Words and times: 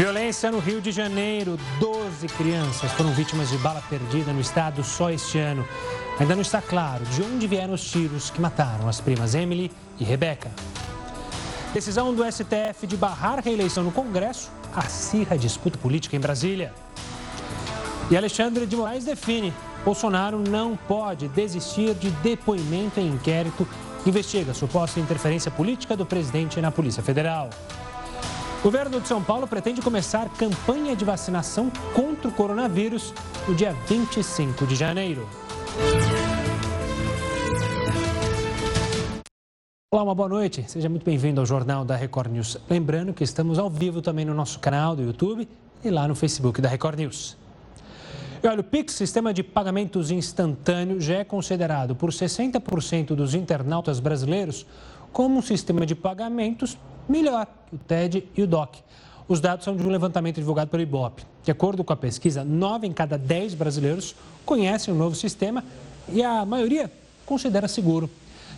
Violência 0.00 0.50
no 0.50 0.60
Rio 0.60 0.80
de 0.80 0.90
Janeiro. 0.90 1.58
12 1.78 2.26
crianças 2.28 2.90
foram 2.92 3.12
vítimas 3.12 3.50
de 3.50 3.58
bala 3.58 3.82
perdida 3.82 4.32
no 4.32 4.40
estado 4.40 4.82
só 4.82 5.10
este 5.10 5.38
ano. 5.38 5.68
Ainda 6.18 6.34
não 6.34 6.40
está 6.40 6.62
claro 6.62 7.04
de 7.04 7.22
onde 7.22 7.46
vieram 7.46 7.74
os 7.74 7.84
tiros 7.84 8.30
que 8.30 8.40
mataram 8.40 8.88
as 8.88 8.98
primas 8.98 9.34
Emily 9.34 9.70
e 9.98 10.04
Rebeca. 10.04 10.50
Decisão 11.74 12.14
do 12.14 12.24
STF 12.24 12.86
de 12.86 12.96
barrar 12.96 13.44
reeleição 13.44 13.84
no 13.84 13.92
Congresso 13.92 14.50
acirra 14.74 15.34
a 15.34 15.38
disputa 15.38 15.76
política 15.76 16.16
em 16.16 16.20
Brasília. 16.20 16.72
E 18.10 18.16
Alexandre 18.16 18.64
de 18.64 18.76
Moraes 18.76 19.04
define: 19.04 19.52
Bolsonaro 19.84 20.38
não 20.38 20.78
pode 20.78 21.28
desistir 21.28 21.92
de 21.92 22.08
depoimento 22.10 22.98
em 23.00 23.08
inquérito 23.08 23.68
que 24.02 24.08
investiga 24.08 24.54
suposta 24.54 24.98
interferência 24.98 25.50
política 25.50 25.94
do 25.94 26.06
presidente 26.06 26.58
na 26.58 26.70
Polícia 26.70 27.02
Federal. 27.02 27.50
O 28.60 28.62
governo 28.62 29.00
de 29.00 29.08
São 29.08 29.24
Paulo 29.24 29.46
pretende 29.46 29.80
começar 29.80 30.28
campanha 30.34 30.94
de 30.94 31.02
vacinação 31.02 31.72
contra 31.94 32.28
o 32.28 32.30
coronavírus 32.30 33.14
no 33.48 33.54
dia 33.54 33.72
25 33.88 34.66
de 34.66 34.74
janeiro. 34.74 35.26
Olá, 39.90 40.02
uma 40.02 40.14
boa 40.14 40.28
noite. 40.28 40.62
Seja 40.68 40.90
muito 40.90 41.06
bem-vindo 41.06 41.40
ao 41.40 41.46
Jornal 41.46 41.86
da 41.86 41.96
Record 41.96 42.30
News. 42.30 42.58
Lembrando 42.68 43.14
que 43.14 43.24
estamos 43.24 43.58
ao 43.58 43.70
vivo 43.70 44.02
também 44.02 44.26
no 44.26 44.34
nosso 44.34 44.58
canal 44.58 44.94
do 44.94 45.04
YouTube 45.04 45.48
e 45.82 45.88
lá 45.88 46.06
no 46.06 46.14
Facebook 46.14 46.60
da 46.60 46.68
Record 46.68 46.98
News. 46.98 47.38
E 48.42 48.46
olha, 48.46 48.60
o 48.60 48.64
Pix, 48.64 48.92
sistema 48.92 49.32
de 49.32 49.42
pagamentos 49.42 50.10
instantâneo, 50.10 51.00
já 51.00 51.14
é 51.14 51.24
considerado 51.24 51.96
por 51.96 52.10
60% 52.10 53.14
dos 53.14 53.34
internautas 53.34 54.00
brasileiros 54.00 54.66
como 55.10 55.38
um 55.38 55.42
sistema 55.42 55.86
de 55.86 55.94
pagamentos 55.94 56.76
melhor 57.08 57.46
que 57.68 57.74
o 57.74 57.78
TED 57.78 58.28
e 58.36 58.42
o 58.42 58.46
DOC. 58.46 58.78
Os 59.28 59.40
dados 59.40 59.64
são 59.64 59.76
de 59.76 59.82
um 59.82 59.90
levantamento 59.90 60.36
divulgado 60.36 60.70
pelo 60.70 60.82
IBOP. 60.82 61.24
De 61.44 61.50
acordo 61.50 61.84
com 61.84 61.92
a 61.92 61.96
pesquisa, 61.96 62.44
9 62.44 62.86
em 62.86 62.92
cada 62.92 63.16
10 63.16 63.54
brasileiros 63.54 64.14
conhecem 64.44 64.92
o 64.92 64.96
novo 64.96 65.14
sistema 65.14 65.64
e 66.12 66.22
a 66.22 66.44
maioria 66.44 66.90
considera 67.24 67.68
seguro. 67.68 68.10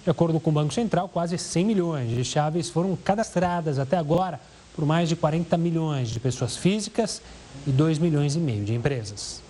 De 0.03 0.11
acordo 0.11 0.41
com 0.41 0.51
o 0.51 0.53
Banco 0.53 0.73
Central, 0.73 1.09
quase 1.09 1.37
100 1.37 1.65
milhões 1.65 2.09
de 2.09 2.25
chaves 2.25 2.71
foram 2.71 2.97
cadastradas 2.97 3.79
até 3.79 3.97
agora 3.97 4.41
por 4.75 4.87
mais 4.87 5.09
de 5.09 5.17
40 5.17 5.57
milhões 5.59 6.09
de 6.09 6.19
pessoas 6.19 6.57
físicas 6.57 7.21
e 7.67 7.71
2 7.71 7.99
milhões 7.99 8.35
e 8.35 8.39
meio 8.39 8.65
de 8.65 8.75
empresas. 8.75 9.42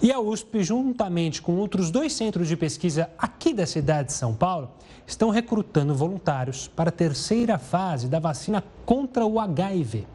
E 0.00 0.12
a 0.12 0.20
USP, 0.20 0.62
juntamente 0.62 1.40
com 1.40 1.56
outros 1.56 1.90
dois 1.90 2.12
centros 2.12 2.48
de 2.48 2.56
pesquisa 2.56 3.08
aqui 3.18 3.54
da 3.54 3.66
cidade 3.66 4.08
de 4.08 4.12
São 4.12 4.34
Paulo, 4.34 4.70
estão 5.06 5.30
recrutando 5.30 5.94
voluntários 5.94 6.68
para 6.68 6.90
a 6.90 6.92
terceira 6.92 7.58
fase 7.58 8.06
da 8.06 8.18
vacina 8.18 8.62
contra 8.84 9.24
o 9.24 9.40
HIV. 9.40 10.06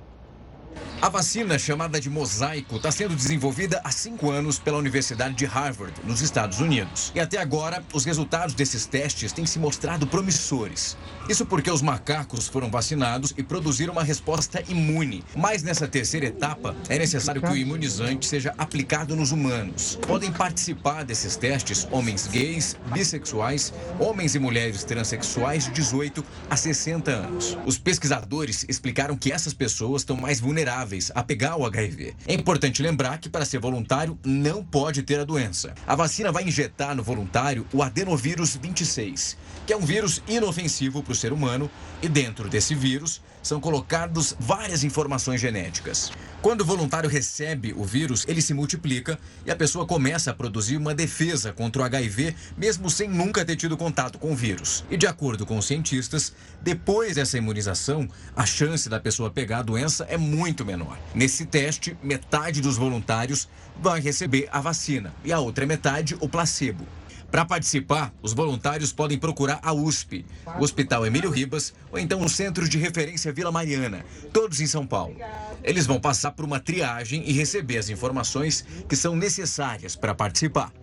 A 1.02 1.10
vacina, 1.10 1.58
chamada 1.58 2.00
de 2.00 2.12
Mosaico, 2.12 2.76
está 2.76 2.92
sendo 2.92 3.16
desenvolvida 3.16 3.82
há 3.84 3.90
cinco 3.90 4.30
anos 4.30 4.60
pela 4.60 4.78
Universidade 4.78 5.34
de 5.34 5.46
Harvard, 5.46 5.94
nos 6.04 6.22
Estados 6.22 6.60
Unidos. 6.60 7.12
E 7.16 7.20
até 7.20 7.40
agora, 7.40 7.84
os 7.92 8.06
resultados 8.06 8.54
desses 8.54 8.86
testes 8.86 9.34
têm 9.34 9.48
se 9.48 9.58
mostrado 9.58 10.06
promissores. 10.06 10.96
Isso 11.32 11.46
porque 11.46 11.72
os 11.72 11.82
macacos 11.82 12.50
foram 12.50 12.70
vacinados 12.70 13.34
e 13.38 13.42
produziram 13.42 13.94
uma 13.94 14.04
resposta 14.04 14.62
imune. 14.68 15.24
Mas 15.34 15.64
nessa 15.64 15.88
terceira 15.88 16.26
etapa, 16.26 16.76
é 16.90 17.00
necessário 17.00 17.42
que 17.42 17.48
o 17.48 17.56
imunizante 17.56 18.26
seja 18.26 18.54
aplicado 18.58 19.16
nos 19.16 19.32
humanos. 19.32 19.98
Podem 20.06 20.30
participar 20.30 21.06
desses 21.06 21.38
testes 21.38 21.88
homens 21.90 22.28
gays, 22.28 22.76
bissexuais, 22.94 23.74
homens 23.98 24.36
e 24.36 24.40
mulheres 24.40 24.84
transexuais 24.84 25.64
de 25.64 25.72
18 25.72 26.22
a 26.50 26.58
60 26.58 27.10
anos. 27.10 27.58
Os 27.66 27.78
pesquisadores 27.78 28.66
explicaram 28.68 29.16
que 29.16 29.32
essas 29.32 29.54
pessoas 29.54 30.02
estão 30.02 30.18
mais 30.18 30.42
vulneráveis 30.42 31.14
a 31.16 31.24
pegar 31.24 31.56
o 31.56 31.66
HIV. 31.66 32.14
É 32.28 32.34
importante 32.34 32.82
lembrar 32.82 33.20
que 33.20 33.30
para 33.30 33.46
ser 33.46 33.60
voluntário 33.60 34.20
não 34.26 34.62
pode 34.62 35.02
ter 35.02 35.22
a 35.22 35.24
doença. 35.24 35.74
A 35.88 35.96
vacina 35.96 36.30
vai 36.30 36.44
injetar 36.44 36.94
no 36.94 37.02
voluntário 37.02 37.66
o 37.72 37.82
adenovírus 37.82 38.58
26, 38.62 39.38
que 39.66 39.72
é 39.72 39.78
um 39.78 39.86
vírus 39.86 40.22
inofensivo 40.28 41.02
para 41.02 41.14
o 41.14 41.21
ser 41.22 41.32
humano, 41.32 41.70
e 42.02 42.10
dentro 42.10 42.50
desse 42.50 42.76
vírus 42.76 43.22
são 43.42 43.60
colocados 43.60 44.36
várias 44.40 44.84
informações 44.84 45.42
genéticas. 45.42 46.12
Quando 46.42 46.62
o 46.62 46.66
voluntário 46.66 47.10
recebe 47.10 47.74
o 47.74 47.84
vírus, 47.84 48.26
ele 48.28 48.42
se 48.42 48.54
multiplica 48.54 49.20
e 49.46 49.52
a 49.52 49.56
pessoa 49.56 49.86
começa 49.86 50.32
a 50.32 50.34
produzir 50.34 50.78
uma 50.78 50.94
defesa 50.94 51.52
contra 51.54 51.82
o 51.82 51.86
HIV, 51.86 52.36
mesmo 52.58 52.90
sem 52.90 53.08
nunca 53.08 53.46
ter 53.46 53.56
tido 53.56 53.78
contato 53.78 54.18
com 54.18 54.32
o 54.32 54.36
vírus. 54.36 54.84
E 54.90 54.98
de 54.98 55.08
acordo 55.08 55.46
com 55.46 55.58
os 55.58 55.66
cientistas, 55.66 56.34
depois 56.62 57.16
dessa 57.16 57.38
imunização, 57.38 58.08
a 58.36 58.46
chance 58.46 58.90
da 58.90 59.00
pessoa 59.00 59.30
pegar 59.30 59.60
a 59.60 59.64
doença 59.64 60.06
é 60.10 60.18
muito 60.18 60.66
menor. 60.66 60.98
Nesse 61.14 61.46
teste, 61.46 61.96
metade 62.02 62.62
dos 62.62 62.78
voluntários 62.78 63.48
vai 63.80 64.00
receber 64.00 64.50
a 64.52 64.60
vacina 64.60 65.14
e 65.24 65.32
a 65.32 65.40
outra 65.40 65.66
metade 65.66 66.16
o 66.20 66.28
placebo. 66.28 66.86
Para 67.32 67.46
participar, 67.46 68.14
os 68.22 68.34
voluntários 68.34 68.92
podem 68.92 69.18
procurar 69.18 69.62
a 69.64 69.72
USP, 69.72 70.26
o 70.60 70.64
Hospital 70.64 71.06
Emílio 71.06 71.32
Ribas 71.32 71.74
ou 71.90 71.98
então 71.98 72.22
o 72.22 72.28
Centro 72.28 72.68
de 72.68 72.78
Referência 72.78 73.32
Vila 73.32 73.50
Mariana, 73.50 74.06
todos 74.34 74.60
em 74.60 74.68
São 74.68 74.86
Paulo. 74.86 75.16
Eles 75.64 75.88
vão 75.88 75.98
passar 75.98 76.32
por 76.32 76.44
uma 76.44 76.60
triagem 76.60 77.24
e 77.26 77.32
receber 77.32 77.78
as 77.78 77.88
informações 77.88 78.66
que 78.88 78.98
são 78.98 79.16
necessárias 79.16 79.96
para 79.96 80.14
participar. 80.14 80.74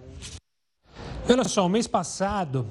Olha 1.29 1.45
só, 1.45 1.67
o 1.67 1.69
mês 1.69 1.87
passado 1.87 2.67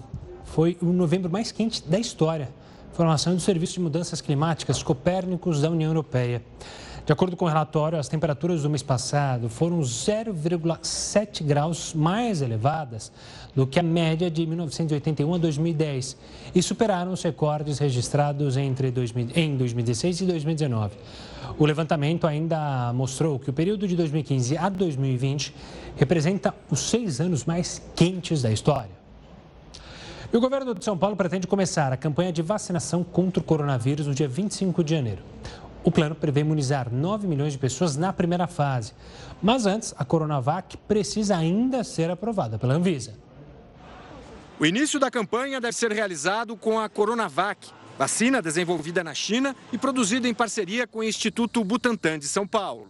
foi 0.46 0.76
o 0.82 0.88
novembro 0.88 1.30
mais 1.30 1.52
quente 1.52 1.88
da 1.88 2.00
história. 2.00 2.50
Informação 2.92 3.36
do 3.36 3.40
Serviço 3.40 3.74
de 3.74 3.82
Mudanças 3.82 4.22
Climáticas 4.22 4.82
Copérnicos 4.82 5.62
da 5.62 5.70
União 5.70 5.92
Europeia. 5.92 6.44
De 7.08 7.14
acordo 7.14 7.38
com 7.38 7.46
o 7.46 7.48
relatório, 7.48 7.98
as 7.98 8.10
temperaturas 8.10 8.64
do 8.64 8.70
mês 8.70 8.84
passado 8.84 9.48
foram 9.48 9.80
0,7 9.80 11.42
graus 11.42 11.94
mais 11.94 12.42
elevadas 12.42 13.14
do 13.56 13.66
que 13.66 13.80
a 13.80 13.82
média 13.82 14.30
de 14.30 14.46
1981 14.46 15.34
a 15.34 15.38
2010 15.38 16.18
e 16.54 16.62
superaram 16.62 17.14
os 17.14 17.24
recordes 17.24 17.80
registrados 17.80 18.58
entre 18.58 18.92
2000, 18.92 19.30
em 19.38 19.56
2016 19.56 20.20
e 20.20 20.26
2019. 20.26 20.98
O 21.58 21.66
levantamento 21.66 22.28
ainda 22.28 22.92
mostrou 22.92 23.40
que 23.40 23.50
o 23.50 23.54
período 23.54 23.88
de 23.88 23.96
2015 23.96 24.58
a 24.58 24.68
2020 24.68 25.56
representa 25.96 26.54
os 26.70 26.82
seis 26.82 27.22
anos 27.22 27.46
mais 27.46 27.82
quentes 27.96 28.42
da 28.42 28.52
história. 28.52 28.98
E 30.34 30.36
o 30.36 30.42
governo 30.42 30.76
de 30.76 30.84
São 30.84 30.98
Paulo 30.98 31.16
pretende 31.16 31.48
começar 31.48 31.94
a 31.94 31.96
campanha 31.96 32.34
de 32.34 32.42
vacinação 32.42 33.02
contra 33.02 33.40
o 33.40 33.44
coronavírus 33.44 34.08
no 34.08 34.14
dia 34.14 34.28
25 34.28 34.84
de 34.84 34.94
janeiro. 34.94 35.22
O 35.88 35.92
plano 35.92 36.14
prevê 36.14 36.42
imunizar 36.42 36.94
9 36.94 37.30
milhões 37.30 37.54
de 37.54 37.60
pessoas 37.60 37.96
na 37.96 38.12
primeira 38.12 38.46
fase. 38.46 38.92
Mas 39.42 39.66
antes, 39.66 39.96
a 39.98 40.04
Coronavac 40.04 40.76
precisa 40.80 41.38
ainda 41.38 41.82
ser 41.82 42.12
aprovada 42.12 42.60
pela 42.60 42.74
Anvisa. 42.74 43.14
O 44.60 44.66
início 44.66 45.00
da 45.00 45.10
campanha 45.10 45.62
deve 45.62 45.72
ser 45.72 45.94
realizado 45.94 46.58
com 46.58 46.78
a 46.78 46.90
Coronavac, 46.90 47.70
vacina 47.98 48.42
desenvolvida 48.42 49.02
na 49.02 49.14
China 49.14 49.56
e 49.72 49.78
produzida 49.78 50.28
em 50.28 50.34
parceria 50.34 50.86
com 50.86 51.00
o 51.00 51.04
Instituto 51.06 51.64
Butantan 51.64 52.20
de 52.20 52.28
São 52.28 52.46
Paulo. 52.46 52.90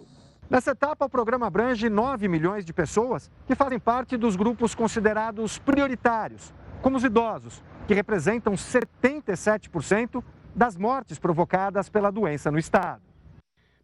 Nessa 0.50 0.72
etapa, 0.72 1.06
o 1.06 1.09
programa 1.09 1.46
abrange 1.46 1.91
9 1.91 2.28
milhões 2.28 2.66
de 2.66 2.74
pessoas 2.74 3.30
que 3.46 3.53
fazem 3.53 3.78
parte 3.78 4.18
dos 4.18 4.36
grupos 4.36 4.74
considerados 4.74 5.59
prioritários, 5.59 6.52
como 6.81 6.97
os 6.97 7.03
idosos, 7.03 7.62
que 7.88 7.94
representam 7.94 8.53
77% 8.53 10.24
das 10.57 10.75
mortes 10.75 11.19
provocadas 11.19 11.88
pela 11.88 12.09
doença 12.09 12.50
no 12.50 12.57
estado. 12.57 13.03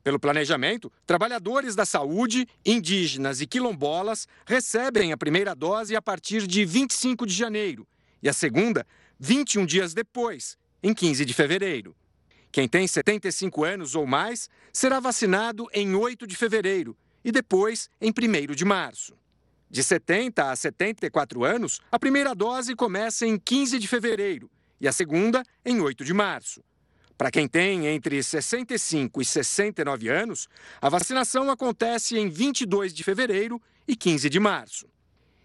Pelo 0.03 0.19
planejamento, 0.19 0.91
trabalhadores 1.05 1.75
da 1.75 1.85
saúde, 1.85 2.47
indígenas 2.65 3.39
e 3.39 3.47
quilombolas 3.47 4.27
recebem 4.43 5.13
a 5.13 5.17
primeira 5.17 5.53
dose 5.53 5.95
a 5.95 6.01
partir 6.01 6.47
de 6.47 6.65
25 6.65 7.27
de 7.27 7.33
janeiro 7.33 7.87
e 8.23 8.27
a 8.27 8.33
segunda 8.33 8.85
21 9.19 9.65
dias 9.67 9.93
depois, 9.93 10.57
em 10.81 10.93
15 10.93 11.23
de 11.23 11.33
fevereiro. 11.33 11.95
Quem 12.51 12.67
tem 12.67 12.87
75 12.87 13.63
anos 13.63 13.95
ou 13.95 14.07
mais 14.07 14.49
será 14.73 14.99
vacinado 14.99 15.67
em 15.73 15.95
8 15.95 16.25
de 16.25 16.35
fevereiro 16.35 16.97
e 17.23 17.31
depois 17.31 17.89
em 18.01 18.09
1 18.09 18.53
de 18.53 18.65
março. 18.65 19.15
De 19.69 19.83
70 19.83 20.51
a 20.51 20.55
74 20.55 21.43
anos, 21.43 21.79
a 21.91 21.97
primeira 21.97 22.35
dose 22.35 22.75
começa 22.75 23.25
em 23.25 23.37
15 23.37 23.79
de 23.79 23.87
fevereiro 23.87 24.49
e 24.83 24.87
a 24.87 24.91
segunda 24.91 25.41
em 25.65 25.79
8 25.79 26.03
de 26.03 26.13
março. 26.13 26.61
Para 27.17 27.31
quem 27.31 27.47
tem 27.47 27.87
entre 27.87 28.21
65 28.21 29.21
e 29.21 29.25
69 29.25 30.09
anos, 30.09 30.49
a 30.81 30.89
vacinação 30.89 31.49
acontece 31.49 32.17
em 32.17 32.29
22 32.29 32.93
de 32.93 33.01
fevereiro 33.01 33.61
e 33.87 33.95
15 33.95 34.29
de 34.29 34.39
março. 34.41 34.85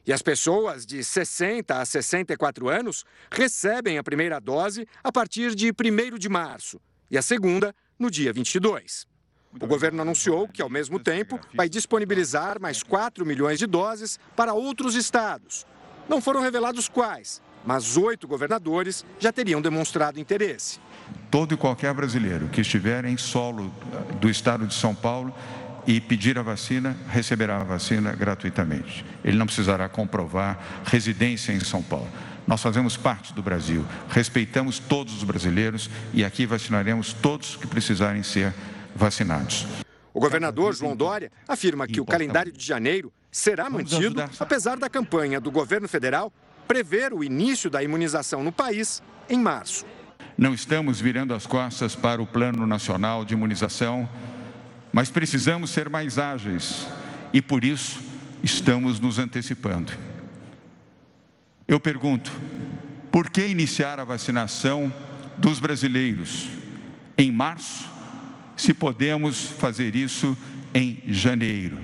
E 0.04 0.12
as 0.12 0.22
pessoas 0.22 0.84
de 0.84 1.04
60 1.04 1.80
a 1.80 1.84
64 1.84 2.68
anos 2.68 3.04
recebem 3.30 3.96
a 3.96 4.02
primeira 4.02 4.40
dose 4.40 4.88
a 5.04 5.12
partir 5.12 5.54
de 5.54 5.70
1 5.70 6.18
de 6.18 6.28
março 6.28 6.80
e 7.08 7.16
a 7.16 7.22
segunda 7.22 7.72
no 7.96 8.10
dia 8.10 8.32
22. 8.32 9.06
O 9.60 9.66
governo 9.66 10.02
anunciou 10.02 10.48
que, 10.48 10.60
ao 10.60 10.68
mesmo 10.68 10.98
tempo, 10.98 11.38
vai 11.54 11.68
disponibilizar 11.68 12.60
mais 12.60 12.82
4 12.82 13.24
milhões 13.24 13.58
de 13.58 13.66
doses 13.66 14.18
para 14.34 14.52
outros 14.52 14.96
estados. 14.96 15.64
Não 16.08 16.20
foram 16.20 16.40
revelados 16.40 16.88
quais, 16.88 17.40
mas 17.68 17.98
oito 17.98 18.26
governadores 18.26 19.04
já 19.18 19.30
teriam 19.30 19.60
demonstrado 19.60 20.18
interesse. 20.18 20.80
Todo 21.30 21.52
e 21.52 21.56
qualquer 21.58 21.92
brasileiro 21.92 22.48
que 22.48 22.62
estiver 22.62 23.04
em 23.04 23.18
solo 23.18 23.70
do 24.18 24.30
estado 24.30 24.66
de 24.66 24.72
São 24.72 24.94
Paulo 24.94 25.34
e 25.86 26.00
pedir 26.00 26.38
a 26.38 26.42
vacina, 26.42 26.96
receberá 27.10 27.60
a 27.60 27.64
vacina 27.64 28.12
gratuitamente. 28.12 29.04
Ele 29.22 29.36
não 29.36 29.44
precisará 29.44 29.86
comprovar 29.86 30.82
residência 30.86 31.52
em 31.52 31.60
São 31.60 31.82
Paulo. 31.82 32.08
Nós 32.46 32.62
fazemos 32.62 32.96
parte 32.96 33.34
do 33.34 33.42
Brasil, 33.42 33.84
respeitamos 34.08 34.78
todos 34.78 35.18
os 35.18 35.22
brasileiros 35.22 35.90
e 36.14 36.24
aqui 36.24 36.46
vacinaremos 36.46 37.12
todos 37.12 37.56
que 37.56 37.66
precisarem 37.66 38.22
ser 38.22 38.54
vacinados. 38.96 39.66
O 40.14 40.20
governador 40.20 40.74
João 40.74 40.96
Dória 40.96 41.30
afirma 41.46 41.86
que 41.86 42.00
o 42.00 42.06
calendário 42.06 42.50
de 42.50 42.64
janeiro 42.64 43.12
será 43.30 43.68
mantido, 43.68 44.24
apesar 44.40 44.78
da 44.78 44.88
campanha 44.88 45.38
do 45.38 45.50
governo 45.50 45.86
federal 45.86 46.32
prever 46.68 47.12
o 47.12 47.24
início 47.24 47.68
da 47.68 47.82
imunização 47.82 48.44
no 48.44 48.52
país 48.52 49.02
em 49.28 49.40
março. 49.40 49.84
Não 50.36 50.54
estamos 50.54 51.00
virando 51.00 51.34
as 51.34 51.46
costas 51.46 51.96
para 51.96 52.22
o 52.22 52.26
Plano 52.26 52.66
Nacional 52.66 53.24
de 53.24 53.34
Imunização 53.34 54.08
mas 54.92 55.10
precisamos 55.10 55.70
ser 55.70 55.88
mais 55.88 56.18
ágeis 56.18 56.86
e 57.32 57.42
por 57.42 57.64
isso 57.64 58.00
estamos 58.42 58.98
nos 58.98 59.18
antecipando. 59.18 59.92
Eu 61.66 61.78
pergunto, 61.78 62.32
por 63.10 63.30
que 63.30 63.46
iniciar 63.46 64.00
a 64.00 64.04
vacinação 64.04 64.92
dos 65.36 65.60
brasileiros 65.60 66.48
em 67.16 67.30
março, 67.30 67.88
se 68.56 68.72
podemos 68.72 69.44
fazer 69.44 69.94
isso 69.94 70.36
em 70.74 71.02
janeiro? 71.06 71.78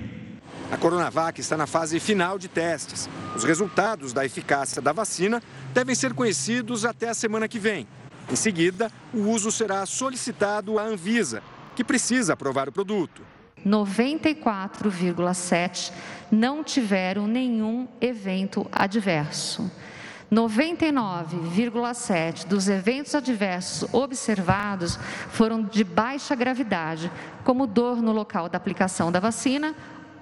A 0.71 0.77
Coronavac 0.77 1.39
está 1.39 1.55
na 1.55 1.67
fase 1.67 1.99
final 1.99 2.39
de 2.39 2.47
testes. 2.47 3.07
Os 3.35 3.43
resultados 3.43 4.13
da 4.13 4.25
eficácia 4.25 4.81
da 4.81 4.91
vacina 4.91 5.43
devem 5.73 5.93
ser 5.93 6.11
conhecidos 6.13 6.85
até 6.85 7.09
a 7.09 7.13
semana 7.13 7.47
que 7.47 7.59
vem. 7.59 7.87
Em 8.31 8.35
seguida, 8.35 8.91
o 9.13 9.29
uso 9.29 9.51
será 9.51 9.85
solicitado 9.85 10.79
à 10.79 10.83
Anvisa, 10.83 11.43
que 11.75 11.83
precisa 11.83 12.33
aprovar 12.33 12.67
o 12.67 12.71
produto. 12.71 13.21
94,7 13.63 15.91
não 16.31 16.63
tiveram 16.63 17.27
nenhum 17.27 17.87
evento 18.01 18.65
adverso. 18.71 19.69
99,7 20.31 22.47
dos 22.47 22.67
eventos 22.67 23.13
adversos 23.13 23.87
observados 23.93 24.97
foram 25.29 25.61
de 25.61 25.83
baixa 25.83 26.33
gravidade, 26.33 27.11
como 27.43 27.67
dor 27.67 28.01
no 28.01 28.11
local 28.11 28.49
da 28.49 28.57
aplicação 28.57 29.11
da 29.11 29.19
vacina 29.19 29.75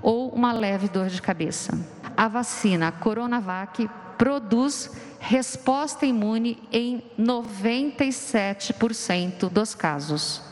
ou 0.03 0.29
uma 0.29 0.51
leve 0.51 0.89
dor 0.89 1.07
de 1.07 1.21
cabeça. 1.21 1.79
A 2.15 2.27
vacina 2.27 2.91
Coronavac 2.91 3.89
produz 4.17 4.91
resposta 5.19 6.05
imune 6.05 6.61
em 6.71 7.01
97% 7.17 9.50
dos 9.50 9.73
casos. 9.73 10.44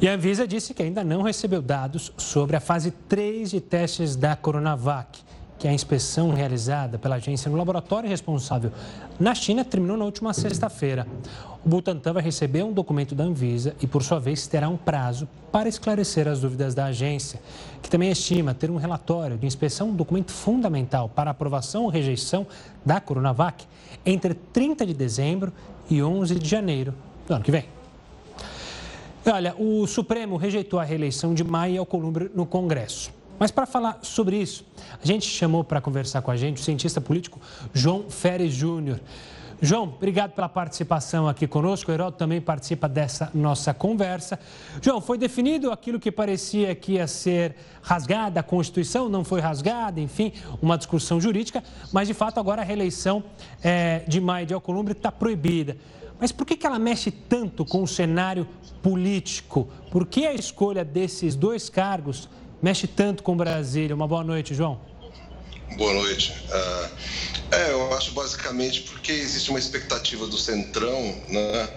E 0.00 0.06
a 0.06 0.12
Anvisa 0.12 0.46
disse 0.46 0.72
que 0.74 0.82
ainda 0.82 1.02
não 1.02 1.22
recebeu 1.22 1.60
dados 1.62 2.12
sobre 2.18 2.54
a 2.54 2.60
fase 2.60 2.90
3 2.90 3.50
de 3.50 3.62
testes 3.62 4.14
da 4.14 4.36
Coronavac, 4.36 5.24
que 5.58 5.66
é 5.66 5.70
a 5.70 5.74
inspeção 5.74 6.34
realizada 6.34 6.98
pela 6.98 7.16
agência 7.16 7.50
no 7.50 7.56
laboratório 7.56 8.06
responsável 8.06 8.70
na 9.18 9.34
China 9.34 9.64
terminou 9.64 9.96
na 9.96 10.04
última 10.04 10.34
sexta-feira. 10.34 11.06
O 11.64 11.68
Butantan 11.68 12.12
vai 12.12 12.22
receber 12.22 12.62
um 12.62 12.72
documento 12.72 13.14
da 13.14 13.24
Anvisa 13.24 13.74
e, 13.80 13.86
por 13.86 14.02
sua 14.02 14.20
vez, 14.20 14.46
terá 14.46 14.68
um 14.68 14.76
prazo 14.76 15.26
para 15.50 15.68
esclarecer 15.68 16.28
as 16.28 16.40
dúvidas 16.40 16.74
da 16.74 16.86
agência, 16.86 17.40
que 17.86 17.90
também 17.90 18.10
estima 18.10 18.52
ter 18.52 18.68
um 18.68 18.76
relatório 18.76 19.38
de 19.38 19.46
inspeção, 19.46 19.90
um 19.90 19.94
documento 19.94 20.32
fundamental 20.32 21.08
para 21.08 21.30
aprovação 21.30 21.84
ou 21.84 21.88
rejeição 21.88 22.44
da 22.84 23.00
Coronavac 23.00 23.64
entre 24.04 24.34
30 24.34 24.84
de 24.84 24.92
dezembro 24.92 25.52
e 25.88 26.02
11 26.02 26.34
de 26.34 26.48
janeiro 26.48 26.92
do 27.28 27.34
ano 27.34 27.44
que 27.44 27.50
vem. 27.52 27.64
Olha, 29.24 29.54
o 29.56 29.86
Supremo 29.86 30.36
rejeitou 30.36 30.80
a 30.80 30.84
reeleição 30.84 31.32
de 31.32 31.44
Maia 31.44 31.78
Alcolumbre 31.78 32.28
no 32.34 32.44
Congresso. 32.44 33.12
Mas 33.38 33.52
para 33.52 33.66
falar 33.66 34.00
sobre 34.02 34.36
isso, 34.36 34.64
a 35.00 35.06
gente 35.06 35.28
chamou 35.28 35.62
para 35.62 35.80
conversar 35.80 36.22
com 36.22 36.32
a 36.32 36.36
gente 36.36 36.60
o 36.60 36.64
cientista 36.64 37.00
político 37.00 37.40
João 37.72 38.10
Férez 38.10 38.52
Júnior. 38.52 38.98
João, 39.60 39.84
obrigado 39.84 40.32
pela 40.32 40.50
participação 40.50 41.26
aqui 41.26 41.46
conosco. 41.46 41.90
O 41.90 41.94
Heródoto 41.94 42.18
também 42.18 42.40
participa 42.40 42.86
dessa 42.88 43.30
nossa 43.34 43.72
conversa. 43.72 44.38
João, 44.82 45.00
foi 45.00 45.16
definido 45.16 45.72
aquilo 45.72 45.98
que 45.98 46.12
parecia 46.12 46.74
que 46.74 46.92
ia 46.92 47.06
ser 47.06 47.56
rasgada, 47.80 48.40
a 48.40 48.42
Constituição 48.42 49.08
não 49.08 49.24
foi 49.24 49.40
rasgada, 49.40 49.98
enfim, 49.98 50.32
uma 50.60 50.76
discussão 50.76 51.18
jurídica, 51.20 51.64
mas 51.92 52.06
de 52.06 52.12
fato 52.12 52.38
agora 52.38 52.60
a 52.60 52.64
reeleição 52.64 53.24
é, 53.62 54.02
de 54.06 54.20
Maia 54.20 54.44
de 54.44 54.52
Alcolumbre 54.52 54.92
está 54.92 55.10
proibida. 55.10 55.76
Mas 56.18 56.32
por 56.32 56.46
que, 56.46 56.56
que 56.56 56.66
ela 56.66 56.78
mexe 56.78 57.10
tanto 57.10 57.64
com 57.64 57.82
o 57.82 57.88
cenário 57.88 58.46
político? 58.82 59.68
Por 59.90 60.06
que 60.06 60.26
a 60.26 60.34
escolha 60.34 60.84
desses 60.84 61.34
dois 61.34 61.70
cargos 61.70 62.28
mexe 62.60 62.86
tanto 62.86 63.22
com 63.22 63.36
Brasília? 63.36 63.94
Uma 63.94 64.08
boa 64.08 64.24
noite, 64.24 64.54
João. 64.54 64.80
Boa 65.72 65.92
noite. 65.92 66.32
Uh, 66.48 66.90
é, 67.50 67.72
eu 67.72 67.92
acho 67.94 68.12
basicamente 68.12 68.82
porque 68.82 69.12
existe 69.12 69.50
uma 69.50 69.58
expectativa 69.58 70.26
do 70.26 70.38
Centrão, 70.38 71.22
né? 71.28 71.68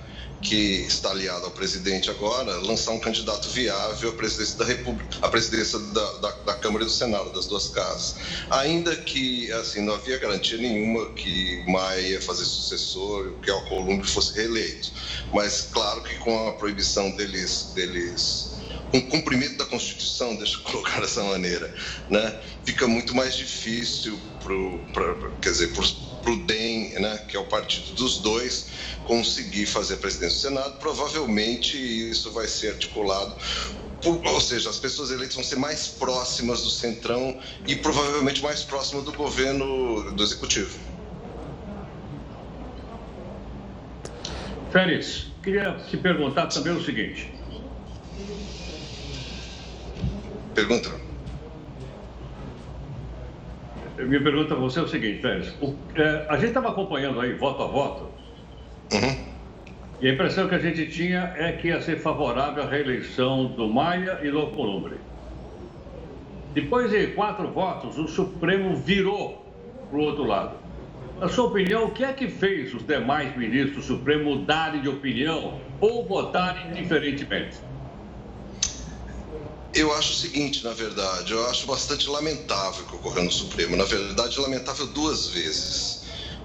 que 0.41 0.85
está 0.85 1.09
aliado 1.11 1.45
ao 1.45 1.51
presidente 1.51 2.09
agora, 2.09 2.55
lançar 2.59 2.91
um 2.91 2.99
candidato 2.99 3.49
viável 3.49 4.09
à 4.11 4.13
presidência 4.13 4.57
da 4.57 4.63
República, 4.63 5.17
à 5.21 5.27
presidência 5.27 5.77
da, 5.77 6.11
da, 6.13 6.31
da, 6.31 6.53
Câmara 6.53 6.83
e 6.83 6.87
do 6.87 6.91
Senado, 6.91 7.31
das 7.33 7.47
duas 7.47 7.67
casas. 7.69 8.15
Ainda 8.49 8.95
que, 8.95 9.51
assim, 9.53 9.81
não 9.81 9.95
havia 9.95 10.17
garantia 10.17 10.57
nenhuma 10.57 11.11
que 11.13 11.63
Maia 11.67 11.99
ia 11.99 12.21
fazer 12.21 12.45
sucessor, 12.45 13.33
que 13.41 13.51
Alcolumbre 13.51 14.07
fosse 14.07 14.33
reeleito. 14.35 14.93
Mas, 15.33 15.67
claro 15.71 16.01
que 16.03 16.15
com 16.19 16.47
a 16.47 16.53
proibição 16.53 17.11
deles, 17.11 17.71
deles 17.75 18.58
o 18.93 19.01
cumprimento 19.03 19.57
da 19.57 19.65
Constituição, 19.65 20.35
deixa 20.35 20.57
eu 20.57 20.61
colocar 20.61 21.01
dessa 21.01 21.23
maneira, 21.23 21.73
né, 22.09 22.39
fica 22.63 22.87
muito 22.87 23.15
mais 23.15 23.35
difícil, 23.35 24.19
pro, 24.43 24.79
pra, 24.93 25.15
quer 25.41 25.51
dizer, 25.51 25.73
para 25.73 26.31
o 26.31 26.45
DEM, 26.45 26.99
né, 26.99 27.17
que 27.27 27.37
é 27.37 27.39
o 27.39 27.45
partido 27.45 27.93
dos 27.93 28.19
dois, 28.19 28.67
conseguir 29.05 29.65
fazer 29.65 29.95
a 29.95 29.97
presidência 29.97 30.49
do 30.49 30.55
Senado. 30.55 30.79
Provavelmente 30.79 31.77
isso 31.77 32.31
vai 32.31 32.47
ser 32.47 32.69
articulado 32.69 33.35
ou 34.05 34.39
seja, 34.39 34.69
as 34.69 34.79
pessoas 34.79 35.11
eleitas 35.11 35.35
vão 35.35 35.43
ser 35.43 35.57
mais 35.57 35.87
próximas 35.87 36.63
do 36.63 36.69
centrão 36.69 37.37
e 37.67 37.75
provavelmente 37.75 38.41
mais 38.41 38.63
próximas 38.63 39.03
do 39.03 39.11
governo 39.11 40.11
do 40.11 40.23
executivo. 40.23 40.77
Félix, 44.71 45.27
queria 45.43 45.73
te 45.89 45.97
perguntar 45.97 46.47
também 46.47 46.73
o 46.73 46.83
seguinte: 46.83 47.33
Pergunta. 50.59 50.89
Minha 53.97 54.21
pergunta 54.21 54.53
a 54.55 54.57
você 54.57 54.79
é 54.79 54.81
o 54.81 54.87
seguinte, 54.89 55.21
Félix. 55.21 55.55
O, 55.61 55.73
é, 55.95 56.25
a 56.27 56.35
gente 56.35 56.49
estava 56.49 56.67
acompanhando 56.67 57.21
aí 57.21 57.31
voto 57.33 57.63
a 57.63 57.67
voto. 57.67 58.09
Uhum. 58.91 59.25
E 60.01 60.09
a 60.09 60.13
impressão 60.13 60.49
que 60.49 60.55
a 60.55 60.59
gente 60.59 60.87
tinha 60.87 61.33
é 61.37 61.53
que 61.53 61.69
ia 61.69 61.79
ser 61.81 61.99
favorável 61.99 62.63
à 62.63 62.67
reeleição 62.67 63.45
do 63.45 63.69
Maia 63.69 64.19
e 64.21 64.29
do 64.29 64.37
Alcolumbre. 64.39 64.97
Depois 66.53 66.91
de 66.91 67.07
quatro 67.07 67.47
votos, 67.47 67.97
o 67.97 68.09
Supremo 68.09 68.75
virou 68.75 69.45
para 69.89 69.97
o 69.97 70.01
outro 70.01 70.25
lado. 70.25 70.57
Na 71.21 71.29
sua 71.29 71.45
opinião, 71.45 71.85
o 71.85 71.91
que 71.91 72.03
é 72.03 72.11
que 72.11 72.27
fez 72.27 72.73
os 72.73 72.85
demais 72.85 73.33
ministros 73.37 73.87
do 73.87 73.93
Supremo 73.93 74.35
mudarem 74.35 74.81
de 74.81 74.89
opinião 74.89 75.57
ou 75.79 76.05
votarem 76.05 76.73
diferentemente? 76.73 77.68
Eu 79.73 79.93
acho 79.93 80.13
o 80.13 80.15
seguinte, 80.15 80.63
na 80.63 80.73
verdade, 80.73 81.31
eu 81.31 81.47
acho 81.47 81.67
bastante 81.67 82.09
lamentável 82.09 82.83
o 82.83 82.87
que 82.87 82.95
ocorreu 82.95 83.23
no 83.23 83.31
Supremo. 83.31 83.75
Na 83.75 83.85
verdade, 83.85 84.39
lamentável 84.39 84.87
duas 84.87 85.27
vezes. 85.27 85.99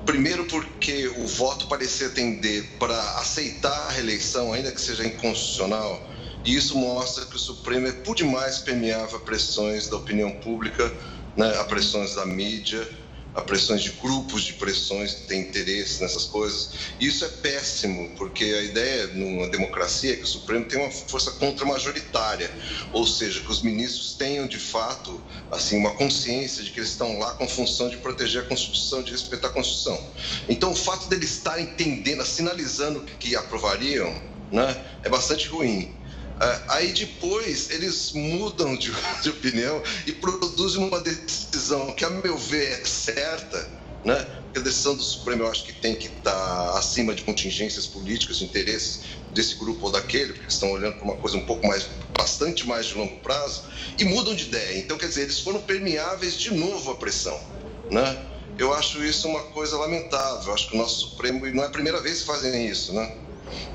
Primeiro, 0.04 0.44
porque 0.44 1.08
o 1.16 1.26
voto 1.26 1.66
parecia 1.66 2.10
tender 2.10 2.78
para 2.78 2.98
aceitar 3.18 3.74
a 3.86 3.90
reeleição, 3.90 4.52
ainda 4.52 4.70
que 4.70 4.80
seja 4.80 5.06
inconstitucional, 5.06 6.06
e 6.44 6.54
isso 6.54 6.76
mostra 6.76 7.24
que 7.24 7.36
o 7.36 7.38
Supremo 7.38 7.88
é 7.88 7.92
por 7.92 8.14
demais 8.14 8.58
permeável 8.58 9.16
a 9.16 9.20
pressões 9.20 9.88
da 9.88 9.96
opinião 9.96 10.30
pública, 10.40 10.94
né, 11.34 11.56
a 11.58 11.64
pressões 11.64 12.14
da 12.14 12.26
mídia 12.26 12.86
a 13.34 13.42
pressões 13.42 13.82
de 13.82 13.90
grupos 13.90 14.44
de 14.44 14.52
pressões 14.54 15.12
que 15.14 15.22
têm 15.22 15.40
interesse 15.40 16.00
nessas 16.00 16.24
coisas. 16.24 16.70
E 17.00 17.06
isso 17.06 17.24
é 17.24 17.28
péssimo, 17.28 18.10
porque 18.16 18.44
a 18.44 18.62
ideia 18.62 19.08
numa 19.08 19.48
democracia 19.48 20.12
é 20.12 20.16
que 20.16 20.22
o 20.22 20.26
Supremo 20.26 20.64
tem 20.66 20.80
uma 20.80 20.90
força 20.90 21.32
contra-majoritária, 21.32 22.50
ou 22.92 23.06
seja, 23.06 23.40
que 23.40 23.50
os 23.50 23.62
ministros 23.62 24.14
tenham 24.14 24.46
de 24.46 24.58
fato 24.58 25.20
assim 25.50 25.76
uma 25.76 25.94
consciência 25.94 26.62
de 26.62 26.70
que 26.70 26.78
eles 26.78 26.90
estão 26.90 27.18
lá 27.18 27.34
com 27.34 27.48
função 27.48 27.88
de 27.88 27.96
proteger 27.96 28.42
a 28.42 28.46
Constituição, 28.46 29.02
de 29.02 29.10
respeitar 29.10 29.48
a 29.48 29.50
Constituição. 29.50 30.00
Então, 30.48 30.70
o 30.70 30.76
fato 30.76 31.08
deles 31.08 31.30
estarem 31.30 31.64
entendendo, 31.64 32.24
sinalizando 32.24 33.00
que 33.18 33.34
aprovariam, 33.34 34.14
né, 34.52 34.84
é 35.02 35.08
bastante 35.08 35.48
ruim. 35.48 36.03
É, 36.40 36.60
aí 36.68 36.92
depois 36.92 37.70
eles 37.70 38.12
mudam 38.12 38.76
de, 38.76 38.92
de, 39.22 39.30
opinião 39.30 39.82
e 40.06 40.12
produzem 40.12 40.82
uma 40.82 41.00
decisão 41.00 41.92
que, 41.92 42.04
a 42.04 42.10
meu 42.10 42.36
ver, 42.36 42.80
é 42.80 42.84
certa, 42.84 43.70
né? 44.04 44.26
a 44.56 44.60
decisão 44.60 44.94
do 44.94 45.02
Supremo 45.02 45.42
eu 45.42 45.50
acho 45.50 45.64
que 45.64 45.72
tem 45.72 45.96
que 45.96 46.06
estar 46.06 46.78
acima 46.78 47.14
de 47.14 47.22
contingências 47.22 47.86
políticas, 47.86 48.40
interesses 48.40 49.00
desse 49.30 49.56
grupo 49.56 49.86
ou 49.86 49.92
daquele, 49.92 50.32
porque 50.32 50.48
estão 50.48 50.70
olhando 50.70 50.94
para 50.94 51.04
uma 51.04 51.16
coisa 51.16 51.36
um 51.36 51.44
pouco 51.44 51.66
mais, 51.66 51.88
bastante 52.16 52.66
mais 52.66 52.86
de 52.86 52.94
longo 52.94 53.16
prazo, 53.18 53.64
e 53.98 54.04
mudam 54.04 54.34
de 54.34 54.44
ideia. 54.44 54.78
Então, 54.78 54.96
quer 54.96 55.08
dizer, 55.08 55.22
eles 55.22 55.40
foram 55.40 55.60
permeáveis 55.60 56.38
de 56.38 56.52
novo 56.54 56.92
à 56.92 56.94
pressão, 56.96 57.38
né? 57.90 58.16
Eu 58.56 58.72
acho 58.72 59.04
isso 59.04 59.26
uma 59.26 59.42
coisa 59.42 59.76
lamentável. 59.76 60.46
Eu 60.46 60.54
acho 60.54 60.68
que 60.68 60.76
o 60.76 60.78
nosso 60.78 61.08
Supremo, 61.08 61.44
e 61.44 61.52
não 61.52 61.64
é 61.64 61.66
a 61.66 61.70
primeira 61.70 62.00
vez 62.00 62.20
que 62.20 62.26
fazem 62.26 62.68
isso, 62.68 62.92
né? 62.92 63.12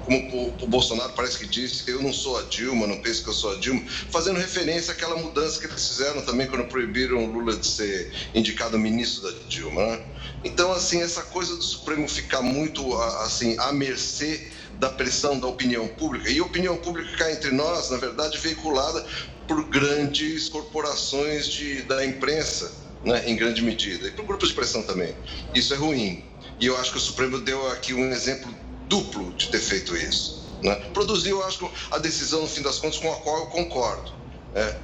Como 0.04 0.56
o, 0.62 0.68
Bolsonaro 0.68 1.14
parece 1.14 1.38
que 1.38 1.46
disse 1.46 1.90
eu 1.90 2.02
não 2.02 2.14
sou 2.14 2.38
a 2.38 2.44
Dilma, 2.44 2.88
não 2.88 2.98
penso 2.98 3.24
que 3.24 3.30
eu 3.30 3.34
sou 3.34 3.54
a 3.54 3.56
Dilma, 3.56 3.82
fazendo 4.10 4.38
referência 4.38 4.94
àquela 4.94 5.16
mudança 5.16 5.60
que 5.60 5.66
eles 5.66 5.88
fizeram 5.88 6.22
também 6.22 6.48
quando 6.48 6.66
proibiram 6.66 7.26
o 7.26 7.32
Lula 7.32 7.56
de 7.56 7.66
ser 7.66 8.12
indicado 8.34 8.78
ministro 8.78 9.32
da 9.32 9.40
Dilma. 9.48 9.82
Né? 9.86 10.06
Então, 10.44 10.72
assim, 10.72 11.02
essa 11.02 11.22
coisa 11.24 11.56
do 11.56 11.64
Supremo 11.64 12.08
ficar 12.08 12.42
muito 12.42 12.96
assim 13.24 13.56
à 13.60 13.72
mercê 13.72 14.50
da 14.80 14.90
pressão 14.90 15.38
da 15.38 15.48
opinião 15.48 15.88
pública, 15.88 16.30
e 16.30 16.40
a 16.40 16.44
opinião 16.44 16.78
pública 16.78 17.18
cá 17.18 17.32
entre 17.32 17.52
nós, 17.52 17.90
na 17.90 17.98
verdade, 17.98 18.38
veiculada 18.38 19.06
por 19.46 19.64
grandes 19.66 20.48
corporações 20.48 21.48
de, 21.48 21.82
da 21.82 22.06
imprensa, 22.06 22.72
né, 23.04 23.24
em 23.30 23.36
grande 23.36 23.62
medida, 23.62 24.08
e 24.08 24.12
por 24.12 24.26
grupos 24.26 24.50
de 24.50 24.56
pressão 24.56 24.82
também. 24.84 25.14
Isso 25.54 25.74
é 25.74 25.78
ruim. 25.78 26.24
E 26.60 26.66
eu 26.66 26.78
acho 26.78 26.92
que 26.92 26.98
o 26.98 27.02
Supremo 27.02 27.40
deu 27.40 27.68
aqui 27.72 27.94
um 27.94 28.12
exemplo 28.12 28.54
duplo 28.90 29.32
de 29.34 29.48
ter 29.50 29.60
feito 29.60 29.96
isso. 29.96 30.44
Né? 30.62 30.76
Produziu, 30.94 31.42
acho, 31.46 31.70
a 31.92 32.00
decisão, 32.00 32.42
no 32.42 32.48
fim 32.48 32.62
das 32.62 32.80
contas, 32.80 32.98
com 32.98 33.12
a 33.12 33.16
qual 33.18 33.40
eu 33.40 33.46
concordo. 33.46 34.12
É, 34.54 34.76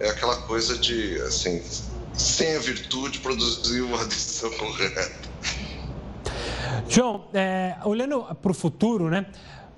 é 0.00 0.10
aquela 0.10 0.36
coisa 0.42 0.76
de, 0.76 1.18
assim, 1.22 1.62
sem 2.12 2.56
a 2.56 2.58
virtude, 2.58 3.20
produziu 3.20 3.94
a 3.96 4.04
decisão 4.04 4.50
correta. 4.58 5.12
João, 6.88 7.24
é, 7.32 7.76
olhando 7.84 8.22
para 8.42 8.50
o 8.50 8.54
futuro, 8.54 9.08
né? 9.08 9.26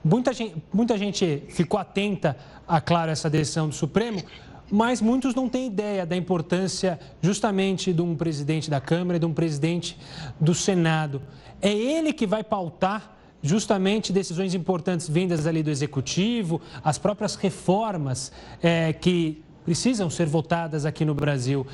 Muita 0.02 0.32
gente, 0.32 0.62
muita 0.72 0.96
gente 0.96 1.42
ficou 1.48 1.78
atenta 1.78 2.36
a, 2.66 2.80
claro, 2.80 3.10
essa 3.10 3.28
decisão 3.28 3.68
do 3.68 3.74
Supremo, 3.74 4.22
mas 4.70 5.00
muitos 5.00 5.34
não 5.34 5.48
têm 5.48 5.66
ideia 5.66 6.06
da 6.06 6.16
importância 6.16 6.98
justamente 7.20 7.92
de 7.92 8.02
um 8.02 8.16
presidente 8.16 8.70
da 8.70 8.80
Câmara 8.80 9.16
e 9.16 9.20
de 9.20 9.26
um 9.26 9.34
presidente 9.34 9.98
do 10.40 10.54
Senado. 10.54 11.22
É 11.60 11.72
ele 11.72 12.12
que 12.12 12.26
vai 12.26 12.44
pautar 12.44 13.15
justamente 13.42 14.12
decisões 14.12 14.54
importantes 14.54 15.08
vindas 15.08 15.46
ali 15.46 15.62
do 15.62 15.70
Executivo, 15.70 16.60
as 16.82 16.98
próprias 16.98 17.36
reformas 17.36 18.32
é, 18.62 18.92
que 18.92 19.42
precisam 19.64 20.08
ser 20.08 20.26
votadas 20.26 20.84
aqui 20.84 21.04
no 21.04 21.14
Brasil. 21.14 21.66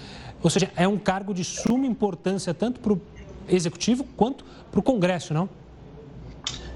Ou 0.42 0.50
seja, 0.50 0.70
é 0.76 0.88
um 0.88 0.98
cargo 0.98 1.32
de 1.32 1.44
suma 1.44 1.86
importância 1.86 2.52
tanto 2.52 2.80
para 2.80 2.92
o 2.92 3.00
Executivo 3.48 4.04
quanto 4.16 4.44
para 4.70 4.80
o 4.80 4.82
Congresso, 4.82 5.34
não? 5.34 5.48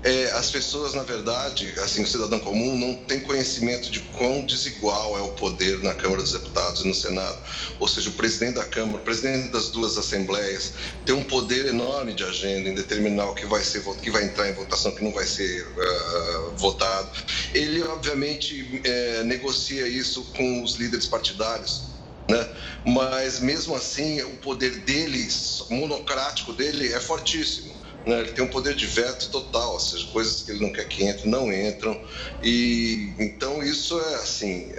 É, 0.06 0.30
as 0.34 0.52
pessoas, 0.52 0.94
na 0.94 1.02
verdade, 1.02 1.74
assim, 1.80 2.04
o 2.04 2.06
cidadão 2.06 2.38
comum 2.38 2.78
não 2.78 2.94
tem 2.94 3.18
conhecimento 3.18 3.90
de 3.90 3.98
quão 3.98 4.46
desigual 4.46 5.18
é 5.18 5.20
o 5.20 5.30
poder 5.30 5.82
na 5.82 5.94
Câmara 5.94 6.22
dos 6.22 6.30
Deputados 6.30 6.82
e 6.82 6.86
no 6.86 6.94
Senado. 6.94 7.36
Ou 7.80 7.88
seja, 7.88 8.08
o 8.10 8.12
presidente 8.12 8.54
da 8.54 8.64
Câmara, 8.64 8.98
o 8.98 9.00
presidente 9.00 9.48
das 9.48 9.68
duas 9.70 9.98
assembleias, 9.98 10.74
tem 11.04 11.12
um 11.12 11.24
poder 11.24 11.66
enorme 11.66 12.14
de 12.14 12.22
agenda 12.22 12.68
em 12.68 12.74
determinar 12.76 13.28
o 13.30 13.34
que 13.34 13.46
vai 13.46 13.64
ser, 13.64 13.82
que 14.00 14.08
vai 14.08 14.22
entrar 14.22 14.48
em 14.48 14.52
votação, 14.52 14.94
que 14.94 15.02
não 15.02 15.10
vai 15.10 15.26
ser 15.26 15.66
uh, 15.66 16.56
votado. 16.56 17.10
Ele, 17.52 17.82
obviamente, 17.82 18.80
é, 18.84 19.24
negocia 19.24 19.88
isso 19.88 20.22
com 20.36 20.62
os 20.62 20.76
líderes 20.76 21.06
partidários. 21.06 21.82
Né? 22.28 22.48
Mas 22.86 23.40
mesmo 23.40 23.74
assim, 23.74 24.22
o 24.22 24.36
poder 24.36 24.70
dele, 24.82 25.26
monocrático 25.68 26.52
dele, 26.52 26.92
é 26.92 27.00
fortíssimo 27.00 27.74
né, 28.06 28.20
ele 28.20 28.32
tem 28.32 28.44
um 28.44 28.48
poder 28.48 28.74
de 28.74 28.86
veto 28.86 29.28
total, 29.30 29.72
ou 29.72 29.80
seja, 29.80 30.06
coisas 30.06 30.42
que 30.42 30.52
ele 30.52 30.60
não 30.60 30.72
quer 30.72 30.86
que 30.86 31.04
entrem, 31.04 31.30
não 31.30 31.52
entram. 31.52 32.00
E 32.40 33.14
então 33.18 33.62
isso 33.62 33.98
é 34.00 34.14
assim, 34.14 34.72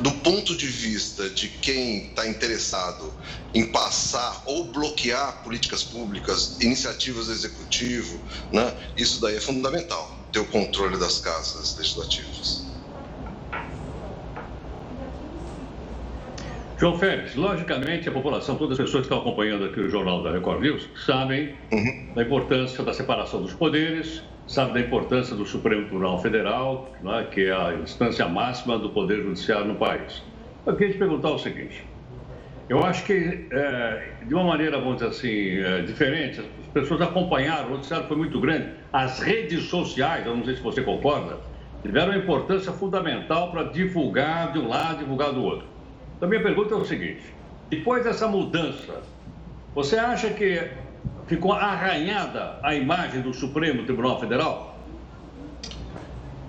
do 0.00 0.10
ponto 0.22 0.56
de 0.56 0.66
vista 0.66 1.30
de 1.30 1.48
quem 1.48 2.08
está 2.08 2.26
interessado 2.26 3.16
em 3.54 3.70
passar 3.70 4.42
ou 4.46 4.72
bloquear 4.72 5.42
políticas 5.44 5.84
públicas, 5.84 6.60
iniciativas 6.60 7.26
do 7.26 7.32
executivo, 7.32 8.20
né, 8.50 8.76
isso 8.96 9.20
daí 9.20 9.36
é 9.36 9.40
fundamental, 9.40 10.28
ter 10.32 10.40
o 10.40 10.46
controle 10.46 10.98
das 10.98 11.18
casas 11.18 11.76
legislativas. 11.76 12.71
João 16.82 16.98
Félix, 16.98 17.36
logicamente 17.36 18.08
a 18.08 18.12
população, 18.12 18.56
todas 18.56 18.72
as 18.72 18.86
pessoas 18.86 19.06
que 19.06 19.14
estão 19.14 19.18
acompanhando 19.18 19.66
aqui 19.66 19.78
o 19.78 19.88
Jornal 19.88 20.20
da 20.20 20.32
Record 20.32 20.62
News, 20.62 20.88
sabem 20.96 21.54
uhum. 21.72 22.12
da 22.12 22.22
importância 22.24 22.82
da 22.82 22.92
separação 22.92 23.40
dos 23.40 23.54
poderes, 23.54 24.20
sabem 24.48 24.74
da 24.74 24.80
importância 24.80 25.36
do 25.36 25.46
Supremo 25.46 25.82
Tribunal 25.82 26.20
Federal, 26.20 26.90
né, 27.00 27.28
que 27.30 27.44
é 27.44 27.52
a 27.52 27.72
instância 27.74 28.26
máxima 28.26 28.80
do 28.80 28.90
Poder 28.90 29.22
Judiciário 29.22 29.66
no 29.66 29.76
país. 29.76 30.24
Eu 30.66 30.74
queria 30.74 30.92
te 30.92 30.98
perguntar 30.98 31.30
o 31.30 31.38
seguinte, 31.38 31.84
eu 32.68 32.82
acho 32.82 33.04
que, 33.04 33.46
é, 33.52 34.08
de 34.26 34.34
uma 34.34 34.42
maneira, 34.42 34.76
vamos 34.76 34.94
dizer 34.96 35.10
assim, 35.10 35.60
é, 35.60 35.82
diferente, 35.82 36.40
as 36.40 36.66
pessoas 36.74 37.00
acompanharam, 37.00 37.68
o 37.68 37.70
noticiário 37.74 38.08
foi 38.08 38.16
muito 38.16 38.40
grande, 38.40 38.70
as 38.92 39.20
redes 39.20 39.68
sociais, 39.68 40.26
eu 40.26 40.36
não 40.36 40.44
sei 40.44 40.56
se 40.56 40.60
você 40.60 40.82
concorda, 40.82 41.38
tiveram 41.80 42.08
uma 42.08 42.18
importância 42.18 42.72
fundamental 42.72 43.52
para 43.52 43.62
divulgar 43.70 44.52
de 44.52 44.58
um 44.58 44.66
lado, 44.66 44.98
divulgar 44.98 45.32
do 45.32 45.44
outro. 45.44 45.71
Então, 46.22 46.30
minha 46.30 46.40
pergunta 46.40 46.72
é 46.72 46.76
o 46.76 46.84
seguinte: 46.84 47.34
depois 47.68 48.04
dessa 48.04 48.28
mudança, 48.28 49.02
você 49.74 49.96
acha 49.96 50.30
que 50.30 50.70
ficou 51.26 51.52
arranhada 51.52 52.60
a 52.62 52.76
imagem 52.76 53.22
do 53.22 53.34
Supremo 53.34 53.82
Tribunal 53.82 54.20
Federal? 54.20 54.71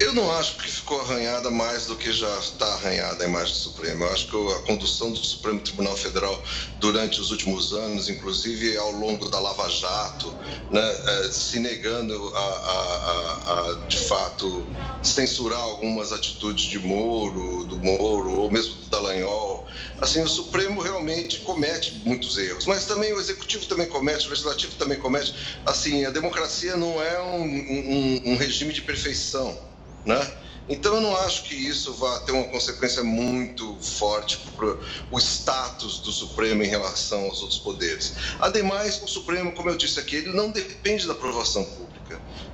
Eu 0.04 0.12
não 0.12 0.30
acho 0.34 0.58
que 0.58 0.70
ficou 0.70 1.00
arranhada 1.00 1.50
mais 1.50 1.86
do 1.86 1.96
que 1.96 2.12
já 2.12 2.38
está 2.38 2.66
arranhada 2.74 3.24
a 3.24 3.28
imagem 3.28 3.54
do 3.54 3.58
Supremo. 3.58 4.04
Eu 4.04 4.12
acho 4.12 4.28
que 4.28 4.36
a 4.36 4.60
condução 4.64 5.14
do 5.14 5.18
Supremo 5.18 5.62
Tribunal 5.62 5.96
Federal 5.96 6.44
durante 6.78 7.22
os 7.22 7.32
últimos 7.32 7.72
anos, 7.72 8.10
inclusive 8.10 8.76
ao 8.76 8.92
longo 8.92 9.30
da 9.30 9.40
Lava 9.40 9.70
Jato, 9.70 10.36
né, 10.70 10.82
é, 10.82 11.30
se 11.32 11.58
negando 11.58 12.14
a, 12.36 12.40
a, 12.40 13.72
a, 13.72 13.74
de 13.88 13.98
fato, 13.98 14.68
censurar 15.02 15.62
algumas 15.62 16.12
atitudes 16.12 16.66
de 16.66 16.80
Moro, 16.80 17.64
do 17.64 17.78
Moro, 17.78 18.42
ou 18.42 18.52
mesmo 18.52 18.76
do 18.76 18.90
Dallagnol. 18.90 19.66
Assim, 20.02 20.22
o 20.22 20.28
Supremo 20.28 20.82
realmente 20.82 21.40
comete 21.40 22.02
muitos 22.04 22.38
erros, 22.38 22.66
mas 22.66 22.84
também 22.84 23.14
o 23.14 23.22
Executivo 23.22 23.66
também 23.68 23.88
comete, 23.88 24.28
o 24.28 24.32
Legislativo 24.32 24.76
também 24.76 25.00
comete. 25.00 25.34
Assim, 25.66 26.04
a 26.04 26.10
democracia 26.10 26.76
não 26.76 27.02
é 27.02 27.22
um, 27.22 27.46
um, 27.46 28.22
um 28.34 28.36
regime 28.36 28.74
de 28.74 28.82
perfeição 28.82 29.72
né? 30.06 30.38
Então 30.68 30.96
eu 30.96 31.02
não 31.02 31.16
acho 31.18 31.44
que 31.44 31.56
isso 31.56 31.94
vá 31.94 32.20
ter 32.22 32.32
uma 32.32 32.46
consequência 32.46 33.04
muito 33.04 33.78
forte 33.82 34.40
para 34.56 34.78
o 35.12 35.20
status 35.20 36.00
do 36.00 36.12
Supremo 36.12 36.64
em 36.64 36.68
relação 36.68 37.26
aos 37.26 37.42
outros 37.42 37.60
poderes. 37.60 38.16
Ademais, 38.40 39.02
o 39.04 39.08
Supremo, 39.08 39.52
como 39.52 39.70
eu 39.70 39.78
disse 39.78 40.00
aqui, 40.00 40.16
ele 40.18 40.32
não 40.32 40.52
depende 40.52 41.06
da 41.06 41.14
aprovação 41.14 41.66
pública. 41.66 41.93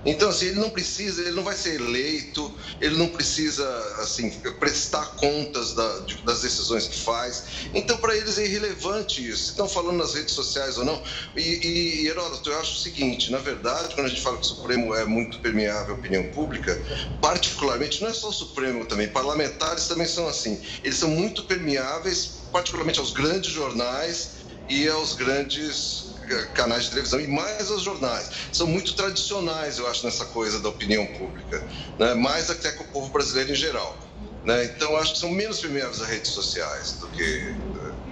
Então, 0.06 0.30
assim, 0.30 0.48
ele 0.48 0.60
não 0.60 0.70
precisa, 0.70 1.22
ele 1.22 1.32
não 1.32 1.44
vai 1.44 1.56
ser 1.56 1.76
eleito, 1.76 2.54
ele 2.80 2.96
não 2.96 3.08
precisa, 3.10 3.68
assim, 4.00 4.32
prestar 4.60 5.06
contas 5.16 5.74
da, 5.74 6.00
de, 6.00 6.16
das 6.24 6.42
decisões 6.42 6.88
que 6.88 6.98
faz. 6.98 7.44
Então, 7.74 7.98
para 7.98 8.16
eles 8.16 8.38
é 8.38 8.46
irrelevante 8.46 9.28
isso. 9.28 9.52
Estão 9.52 9.68
falando 9.68 9.98
nas 9.98 10.14
redes 10.14 10.34
sociais 10.34 10.78
ou 10.78 10.86
não. 10.86 11.02
E, 11.36 11.42
e, 11.42 12.08
Heródoto, 12.08 12.50
eu 12.50 12.60
acho 12.60 12.74
o 12.74 12.78
seguinte: 12.78 13.32
na 13.32 13.40
verdade, 13.40 13.94
quando 13.94 14.08
a 14.08 14.10
gente 14.10 14.22
fala 14.22 14.38
que 14.38 14.44
o 14.44 14.48
Supremo 14.48 14.96
é 14.96 15.06
muito 15.06 15.40
permeável 15.40 15.96
à 15.96 15.98
opinião 15.98 16.24
pública, 16.32 16.82
particularmente, 17.22 18.02
não 18.02 18.10
é 18.10 18.14
só 18.14 18.30
o 18.30 18.34
Supremo 18.34 18.86
também, 18.86 19.10
parlamentares 19.10 19.88
também 19.88 20.08
são 20.08 20.28
assim. 20.28 20.62
Eles 20.84 20.98
são 20.98 21.10
muito 21.10 21.44
permeáveis, 21.44 22.40
particularmente 22.52 23.00
aos 23.00 23.12
grandes 23.12 23.52
jornais 23.52 24.40
e 24.70 24.88
aos 24.88 25.14
grandes 25.14 26.09
canais 26.54 26.86
de 26.86 26.90
televisão 26.92 27.20
e 27.20 27.28
mais 27.28 27.70
os 27.70 27.84
jornais. 27.84 28.30
São 28.52 28.68
muito 28.68 28.96
tradicionais, 28.96 29.78
eu 29.78 29.88
acho, 29.88 30.06
nessa 30.06 30.26
coisa 30.26 30.60
da 30.60 30.70
opinião 30.70 31.06
pública, 31.06 31.64
né? 31.98 32.14
mais 32.14 32.50
até 32.50 32.72
que 32.72 32.82
o 32.82 32.86
povo 32.86 33.10
brasileiro 33.10 33.52
em 33.52 33.56
geral. 33.56 33.98
Né? 34.44 34.66
Então, 34.66 34.96
acho 34.98 35.14
que 35.14 35.20
são 35.20 35.30
menos 35.32 35.60
permeáveis 35.60 36.02
às 36.02 36.08
redes 36.08 36.32
sociais 36.32 36.98
do 37.00 37.08
que. 37.10 37.56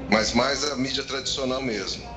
mas 0.09 0.33
mais 0.33 0.63
a 0.65 0.75
mídia 0.75 1.03
tradicional 1.03 1.61
mesmo 1.61 2.16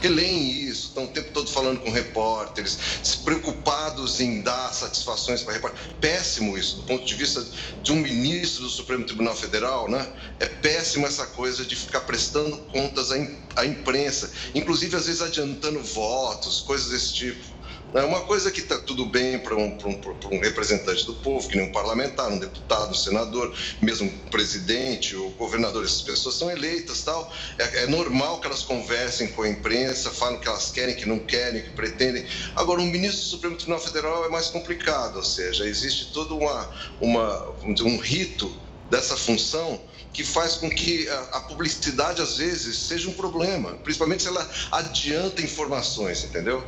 que 0.00 0.08
leem 0.08 0.50
isso, 0.50 0.88
estão 0.88 1.04
o 1.04 1.08
tempo 1.08 1.32
todo 1.32 1.50
falando 1.50 1.80
com 1.80 1.90
repórteres, 1.90 2.78
preocupados 3.24 4.20
em 4.20 4.42
dar 4.42 4.72
satisfações 4.72 5.42
para 5.42 5.54
repórteres. 5.54 5.88
Péssimo 6.00 6.56
isso, 6.56 6.76
do 6.76 6.82
ponto 6.84 7.04
de 7.04 7.14
vista 7.14 7.44
de 7.82 7.92
um 7.92 7.96
ministro 7.96 8.62
do 8.62 8.70
Supremo 8.70 9.04
Tribunal 9.04 9.34
Federal, 9.34 9.88
né? 9.88 10.06
É 10.38 10.46
péssimo 10.46 11.06
essa 11.06 11.26
coisa 11.26 11.64
de 11.64 11.74
ficar 11.74 12.00
prestando 12.02 12.56
contas 12.66 13.10
à 13.56 13.66
imprensa, 13.66 14.30
inclusive 14.54 14.96
às 14.96 15.06
vezes 15.06 15.22
adiantando 15.22 15.82
votos, 15.82 16.60
coisas 16.60 16.90
desse 16.90 17.14
tipo. 17.14 17.57
É 17.94 18.02
uma 18.02 18.20
coisa 18.20 18.50
que 18.50 18.60
está 18.60 18.76
tudo 18.78 19.06
bem 19.06 19.38
para 19.38 19.56
um, 19.56 19.78
um, 19.78 20.36
um, 20.36 20.40
representante 20.40 21.06
do 21.06 21.14
povo, 21.14 21.48
que 21.48 21.56
nem 21.56 21.68
um 21.68 21.72
parlamentar, 21.72 22.30
um 22.30 22.38
deputado, 22.38 22.90
um 22.90 22.94
senador, 22.94 23.54
mesmo 23.80 24.10
presidente 24.30 25.16
ou 25.16 25.30
governador, 25.30 25.84
essas 25.84 26.02
pessoas 26.02 26.34
são 26.34 26.50
eleitas 26.50 27.02
tal. 27.02 27.32
É, 27.58 27.84
é, 27.84 27.86
normal 27.86 28.40
que 28.40 28.46
elas 28.46 28.62
conversem 28.62 29.28
com 29.28 29.42
a 29.42 29.48
imprensa, 29.48 30.10
falem 30.10 30.36
o 30.36 30.40
que 30.40 30.48
elas 30.48 30.70
querem, 30.70 30.94
que 30.94 31.08
não 31.08 31.18
querem, 31.18 31.62
que 31.62 31.70
pretendem. 31.70 32.26
Agora, 32.54 32.80
um 32.82 32.86
ministro 32.86 33.22
do 33.22 33.30
Supremo 33.30 33.56
Tribunal 33.56 33.80
Federal 33.80 34.24
é 34.26 34.28
mais 34.28 34.48
complicado, 34.48 35.16
ou 35.16 35.24
seja, 35.24 35.66
existe 35.66 36.12
todo 36.12 36.36
uma, 36.36 36.70
uma, 37.00 37.54
um 37.64 37.96
rito 37.96 38.54
dessa 38.90 39.16
função 39.16 39.80
que 40.12 40.24
faz 40.24 40.56
com 40.56 40.68
que 40.68 41.08
a, 41.08 41.40
publicidade, 41.40 42.20
às 42.20 42.36
vezes, 42.36 42.76
seja 42.76 43.08
um 43.08 43.12
problema, 43.12 43.74
principalmente 43.84 44.22
se 44.22 44.28
ela 44.28 44.50
adianta 44.72 45.42
informações, 45.42 46.24
entendeu? 46.24 46.62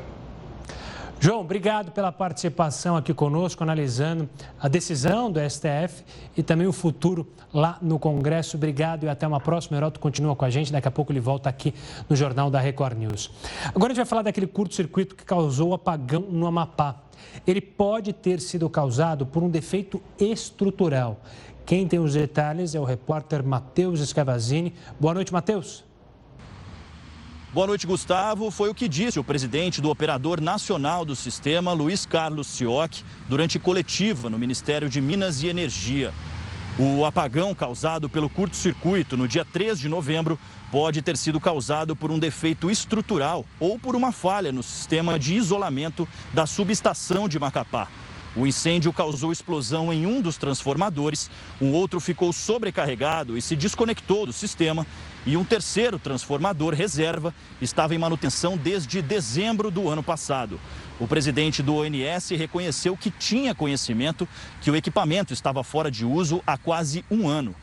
João, 1.23 1.43
obrigado 1.43 1.93
pela 1.93 2.11
participação 2.11 2.97
aqui 2.97 3.13
conosco, 3.13 3.63
analisando 3.63 4.27
a 4.59 4.69
decisão 4.69 5.31
do 5.31 5.39
STF 5.39 6.03
e 6.35 6.43
também 6.43 6.67
o 6.67 6.73
futuro 6.73 7.29
lá 7.53 7.77
no 7.83 7.99
Congresso. 7.99 8.57
Obrigado 8.57 9.05
e 9.05 9.09
até 9.09 9.27
uma 9.27 9.39
próxima. 9.39 9.77
O 9.77 9.81
Heroto 9.81 10.01
continua 10.01 10.35
com 10.35 10.47
a 10.47 10.49
gente, 10.49 10.73
daqui 10.73 10.89
a 10.89 10.91
pouco 10.91 11.13
ele 11.13 11.21
volta 11.21 11.51
aqui 11.51 11.75
no 12.09 12.17
Jornal 12.17 12.51
da 12.51 12.59
Record 12.59 12.97
News. 12.97 13.31
Agora 13.67 13.93
a 13.93 13.95
gente 13.95 13.99
vai 13.99 14.07
falar 14.07 14.23
daquele 14.23 14.47
curto-circuito 14.47 15.15
que 15.15 15.23
causou 15.23 15.75
apagão 15.75 16.23
no 16.23 16.47
Amapá. 16.47 16.97
Ele 17.47 17.61
pode 17.61 18.15
ter 18.15 18.41
sido 18.41 18.71
causado 18.71 19.27
por 19.27 19.43
um 19.43 19.51
defeito 19.51 20.03
estrutural. 20.19 21.21
Quem 21.67 21.87
tem 21.87 21.99
os 22.01 22.15
detalhes 22.15 22.75
é 22.75 22.81
o 22.81 22.85
repórter 22.85 23.45
Matheus 23.45 24.01
Escavazini. 24.01 24.73
Boa 24.99 25.13
noite, 25.13 25.35
Matheus. 25.35 25.90
Boa 27.53 27.67
noite, 27.67 27.85
Gustavo. 27.85 28.49
Foi 28.49 28.71
o 28.71 28.75
que 28.75 28.87
disse 28.87 29.19
o 29.19 29.25
presidente 29.25 29.81
do 29.81 29.91
Operador 29.91 30.41
Nacional 30.41 31.05
do 31.05 31.17
Sistema, 31.17 31.73
Luiz 31.73 32.07
Carlos 32.07 32.47
Sioc, 32.47 33.03
durante 33.29 33.59
coletiva 33.59 34.31
no 34.31 34.39
Ministério 34.39 34.89
de 34.89 35.01
Minas 35.01 35.43
e 35.43 35.49
Energia. 35.49 36.15
O 36.79 37.05
apagão 37.05 37.53
causado 37.53 38.09
pelo 38.09 38.31
curto-circuito 38.31 39.17
no 39.17 39.27
dia 39.27 39.45
3 39.45 39.81
de 39.81 39.89
novembro 39.89 40.39
pode 40.71 41.03
ter 41.03 41.17
sido 41.17 41.41
causado 41.41 41.97
por 41.97 42.13
um 42.13 42.21
defeito 42.21 42.71
estrutural 42.71 43.45
ou 43.59 43.77
por 43.81 43.97
uma 43.97 44.13
falha 44.13 44.53
no 44.53 44.63
sistema 44.63 45.19
de 45.19 45.35
isolamento 45.35 46.07
da 46.33 46.47
subestação 46.47 47.29
de 47.29 47.37
Macapá. 47.37 47.89
O 48.37 48.47
incêndio 48.47 48.93
causou 48.93 49.33
explosão 49.33 49.93
em 49.93 50.07
um 50.07 50.21
dos 50.21 50.37
transformadores, 50.37 51.29
um 51.61 51.73
outro 51.73 51.99
ficou 51.99 52.33
sobrecarregado 52.33 53.37
e 53.37 53.43
se 53.43 53.57
desconectou 53.57 54.25
do 54.25 54.33
sistema, 54.33 54.87
e 55.27 55.37
um 55.37 55.45
terceiro 55.45 55.99
transformador 55.99 56.75
reserva 56.75 57.35
estava 57.61 57.95
em 57.95 57.99
manutenção 57.99 58.57
desde 58.57 59.03
dezembro 59.03 59.71
do 59.71 59.89
ano 59.89 60.03
passado. 60.03 60.59
O 60.99 61.07
presidente 61.07 61.63
do 61.63 61.77
ONS 61.77 62.31
reconheceu 62.31 62.97
que 62.97 63.11
tinha 63.11 63.55
conhecimento 63.55 64.29
que 64.61 64.71
o 64.71 64.77
equipamento 64.77 65.33
estava 65.33 65.63
fora 65.63 65.91
de 65.91 66.05
uso 66.05 66.43
há 66.47 66.57
quase 66.57 67.05
um 67.11 67.29
ano. 67.29 67.55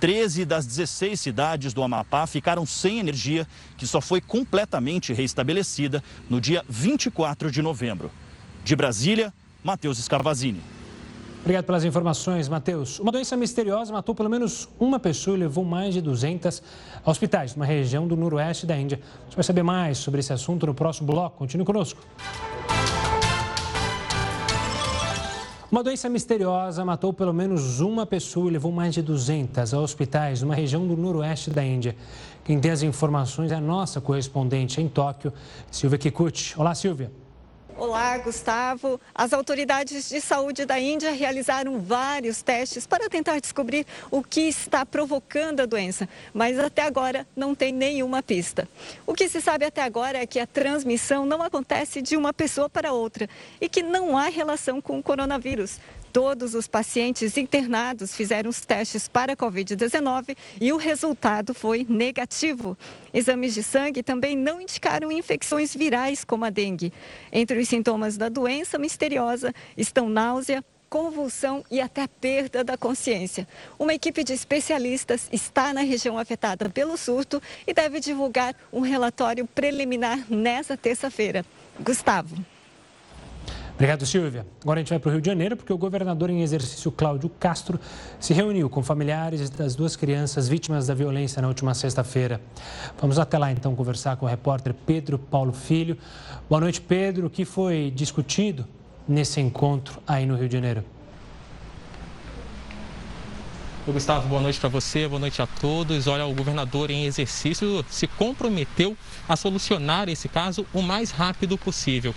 13 0.00 0.44
das 0.44 0.66
16 0.66 1.20
cidades 1.20 1.72
do 1.72 1.82
Amapá 1.82 2.26
ficaram 2.26 2.66
sem 2.66 2.98
energia, 2.98 3.46
que 3.76 3.86
só 3.86 4.00
foi 4.00 4.20
completamente 4.20 5.12
restabelecida 5.12 6.02
no 6.28 6.40
dia 6.40 6.64
24 6.68 7.52
de 7.52 7.62
novembro. 7.62 8.10
De 8.64 8.74
Brasília, 8.74 9.32
Matheus 9.62 10.00
Escavazini. 10.00 10.60
Obrigado 11.42 11.64
pelas 11.64 11.84
informações, 11.84 12.48
Matheus. 12.48 13.00
Uma 13.00 13.10
doença 13.10 13.36
misteriosa 13.36 13.92
matou 13.92 14.14
pelo 14.14 14.30
menos 14.30 14.68
uma 14.78 15.00
pessoa 15.00 15.36
e 15.36 15.40
levou 15.40 15.64
mais 15.64 15.92
de 15.92 16.00
200 16.00 16.62
hospitais 17.04 17.56
numa 17.56 17.66
região 17.66 18.06
do 18.06 18.16
noroeste 18.16 18.64
da 18.64 18.78
Índia. 18.78 19.00
Você 19.28 19.34
vai 19.34 19.42
saber 19.42 19.64
mais 19.64 19.98
sobre 19.98 20.20
esse 20.20 20.32
assunto 20.32 20.66
no 20.66 20.72
próximo 20.72 21.08
bloco. 21.08 21.38
Continue 21.38 21.66
conosco. 21.66 22.00
Uma 25.68 25.82
doença 25.82 26.08
misteriosa 26.08 26.84
matou 26.84 27.12
pelo 27.12 27.32
menos 27.32 27.80
uma 27.80 28.06
pessoa 28.06 28.48
e 28.48 28.52
levou 28.52 28.70
mais 28.70 28.94
de 28.94 29.02
200 29.02 29.74
a 29.74 29.80
hospitais 29.80 30.42
numa 30.42 30.54
região 30.54 30.86
do 30.86 30.96
noroeste 30.96 31.50
da 31.50 31.64
Índia. 31.64 31.96
Quem 32.44 32.60
tem 32.60 32.70
as 32.70 32.84
informações 32.84 33.50
é 33.50 33.56
a 33.56 33.60
nossa 33.60 34.00
correspondente 34.00 34.80
em 34.80 34.88
Tóquio, 34.88 35.32
Silvia 35.72 35.98
Kikuchi. 35.98 36.54
Olá, 36.56 36.72
Silvia. 36.72 37.21
Olá, 37.84 38.16
Gustavo. 38.16 39.00
As 39.12 39.32
autoridades 39.32 40.08
de 40.08 40.20
saúde 40.20 40.64
da 40.64 40.78
Índia 40.78 41.10
realizaram 41.10 41.80
vários 41.80 42.40
testes 42.40 42.86
para 42.86 43.10
tentar 43.10 43.40
descobrir 43.40 43.84
o 44.08 44.22
que 44.22 44.42
está 44.42 44.86
provocando 44.86 45.58
a 45.58 45.66
doença, 45.66 46.08
mas 46.32 46.60
até 46.60 46.82
agora 46.82 47.26
não 47.34 47.56
tem 47.56 47.72
nenhuma 47.72 48.22
pista. 48.22 48.68
O 49.04 49.12
que 49.12 49.28
se 49.28 49.40
sabe 49.40 49.64
até 49.64 49.82
agora 49.82 50.18
é 50.18 50.26
que 50.28 50.38
a 50.38 50.46
transmissão 50.46 51.26
não 51.26 51.42
acontece 51.42 52.00
de 52.00 52.16
uma 52.16 52.32
pessoa 52.32 52.70
para 52.70 52.92
outra 52.92 53.28
e 53.60 53.68
que 53.68 53.82
não 53.82 54.16
há 54.16 54.28
relação 54.28 54.80
com 54.80 55.00
o 55.00 55.02
coronavírus. 55.02 55.80
Todos 56.12 56.54
os 56.54 56.68
pacientes 56.68 57.38
internados 57.38 58.14
fizeram 58.14 58.50
os 58.50 58.60
testes 58.60 59.08
para 59.08 59.32
a 59.32 59.36
Covid-19 59.36 60.36
e 60.60 60.70
o 60.70 60.76
resultado 60.76 61.54
foi 61.54 61.86
negativo. 61.88 62.76
Exames 63.14 63.54
de 63.54 63.62
sangue 63.62 64.02
também 64.02 64.36
não 64.36 64.60
indicaram 64.60 65.10
infecções 65.10 65.74
virais 65.74 66.22
como 66.22 66.44
a 66.44 66.50
dengue. 66.50 66.92
Entre 67.32 67.58
os 67.58 67.66
sintomas 67.66 68.18
da 68.18 68.28
doença 68.28 68.78
misteriosa 68.78 69.54
estão 69.74 70.10
náusea, 70.10 70.62
convulsão 70.90 71.64
e 71.70 71.80
até 71.80 72.06
perda 72.06 72.62
da 72.62 72.76
consciência. 72.76 73.48
Uma 73.78 73.94
equipe 73.94 74.22
de 74.22 74.34
especialistas 74.34 75.30
está 75.32 75.72
na 75.72 75.80
região 75.80 76.18
afetada 76.18 76.68
pelo 76.68 76.98
surto 76.98 77.40
e 77.66 77.72
deve 77.72 78.00
divulgar 78.00 78.54
um 78.70 78.80
relatório 78.80 79.46
preliminar 79.46 80.26
nesta 80.28 80.76
terça-feira. 80.76 81.42
Gustavo. 81.80 82.51
Obrigado, 83.82 84.06
Silvia. 84.06 84.46
Agora 84.62 84.78
a 84.78 84.80
gente 84.80 84.90
vai 84.90 85.00
para 85.00 85.08
o 85.08 85.10
Rio 85.10 85.20
de 85.20 85.26
Janeiro, 85.26 85.56
porque 85.56 85.72
o 85.72 85.76
governador 85.76 86.30
em 86.30 86.40
exercício 86.40 86.92
Cláudio 86.92 87.28
Castro 87.28 87.80
se 88.20 88.32
reuniu 88.32 88.70
com 88.70 88.80
familiares 88.80 89.50
das 89.50 89.74
duas 89.74 89.96
crianças 89.96 90.48
vítimas 90.48 90.86
da 90.86 90.94
violência 90.94 91.42
na 91.42 91.48
última 91.48 91.74
sexta-feira. 91.74 92.40
Vamos 93.00 93.18
até 93.18 93.36
lá 93.36 93.50
então 93.50 93.74
conversar 93.74 94.16
com 94.18 94.24
o 94.24 94.28
repórter 94.28 94.72
Pedro 94.86 95.18
Paulo 95.18 95.52
Filho. 95.52 95.98
Boa 96.48 96.60
noite, 96.60 96.80
Pedro. 96.80 97.26
O 97.26 97.30
que 97.30 97.44
foi 97.44 97.92
discutido 97.92 98.64
nesse 99.08 99.40
encontro 99.40 100.00
aí 100.06 100.26
no 100.26 100.36
Rio 100.36 100.46
de 100.46 100.54
Janeiro? 100.54 100.84
Oi, 103.84 103.92
Gustavo, 103.92 104.28
boa 104.28 104.40
noite 104.40 104.60
para 104.60 104.68
você, 104.68 105.08
boa 105.08 105.18
noite 105.18 105.42
a 105.42 105.46
todos. 105.46 106.06
Olha, 106.06 106.24
o 106.24 106.32
governador 106.32 106.88
em 106.88 107.04
exercício 107.04 107.84
se 107.90 108.06
comprometeu 108.06 108.96
a 109.28 109.34
solucionar 109.34 110.08
esse 110.08 110.28
caso 110.28 110.64
o 110.72 110.80
mais 110.80 111.10
rápido 111.10 111.58
possível. 111.58 112.14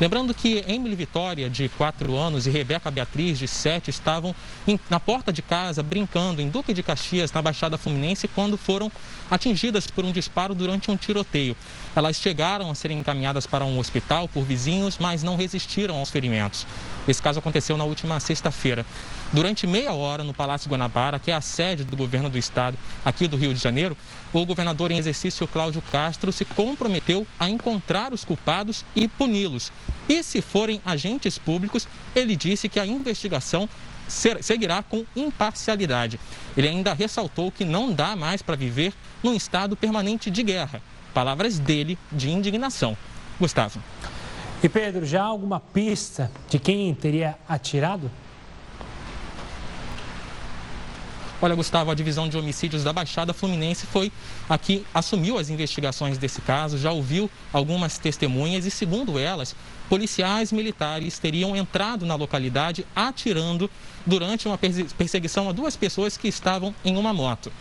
Lembrando 0.00 0.32
que 0.32 0.64
Emily 0.68 0.94
Vitória, 0.94 1.50
de 1.50 1.68
4 1.70 2.16
anos, 2.16 2.46
e 2.46 2.50
Rebeca 2.50 2.88
Beatriz, 2.88 3.36
de 3.36 3.48
7, 3.48 3.90
estavam 3.90 4.32
em, 4.64 4.78
na 4.88 5.00
porta 5.00 5.32
de 5.32 5.42
casa 5.42 5.82
brincando 5.82 6.40
em 6.40 6.48
Duque 6.48 6.72
de 6.72 6.84
Caxias, 6.84 7.32
na 7.32 7.42
Baixada 7.42 7.76
Fluminense, 7.76 8.28
quando 8.28 8.56
foram 8.56 8.88
atingidas 9.28 9.88
por 9.88 10.04
um 10.04 10.12
disparo 10.12 10.54
durante 10.54 10.88
um 10.88 10.96
tiroteio. 10.96 11.56
Elas 11.96 12.14
chegaram 12.14 12.70
a 12.70 12.76
serem 12.76 13.00
encaminhadas 13.00 13.44
para 13.44 13.64
um 13.64 13.80
hospital 13.80 14.28
por 14.28 14.44
vizinhos, 14.44 14.98
mas 15.00 15.24
não 15.24 15.34
resistiram 15.34 15.96
aos 15.96 16.10
ferimentos. 16.10 16.64
Esse 17.08 17.22
caso 17.22 17.38
aconteceu 17.38 17.76
na 17.76 17.84
última 17.84 18.20
sexta-feira. 18.20 18.84
Durante 19.32 19.66
meia 19.66 19.92
hora, 19.92 20.22
no 20.22 20.34
Palácio 20.34 20.70
Guanabara, 20.70 21.18
que 21.18 21.30
é 21.30 21.34
a 21.34 21.40
sede 21.40 21.82
do 21.82 21.96
governo 21.96 22.28
do 22.28 22.36
estado 22.36 22.76
aqui 23.04 23.26
do 23.26 23.36
Rio 23.36 23.54
de 23.54 23.60
Janeiro, 23.60 23.96
o 24.32 24.44
governador 24.44 24.90
em 24.90 24.98
exercício 24.98 25.48
Cláudio 25.48 25.82
Castro 25.90 26.30
se 26.30 26.44
comprometeu 26.44 27.26
a 27.40 27.48
encontrar 27.48 28.12
os 28.12 28.24
culpados 28.24 28.84
e 28.94 29.08
puni-los. 29.08 29.72
E 30.08 30.22
se 30.22 30.42
forem 30.42 30.82
agentes 30.84 31.38
públicos, 31.38 31.88
ele 32.14 32.36
disse 32.36 32.68
que 32.68 32.78
a 32.78 32.86
investigação 32.86 33.68
seguirá 34.40 34.82
com 34.82 35.04
imparcialidade. 35.14 36.18
Ele 36.56 36.68
ainda 36.68 36.94
ressaltou 36.94 37.50
que 37.52 37.64
não 37.64 37.92
dá 37.92 38.16
mais 38.16 38.42
para 38.42 38.56
viver 38.56 38.92
num 39.22 39.34
estado 39.34 39.76
permanente 39.76 40.30
de 40.30 40.42
guerra. 40.42 40.82
Palavras 41.12 41.58
dele 41.58 41.98
de 42.12 42.30
indignação. 42.30 42.96
Gustavo. 43.38 43.80
E 44.60 44.68
Pedro, 44.68 45.06
já 45.06 45.22
há 45.22 45.26
alguma 45.26 45.60
pista 45.60 46.30
de 46.48 46.58
quem 46.58 46.92
teria 46.92 47.38
atirado? 47.48 48.10
Olha, 51.40 51.54
Gustavo, 51.54 51.92
a 51.92 51.94
divisão 51.94 52.28
de 52.28 52.36
homicídios 52.36 52.82
da 52.82 52.92
Baixada 52.92 53.32
Fluminense 53.32 53.86
foi 53.86 54.10
a 54.48 54.58
que 54.58 54.84
assumiu 54.92 55.38
as 55.38 55.48
investigações 55.48 56.18
desse 56.18 56.40
caso, 56.40 56.76
já 56.76 56.90
ouviu 56.90 57.30
algumas 57.52 57.98
testemunhas 57.98 58.66
e, 58.66 58.70
segundo 58.72 59.16
elas, 59.16 59.54
policiais 59.88 60.50
militares 60.50 61.20
teriam 61.20 61.54
entrado 61.54 62.04
na 62.04 62.16
localidade 62.16 62.84
atirando 62.96 63.70
durante 64.04 64.48
uma 64.48 64.58
perseguição 64.58 65.48
a 65.48 65.52
duas 65.52 65.76
pessoas 65.76 66.16
que 66.16 66.26
estavam 66.26 66.74
em 66.84 66.96
uma 66.96 67.12
moto. 67.12 67.52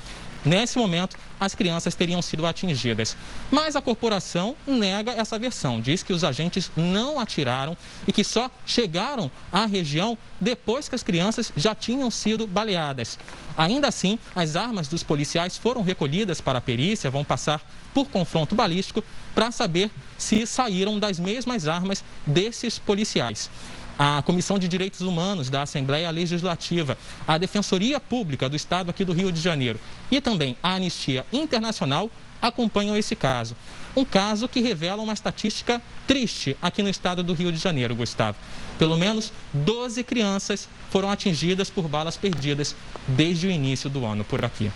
Nesse 0.46 0.78
momento, 0.78 1.18
as 1.40 1.54
crianças 1.54 1.96
teriam 1.96 2.22
sido 2.22 2.46
atingidas. 2.46 3.16
Mas 3.52 3.76
a 3.76 3.82
corporação 3.82 4.56
nega 4.66 5.12
essa 5.12 5.38
versão, 5.38 5.80
diz 5.80 6.04
que 6.04 6.14
os 6.14 6.24
agentes 6.24 6.72
não 6.76 7.20
atiraram 7.20 7.78
e 8.08 8.12
que 8.12 8.24
só 8.24 8.50
chegaram 8.66 9.30
à 9.52 9.66
região 9.66 10.18
depois 10.40 10.90
que 10.90 10.96
as 10.96 11.04
crianças 11.04 11.52
já 11.56 11.76
tinham 11.76 12.10
sido 12.10 12.48
baleadas. 12.48 13.18
Ainda 13.58 13.88
assim, 13.88 14.20
as 14.36 14.56
armas 14.56 14.88
dos 14.88 15.04
policiais 15.04 15.58
foram 15.58 15.82
recolhidas 15.82 16.42
para 16.42 16.60
a 16.60 16.62
perícia, 16.62 17.10
vão 17.10 17.24
passar 17.24 17.62
por 17.94 18.08
confronto 18.08 18.56
balístico 18.56 19.04
para 19.34 19.52
saber 19.52 19.90
se 20.18 20.46
saíram 20.46 21.00
das 21.00 21.20
mesmas 21.20 21.68
armas 21.68 22.04
desses 22.26 22.78
policiais 22.78 23.50
a 23.98 24.22
Comissão 24.22 24.60
de 24.60 24.68
Direitos 24.68 25.02
Humanos 25.02 25.50
da 25.50 25.64
Assembleia 25.64 26.10
Legislativa, 26.12 26.98
a 27.28 27.38
Defensoria 27.38 28.00
Pública 28.00 28.48
do 28.48 28.56
Estado 28.56 28.90
aqui 28.90 29.04
do 29.04 29.14
Rio 29.14 29.32
de 29.32 29.42
Janeiro 29.42 29.80
e 30.12 30.22
também 30.22 30.56
a 30.62 30.76
Anistia 30.76 31.26
Internacional 31.32 32.10
acompanham 32.42 32.96
esse 32.96 33.16
caso. 33.16 33.56
Um 33.96 34.06
caso 34.06 34.48
que 34.48 34.62
revela 34.62 35.02
uma 35.02 35.14
estatística 35.14 35.82
triste 36.06 36.56
aqui 36.62 36.84
no 36.84 36.90
estado 36.90 37.24
do 37.24 37.34
Rio 37.34 37.52
de 37.52 37.58
Janeiro, 37.58 37.96
Gustavo. 37.96 38.38
Pelo 38.78 38.96
menos 38.96 39.34
12 39.54 40.04
crianças 40.04 40.70
foram 40.92 41.10
atingidas 41.10 41.70
por 41.70 41.88
balas 41.88 42.16
perdidas 42.16 42.76
desde 43.08 43.48
o 43.48 43.52
início 43.52 43.90
do 43.90 44.06
ano 44.06 44.24
por 44.24 44.46
aqui. 44.46 44.72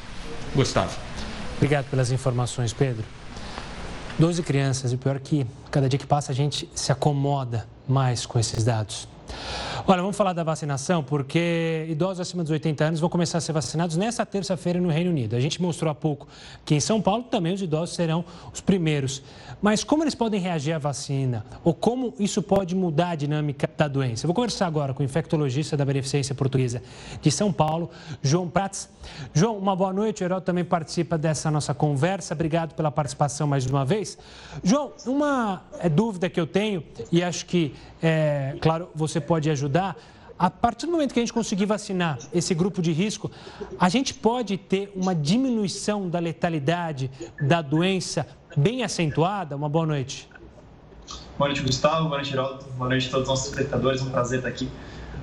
Gustavo. 0.55 0.97
Obrigado 1.57 1.86
pelas 1.91 2.12
informações, 2.12 2.73
Pedro. 2.73 3.05
12 4.17 4.43
crianças, 4.43 4.91
e 4.91 4.97
pior 4.97 5.19
que 5.19 5.45
cada 5.69 5.88
dia 5.88 5.99
que 5.99 6.07
passa 6.07 6.31
a 6.31 6.36
gente 6.36 6.67
se 6.75 6.91
acomoda 6.91 7.67
mais 7.88 8.25
com 8.25 8.39
esses 8.39 8.63
dados. 8.63 9.07
Olha, 9.88 10.02
vamos 10.02 10.15
falar 10.15 10.34
da 10.34 10.44
vacinação, 10.44 11.04
porque 11.04 11.88
idosos 11.89 12.20
acima 12.20 12.44
dos 12.44 12.52
80 12.52 12.84
anos 12.84 13.00
vão 13.00 13.10
começar 13.10 13.39
a 13.39 13.41
ser 13.41 13.52
vacinados 13.52 13.98
nessa 13.98 14.26
terça-feira 14.26 14.80
no 14.80 14.89
Reino 14.89 15.10
Unido. 15.10 15.36
A 15.36 15.39
gente 15.39 15.62
mostrou 15.62 15.91
há 15.91 15.96
pouco 15.96 16.28
que 16.63 16.76
em 16.76 16.80
São 16.80 17.02
Paulo 17.02 17.24
também 17.24 17.54
os 17.54 17.62
idosos 17.62 17.96
serão 17.96 18.24
os 18.54 18.62
primeiros. 18.62 19.24
Mas 19.62 19.84
como 19.84 20.04
eles 20.04 20.15
podem 20.15 20.39
reagir 20.39 20.74
à 20.74 20.80
vacina? 20.80 21.46
Ou 21.63 21.74
como 21.74 22.13
isso 22.17 22.41
pode 22.41 22.76
mudar 22.76 23.12
a 23.12 23.15
dinâmica 23.15 23.70
da 23.78 23.88
doença? 23.88 24.26
Eu 24.26 24.28
vou 24.28 24.36
conversar 24.36 24.65
agora 24.65 24.94
com 24.94 25.04
o 25.04 25.06
infectologista 25.06 25.78
da 25.78 25.86
Beneficência 25.86 26.34
Portuguesa 26.34 26.82
de 27.22 27.32
São 27.32 27.54
Paulo, 27.54 27.89
João 28.24 28.50
Prats. 28.50 28.89
João, 29.34 29.58
uma 29.58 29.76
boa 29.76 29.94
noite. 29.94 30.24
O 30.24 30.26
Herói 30.26 30.41
também 30.41 30.63
participa 30.63 31.15
dessa 31.15 31.52
nossa 31.52 31.76
conversa. 31.76 32.34
Obrigado 32.34 32.74
pela 32.74 32.91
participação 32.91 33.46
mais 33.46 33.65
uma 33.67 33.86
vez. 33.86 34.17
João, 34.63 34.94
uma 35.06 35.62
é, 35.80 35.88
dúvida 35.88 36.28
que 36.28 36.39
eu 36.39 36.48
tenho, 36.48 36.84
e 37.12 37.24
acho 37.24 37.46
que, 37.46 37.76
é, 38.02 38.56
claro, 38.60 38.89
você 38.96 39.20
pode 39.21 39.49
ajudar. 39.49 39.95
A 40.38 40.49
partir 40.49 40.88
do 40.88 40.91
momento 40.91 41.13
que 41.13 41.19
a 41.19 41.23
gente 41.23 41.34
conseguir 41.34 41.65
vacinar 41.65 42.17
esse 42.34 42.55
grupo 42.55 42.81
de 42.81 42.91
risco, 42.91 43.29
a 43.79 43.88
gente 43.89 44.13
pode 44.13 44.57
ter 44.57 44.91
uma 44.95 45.13
diminuição 45.13 46.10
da 46.10 46.17
letalidade 46.17 47.12
da 47.39 47.62
doença 47.62 48.25
bem 48.57 48.84
acentuada? 48.84 49.55
Uma 49.55 49.69
boa 49.69 49.86
noite. 49.86 50.27
Boa 51.38 51.47
noite, 51.47 51.62
Gustavo. 51.62 52.05
Boa 52.05 52.17
noite, 52.17 52.31
Geraldo. 52.31 52.65
Boa 52.77 52.89
noite 52.89 53.07
a 53.07 53.12
todos 53.12 53.23
os 53.23 53.29
nossos 53.29 53.49
espectadores. 53.49 54.01
Um 54.01 54.10
prazer 54.10 54.39
estar 54.39 54.49
aqui. 54.49 54.67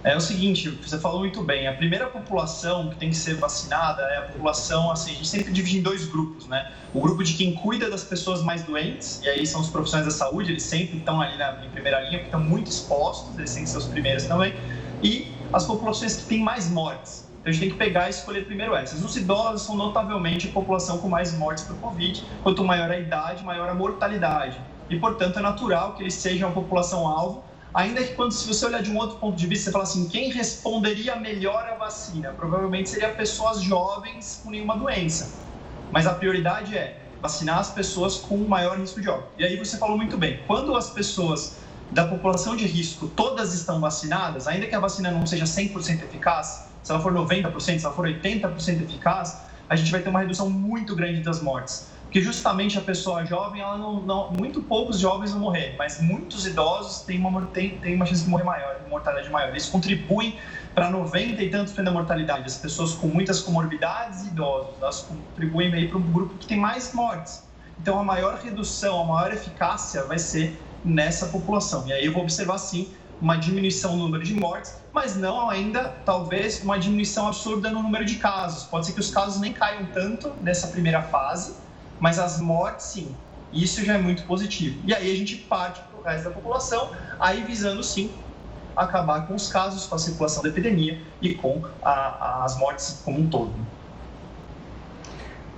É 0.04 0.16
o 0.16 0.20
seguinte, 0.20 0.70
você 0.70 0.98
falou 0.98 1.18
muito 1.18 1.42
bem, 1.42 1.66
a 1.66 1.72
primeira 1.72 2.06
população 2.06 2.88
que 2.88 2.96
tem 2.96 3.10
que 3.10 3.16
ser 3.16 3.34
vacinada 3.34 4.00
é 4.02 4.18
a 4.18 4.22
população, 4.22 4.92
assim, 4.92 5.10
a 5.10 5.14
gente 5.14 5.28
sempre 5.28 5.52
divide 5.52 5.78
em 5.78 5.82
dois 5.82 6.06
grupos, 6.06 6.46
né? 6.46 6.72
O 6.94 7.00
grupo 7.00 7.24
de 7.24 7.34
quem 7.34 7.52
cuida 7.56 7.90
das 7.90 8.04
pessoas 8.04 8.40
mais 8.42 8.62
doentes, 8.62 9.20
e 9.22 9.28
aí 9.28 9.44
são 9.44 9.60
os 9.60 9.68
profissionais 9.68 10.06
da 10.06 10.16
saúde, 10.16 10.52
eles 10.52 10.62
sempre 10.62 10.98
estão 10.98 11.20
ali 11.20 11.36
na, 11.36 11.64
em 11.64 11.70
primeira 11.70 12.00
linha, 12.00 12.18
porque 12.18 12.26
estão 12.26 12.40
muito 12.40 12.70
expostos, 12.70 13.36
eles 13.36 13.52
têm 13.52 13.64
que 13.64 13.70
ser 13.70 13.78
os 13.78 13.86
primeiros 13.86 14.24
também, 14.24 14.54
e 15.02 15.32
as 15.52 15.66
populações 15.66 16.16
que 16.16 16.26
têm 16.26 16.40
mais 16.40 16.70
mortes. 16.70 17.28
Então 17.40 17.50
a 17.50 17.52
gente 17.52 17.60
tem 17.60 17.70
que 17.70 17.76
pegar 17.76 18.06
e 18.06 18.10
escolher 18.10 18.46
primeiro 18.46 18.76
essas. 18.76 19.02
Os 19.02 19.16
idosos 19.16 19.66
são 19.66 19.76
notavelmente 19.76 20.48
a 20.48 20.52
população 20.52 20.98
com 20.98 21.08
mais 21.08 21.36
mortes 21.36 21.64
por 21.64 21.76
Covid, 21.76 22.24
quanto 22.42 22.64
maior 22.64 22.90
a 22.90 22.98
idade, 22.98 23.42
maior 23.42 23.68
a 23.68 23.74
mortalidade. 23.74 24.60
E, 24.88 24.98
portanto, 24.98 25.38
é 25.38 25.42
natural 25.42 25.94
que 25.94 26.02
eles 26.02 26.14
sejam 26.14 26.48
a 26.48 26.52
população 26.52 27.06
alvo 27.06 27.47
Ainda 27.74 28.02
que 28.02 28.14
quando, 28.14 28.32
se 28.32 28.46
você 28.46 28.64
olhar 28.66 28.82
de 28.82 28.90
um 28.90 28.96
outro 28.96 29.18
ponto 29.18 29.36
de 29.36 29.46
vista, 29.46 29.66
você 29.66 29.72
fala 29.72 29.84
assim, 29.84 30.08
quem 30.08 30.30
responderia 30.30 31.16
melhor 31.16 31.64
à 31.66 31.74
vacina? 31.74 32.32
Provavelmente 32.32 32.88
seria 32.88 33.10
pessoas 33.10 33.60
jovens 33.60 34.40
com 34.42 34.50
nenhuma 34.50 34.76
doença. 34.76 35.46
Mas 35.90 36.06
a 36.06 36.14
prioridade 36.14 36.76
é 36.76 37.12
vacinar 37.20 37.58
as 37.58 37.70
pessoas 37.70 38.16
com 38.16 38.38
maior 38.46 38.78
risco 38.78 39.00
de 39.00 39.08
óbito. 39.08 39.32
E 39.38 39.44
aí 39.44 39.56
você 39.56 39.76
falou 39.76 39.96
muito 39.96 40.16
bem, 40.16 40.42
quando 40.46 40.74
as 40.74 40.90
pessoas 40.90 41.58
da 41.90 42.06
população 42.06 42.54
de 42.56 42.66
risco 42.66 43.08
todas 43.08 43.54
estão 43.54 43.80
vacinadas, 43.80 44.46
ainda 44.46 44.66
que 44.66 44.74
a 44.74 44.80
vacina 44.80 45.10
não 45.10 45.26
seja 45.26 45.44
100% 45.44 46.02
eficaz, 46.04 46.68
se 46.82 46.92
ela 46.92 47.00
for 47.00 47.12
90%, 47.12 47.60
se 47.60 47.84
ela 47.84 47.94
for 47.94 48.06
80% 48.06 48.82
eficaz, 48.82 49.42
a 49.68 49.76
gente 49.76 49.90
vai 49.90 50.00
ter 50.00 50.08
uma 50.08 50.20
redução 50.20 50.48
muito 50.48 50.94
grande 50.94 51.20
das 51.22 51.42
mortes 51.42 51.97
que 52.10 52.22
justamente 52.22 52.78
a 52.78 52.80
pessoa 52.80 53.24
jovem, 53.24 53.60
ela 53.60 53.76
não, 53.76 54.00
não, 54.00 54.30
muito 54.32 54.62
poucos 54.62 54.98
jovens 54.98 55.32
vão 55.32 55.40
morrer, 55.40 55.74
mas 55.76 56.00
muitos 56.00 56.46
idosos 56.46 57.02
têm 57.02 57.18
uma, 57.18 57.46
têm, 57.46 57.78
têm 57.78 57.94
uma 57.94 58.06
chance 58.06 58.24
de 58.24 58.30
morrer 58.30 58.44
maior, 58.44 58.80
de 58.82 58.88
mortalidade 58.88 59.30
maior. 59.30 59.50
Eles 59.50 59.66
contribuem 59.66 60.38
para 60.74 60.90
90 60.90 61.42
e 61.42 61.50
tantos 61.50 61.74
da 61.74 61.90
mortalidade. 61.90 62.46
As 62.46 62.56
pessoas 62.56 62.94
com 62.94 63.08
muitas 63.08 63.40
comorbidades 63.40 64.24
e 64.24 64.28
idosos, 64.28 64.80
elas 64.80 65.00
contribuem 65.00 65.72
aí 65.74 65.88
para 65.88 65.98
um 65.98 66.12
grupo 66.12 66.38
que 66.38 66.46
tem 66.46 66.58
mais 66.58 66.94
mortes. 66.94 67.42
Então, 67.78 67.98
a 67.98 68.04
maior 68.04 68.38
redução, 68.38 69.02
a 69.02 69.04
maior 69.04 69.32
eficácia 69.32 70.04
vai 70.04 70.18
ser 70.18 70.60
nessa 70.84 71.26
população. 71.26 71.86
E 71.86 71.92
aí 71.92 72.06
eu 72.06 72.12
vou 72.12 72.22
observar, 72.22 72.58
sim, 72.58 72.92
uma 73.20 73.36
diminuição 73.36 73.96
no 73.96 74.04
número 74.04 74.24
de 74.24 74.34
mortes, 74.34 74.76
mas 74.92 75.16
não 75.16 75.50
ainda, 75.50 75.88
talvez, 76.04 76.62
uma 76.62 76.78
diminuição 76.78 77.26
absurda 77.26 77.70
no 77.70 77.82
número 77.82 78.04
de 78.04 78.16
casos. 78.16 78.64
Pode 78.64 78.86
ser 78.86 78.92
que 78.92 79.00
os 79.00 79.10
casos 79.10 79.40
nem 79.40 79.52
caiam 79.52 79.86
tanto 79.86 80.32
nessa 80.40 80.68
primeira 80.68 81.02
fase, 81.02 81.54
mas 81.98 82.18
as 82.18 82.40
mortes, 82.40 82.86
sim. 82.86 83.16
Isso 83.52 83.84
já 83.84 83.94
é 83.94 83.98
muito 83.98 84.24
positivo. 84.24 84.86
E 84.86 84.94
aí 84.94 85.10
a 85.10 85.16
gente 85.16 85.36
parte 85.36 85.80
para 85.88 85.98
o 85.98 86.02
resto 86.02 86.24
da 86.24 86.30
população, 86.30 86.90
aí 87.18 87.42
visando, 87.42 87.82
sim, 87.82 88.22
acabar 88.76 89.26
com 89.26 89.34
os 89.34 89.50
casos, 89.50 89.86
com 89.86 89.94
a 89.94 89.98
circulação 89.98 90.42
da 90.42 90.48
epidemia 90.48 91.02
e 91.20 91.34
com 91.34 91.64
a, 91.82 92.44
as 92.44 92.58
mortes 92.58 93.02
como 93.04 93.20
um 93.20 93.28
todo. 93.28 93.54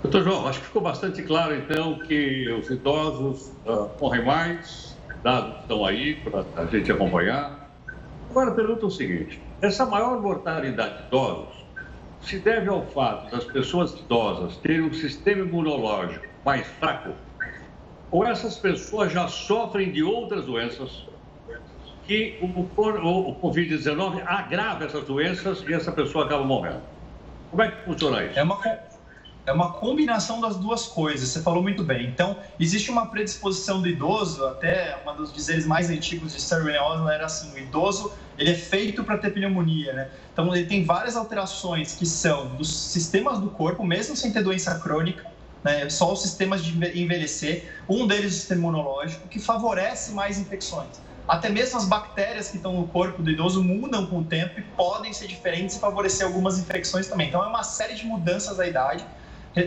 Doutor 0.02 0.22
João, 0.22 0.48
acho 0.48 0.60
que 0.60 0.66
ficou 0.66 0.80
bastante 0.80 1.22
claro, 1.22 1.54
então, 1.54 1.98
que 1.98 2.50
os 2.52 2.70
idosos 2.70 3.48
uh, 3.66 3.90
morrem 4.00 4.24
mais, 4.24 4.98
dados 5.22 5.60
estão 5.60 5.84
aí 5.84 6.14
para 6.16 6.46
a 6.56 6.66
gente 6.66 6.90
acompanhar. 6.90 7.70
Agora, 8.30 8.52
pergunta 8.52 8.86
o 8.86 8.90
seguinte: 8.90 9.42
essa 9.60 9.84
maior 9.84 10.22
mortalidade 10.22 11.02
de 11.02 11.08
idosos 11.08 11.54
se 12.22 12.38
deve 12.38 12.68
ao 12.68 12.86
fato 12.86 13.30
das 13.30 13.44
pessoas 13.44 13.92
idosas 13.92 14.56
terem 14.58 14.82
um 14.82 14.92
sistema 14.92 15.42
imunológico 15.42 16.29
mais 16.44 16.66
fraco, 16.66 17.14
ou 18.10 18.26
essas 18.26 18.56
pessoas 18.56 19.12
já 19.12 19.28
sofrem 19.28 19.92
de 19.92 20.02
outras 20.02 20.44
doenças 20.44 21.06
que 22.06 22.38
o, 22.42 22.46
o, 22.46 23.30
o 23.30 23.40
Covid-19 23.40 24.22
agrava 24.26 24.84
essas 24.84 25.04
doenças 25.04 25.62
e 25.62 25.72
essa 25.72 25.92
pessoa 25.92 26.24
acaba 26.24 26.44
morrendo. 26.44 26.82
Como 27.50 27.62
é 27.62 27.70
que 27.70 27.84
funciona 27.84 28.24
isso? 28.24 28.38
É 28.38 28.42
uma, 28.42 28.60
é 29.46 29.52
uma 29.52 29.72
combinação 29.74 30.40
das 30.40 30.56
duas 30.56 30.86
coisas, 30.86 31.28
você 31.28 31.42
falou 31.42 31.62
muito 31.62 31.84
bem. 31.84 32.08
Então, 32.08 32.36
existe 32.58 32.90
uma 32.90 33.06
predisposição 33.06 33.80
do 33.80 33.88
idoso, 33.88 34.44
até 34.46 35.00
um 35.06 35.16
dos 35.16 35.32
dizeres 35.32 35.66
mais 35.66 35.88
antigos 35.90 36.32
de 36.32 36.40
Sir 36.40 36.58
Osler 36.82 37.14
era 37.14 37.26
assim, 37.26 37.52
o 37.52 37.58
idoso 37.58 38.12
ele 38.36 38.50
é 38.50 38.54
feito 38.54 39.04
para 39.04 39.18
ter 39.18 39.30
pneumonia, 39.30 39.92
né? 39.92 40.10
Então, 40.32 40.54
ele 40.54 40.66
tem 40.66 40.84
várias 40.84 41.16
alterações 41.16 41.94
que 41.94 42.06
são 42.06 42.56
dos 42.56 42.90
sistemas 42.90 43.38
do 43.38 43.50
corpo, 43.50 43.84
mesmo 43.84 44.16
sem 44.16 44.32
ter 44.32 44.42
doença 44.42 44.78
crônica, 44.80 45.24
né? 45.62 45.88
Só 45.88 46.12
os 46.12 46.22
sistemas 46.22 46.64
de 46.64 46.72
envelhecer. 46.98 47.72
Um 47.88 48.06
deles 48.06 48.32
o 48.32 48.34
sistema 48.36 48.60
imunológico, 48.60 49.28
que 49.28 49.38
favorece 49.38 50.12
mais 50.12 50.38
infecções. 50.38 51.00
Até 51.28 51.48
mesmo 51.48 51.78
as 51.78 51.84
bactérias 51.84 52.48
que 52.48 52.56
estão 52.56 52.72
no 52.72 52.88
corpo 52.88 53.22
do 53.22 53.30
idoso 53.30 53.62
mudam 53.62 54.06
com 54.06 54.18
o 54.18 54.24
tempo 54.24 54.58
e 54.58 54.62
podem 54.62 55.12
ser 55.12 55.28
diferentes 55.28 55.76
e 55.76 55.78
favorecer 55.78 56.26
algumas 56.26 56.58
infecções 56.58 57.06
também. 57.06 57.28
Então, 57.28 57.44
é 57.44 57.46
uma 57.46 57.62
série 57.62 57.94
de 57.94 58.04
mudanças 58.04 58.56
da 58.56 58.66
idade. 58.66 59.04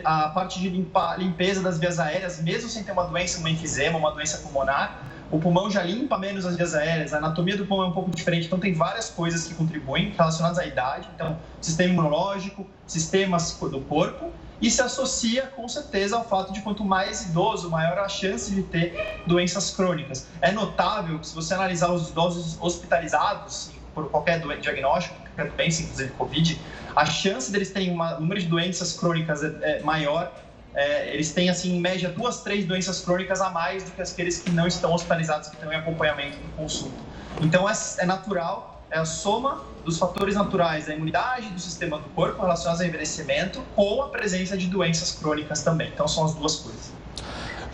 A 0.03 0.29
parte 0.29 0.60
de 0.60 0.69
limpeza 0.69 1.62
das 1.62 1.77
vias 1.77 1.99
aéreas, 1.99 2.41
mesmo 2.41 2.69
sem 2.69 2.84
ter 2.84 2.91
uma 2.91 3.06
doença, 3.06 3.39
um 3.39 3.47
enfisema, 3.47 3.97
uma 3.97 4.12
doença 4.12 4.39
pulmonar, 4.39 5.12
o 5.34 5.39
pulmão 5.39 5.69
já 5.69 5.82
limpa 5.82 6.15
menos 6.15 6.46
as 6.46 6.56
vias 6.56 6.76
aéreas, 6.76 7.12
a 7.12 7.17
anatomia 7.17 7.58
do 7.58 7.65
pulmão 7.65 7.88
é 7.88 7.89
um 7.89 7.91
pouco 7.91 8.12
diferente, 8.12 8.46
então 8.46 8.60
tem 8.60 8.72
várias 8.72 9.10
coisas 9.10 9.48
que 9.48 9.56
contribuem 9.56 10.12
relacionadas 10.15 10.60
à 10.60 10.65
idade. 10.67 11.10
Então, 11.15 11.39
sistema 11.60 11.91
imunológico, 11.91 12.67
sistemas 12.86 13.58
do 13.60 13.82
corpo 13.82 14.32
e 14.62 14.69
se 14.69 14.80
associa 14.80 15.48
com 15.48 15.67
certeza 15.67 16.15
ao 16.15 16.24
fato 16.24 16.54
de 16.54 16.62
quanto 16.62 16.86
mais 16.86 17.26
idoso, 17.26 17.67
maior 17.67 17.98
a 17.98 18.08
chance 18.08 18.54
de 18.54 18.62
ter 18.62 19.24
doenças 19.26 19.72
crônicas. 19.72 20.28
É 20.39 20.52
notável 20.52 21.17
que 21.17 21.26
se 21.26 21.34
você 21.34 21.56
analisar 21.56 21.91
os 21.91 22.12
idosos 22.12 22.56
hospitalizados 22.62 23.72
por 23.96 24.12
qualquer 24.12 24.39
diagnóstico, 24.60 25.15
qualquer 25.36 25.52
doença, 25.52 25.82
inclusive 25.82 26.12
Covid, 26.12 26.62
a 26.96 27.06
chance 27.08 27.52
deles 27.52 27.72
terem 27.72 27.89
um 27.89 28.19
número 28.19 28.39
de 28.39 28.46
doenças 28.46 28.93
crônicas 28.93 29.43
é, 29.43 29.80
é 29.80 29.82
maior. 29.82 30.32
É, 30.75 31.13
eles 31.13 31.31
têm, 31.33 31.49
assim, 31.49 31.75
em 31.75 31.79
média, 31.79 32.09
duas, 32.09 32.41
três 32.41 32.65
doenças 32.65 33.01
crônicas 33.01 33.41
a 33.41 33.49
mais 33.49 33.83
do 33.83 33.91
que 33.91 34.01
aqueles 34.01 34.39
que 34.39 34.51
não 34.51 34.67
estão 34.67 34.93
hospitalizados, 34.93 35.49
que 35.49 35.55
estão 35.55 35.71
em 35.71 35.75
acompanhamento 35.75 36.38
no 36.41 36.51
consulta. 36.51 36.97
Então, 37.39 37.69
é, 37.69 37.73
é 37.99 38.05
natural 38.05 38.73
é 38.93 38.99
a 38.99 39.05
soma 39.05 39.59
dos 39.83 39.97
fatores 39.97 40.36
naturais 40.36 40.86
da 40.86 40.93
imunidade 40.93 41.49
do 41.49 41.59
sistema 41.59 41.97
do 41.97 42.09
corpo 42.09 42.41
relacionados 42.43 42.79
ao 42.79 42.88
envelhecimento 42.88 43.59
com 43.75 44.03
a 44.03 44.09
presença 44.09 44.55
de 44.55 44.67
doenças 44.67 45.12
crônicas 45.12 45.63
também. 45.63 45.89
Então, 45.89 46.07
são 46.07 46.23
as 46.25 46.36
duas 46.36 46.57
coisas. 46.57 46.93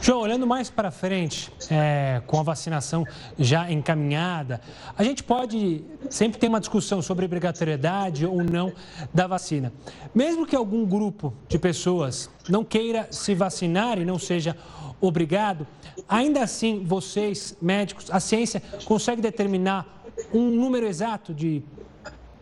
João, 0.02 0.22
olhando 0.22 0.48
mais 0.48 0.70
para 0.70 0.92
frente, 0.92 1.52
é, 1.70 2.22
com 2.26 2.40
a 2.40 2.44
vacinação 2.44 3.06
já 3.38 3.70
encaminhada, 3.70 4.62
a 4.98 5.04
gente 5.04 5.22
pode 5.22 5.84
sempre 6.10 6.40
ter 6.40 6.48
uma 6.48 6.62
discussão 6.62 7.02
sobre 7.02 7.26
obrigatoriedade 7.26 8.26
ou 8.26 8.42
não 8.42 8.72
da 9.14 9.28
vacina. 9.28 9.74
Mesmo 10.16 10.48
que 10.48 10.56
algum 10.56 10.86
grupo 10.86 11.34
de 11.50 11.60
pessoas 11.60 12.30
não 12.48 12.64
queira 12.64 13.08
se 13.12 13.36
vacinar 13.36 14.00
e 14.00 14.06
não 14.06 14.18
seja 14.18 14.56
obrigado, 15.02 15.68
ainda 16.08 16.44
assim, 16.44 16.82
vocês, 16.86 17.58
médicos, 17.62 18.10
a 18.10 18.22
ciência 18.22 18.64
consegue 18.86 19.22
determinar 19.22 19.86
um 20.34 20.50
número 20.50 20.86
exato 20.86 21.34
de 21.34 21.62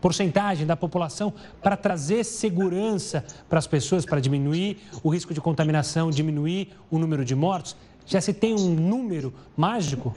porcentagem 0.00 0.66
da 0.66 0.76
população 0.76 1.32
para 1.62 1.76
trazer 1.76 2.24
segurança 2.24 3.24
para 3.48 3.58
as 3.58 3.66
pessoas, 3.66 4.04
para 4.04 4.20
diminuir 4.20 4.78
o 5.02 5.08
risco 5.08 5.34
de 5.34 5.40
contaminação, 5.40 6.10
diminuir 6.10 6.74
o 6.90 6.98
número 6.98 7.24
de 7.24 7.34
mortos? 7.34 7.76
Já 8.06 8.20
se 8.20 8.32
tem 8.32 8.54
um 8.54 8.74
número 8.74 9.34
mágico? 9.56 10.16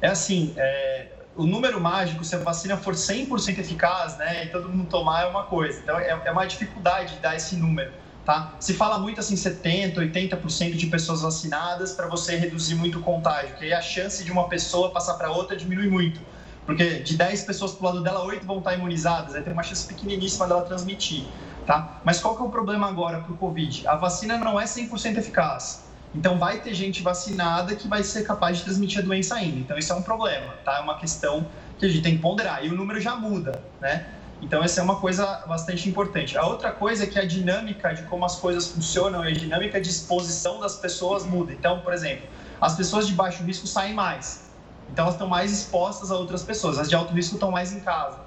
É 0.00 0.08
assim, 0.08 0.54
é, 0.56 1.08
o 1.36 1.46
número 1.46 1.80
mágico, 1.80 2.24
se 2.24 2.34
a 2.34 2.38
vacina 2.38 2.76
for 2.76 2.94
100% 2.94 3.58
eficaz, 3.58 4.16
né, 4.16 4.44
e 4.44 4.48
todo 4.48 4.68
mundo 4.68 4.88
tomar 4.88 5.24
é 5.24 5.26
uma 5.26 5.44
coisa. 5.44 5.78
Então, 5.80 5.98
é, 5.98 6.08
é 6.24 6.30
uma 6.30 6.46
dificuldade 6.46 7.18
dar 7.20 7.36
esse 7.36 7.56
número, 7.56 7.92
tá? 8.24 8.54
Se 8.58 8.72
fala 8.72 8.98
muito 8.98 9.20
assim, 9.20 9.34
70%, 9.34 9.96
80% 9.96 10.74
de 10.74 10.86
pessoas 10.86 11.22
vacinadas 11.22 11.92
para 11.92 12.06
você 12.06 12.36
reduzir 12.36 12.74
muito 12.74 12.98
o 12.98 13.02
contágio, 13.02 13.54
que 13.56 13.64
aí 13.64 13.72
a 13.72 13.82
chance 13.82 14.24
de 14.24 14.32
uma 14.32 14.48
pessoa 14.48 14.90
passar 14.90 15.14
para 15.14 15.30
outra 15.30 15.56
diminui 15.56 15.88
muito. 15.88 16.20
Porque 16.66 16.98
de 16.98 17.16
10 17.16 17.44
pessoas 17.44 17.72
pro 17.72 17.86
lado 17.86 18.02
dela, 18.02 18.24
8 18.24 18.44
vão 18.44 18.58
estar 18.58 18.74
imunizadas, 18.74 19.34
aí 19.36 19.42
tem 19.42 19.52
uma 19.52 19.62
chance 19.62 19.86
pequeniníssima 19.86 20.48
dela 20.48 20.62
transmitir, 20.62 21.24
tá? 21.64 22.00
Mas 22.04 22.20
qual 22.20 22.36
que 22.36 22.42
é 22.42 22.44
o 22.44 22.50
problema 22.50 22.88
agora 22.88 23.20
pro 23.20 23.36
Covid? 23.36 23.86
A 23.86 23.94
vacina 23.94 24.36
não 24.36 24.60
é 24.60 24.64
100% 24.64 25.16
eficaz. 25.16 25.86
Então 26.14 26.38
vai 26.38 26.60
ter 26.60 26.74
gente 26.74 27.02
vacinada 27.02 27.76
que 27.76 27.86
vai 27.86 28.02
ser 28.02 28.24
capaz 28.24 28.58
de 28.58 28.64
transmitir 28.64 29.00
a 29.00 29.02
doença 29.02 29.34
ainda. 29.34 29.58
Então 29.58 29.78
isso 29.78 29.92
é 29.92 29.96
um 29.96 30.02
problema, 30.02 30.54
tá? 30.64 30.78
É 30.78 30.80
uma 30.80 30.98
questão 30.98 31.46
que 31.78 31.84
a 31.84 31.88
gente 31.88 32.02
tem 32.02 32.16
que 32.16 32.22
ponderar. 32.22 32.64
E 32.64 32.68
o 32.68 32.74
número 32.74 33.00
já 33.00 33.14
muda, 33.14 33.62
né? 33.80 34.06
Então 34.40 34.62
essa 34.62 34.80
é 34.80 34.82
uma 34.82 34.96
coisa 34.96 35.44
bastante 35.46 35.88
importante. 35.88 36.36
A 36.36 36.46
outra 36.46 36.72
coisa 36.72 37.04
é 37.04 37.06
que 37.06 37.18
a 37.18 37.26
dinâmica 37.26 37.94
de 37.94 38.02
como 38.04 38.24
as 38.24 38.36
coisas 38.36 38.68
funcionam 38.68 39.24
e 39.24 39.28
a 39.28 39.32
dinâmica 39.32 39.80
de 39.80 39.88
exposição 39.88 40.58
das 40.58 40.76
pessoas 40.76 41.24
muda. 41.24 41.52
Então, 41.52 41.80
por 41.80 41.92
exemplo, 41.92 42.26
as 42.60 42.74
pessoas 42.74 43.06
de 43.06 43.12
baixo 43.12 43.42
risco 43.42 43.66
saem 43.66 43.94
mais. 43.94 44.45
Então 44.90 45.04
elas 45.04 45.14
estão 45.14 45.28
mais 45.28 45.52
expostas 45.52 46.10
a 46.10 46.16
outras 46.16 46.42
pessoas. 46.42 46.78
As 46.78 46.88
de 46.88 46.94
alto 46.94 47.12
risco 47.12 47.34
estão 47.34 47.50
mais 47.50 47.72
em 47.72 47.80
casa. 47.80 48.20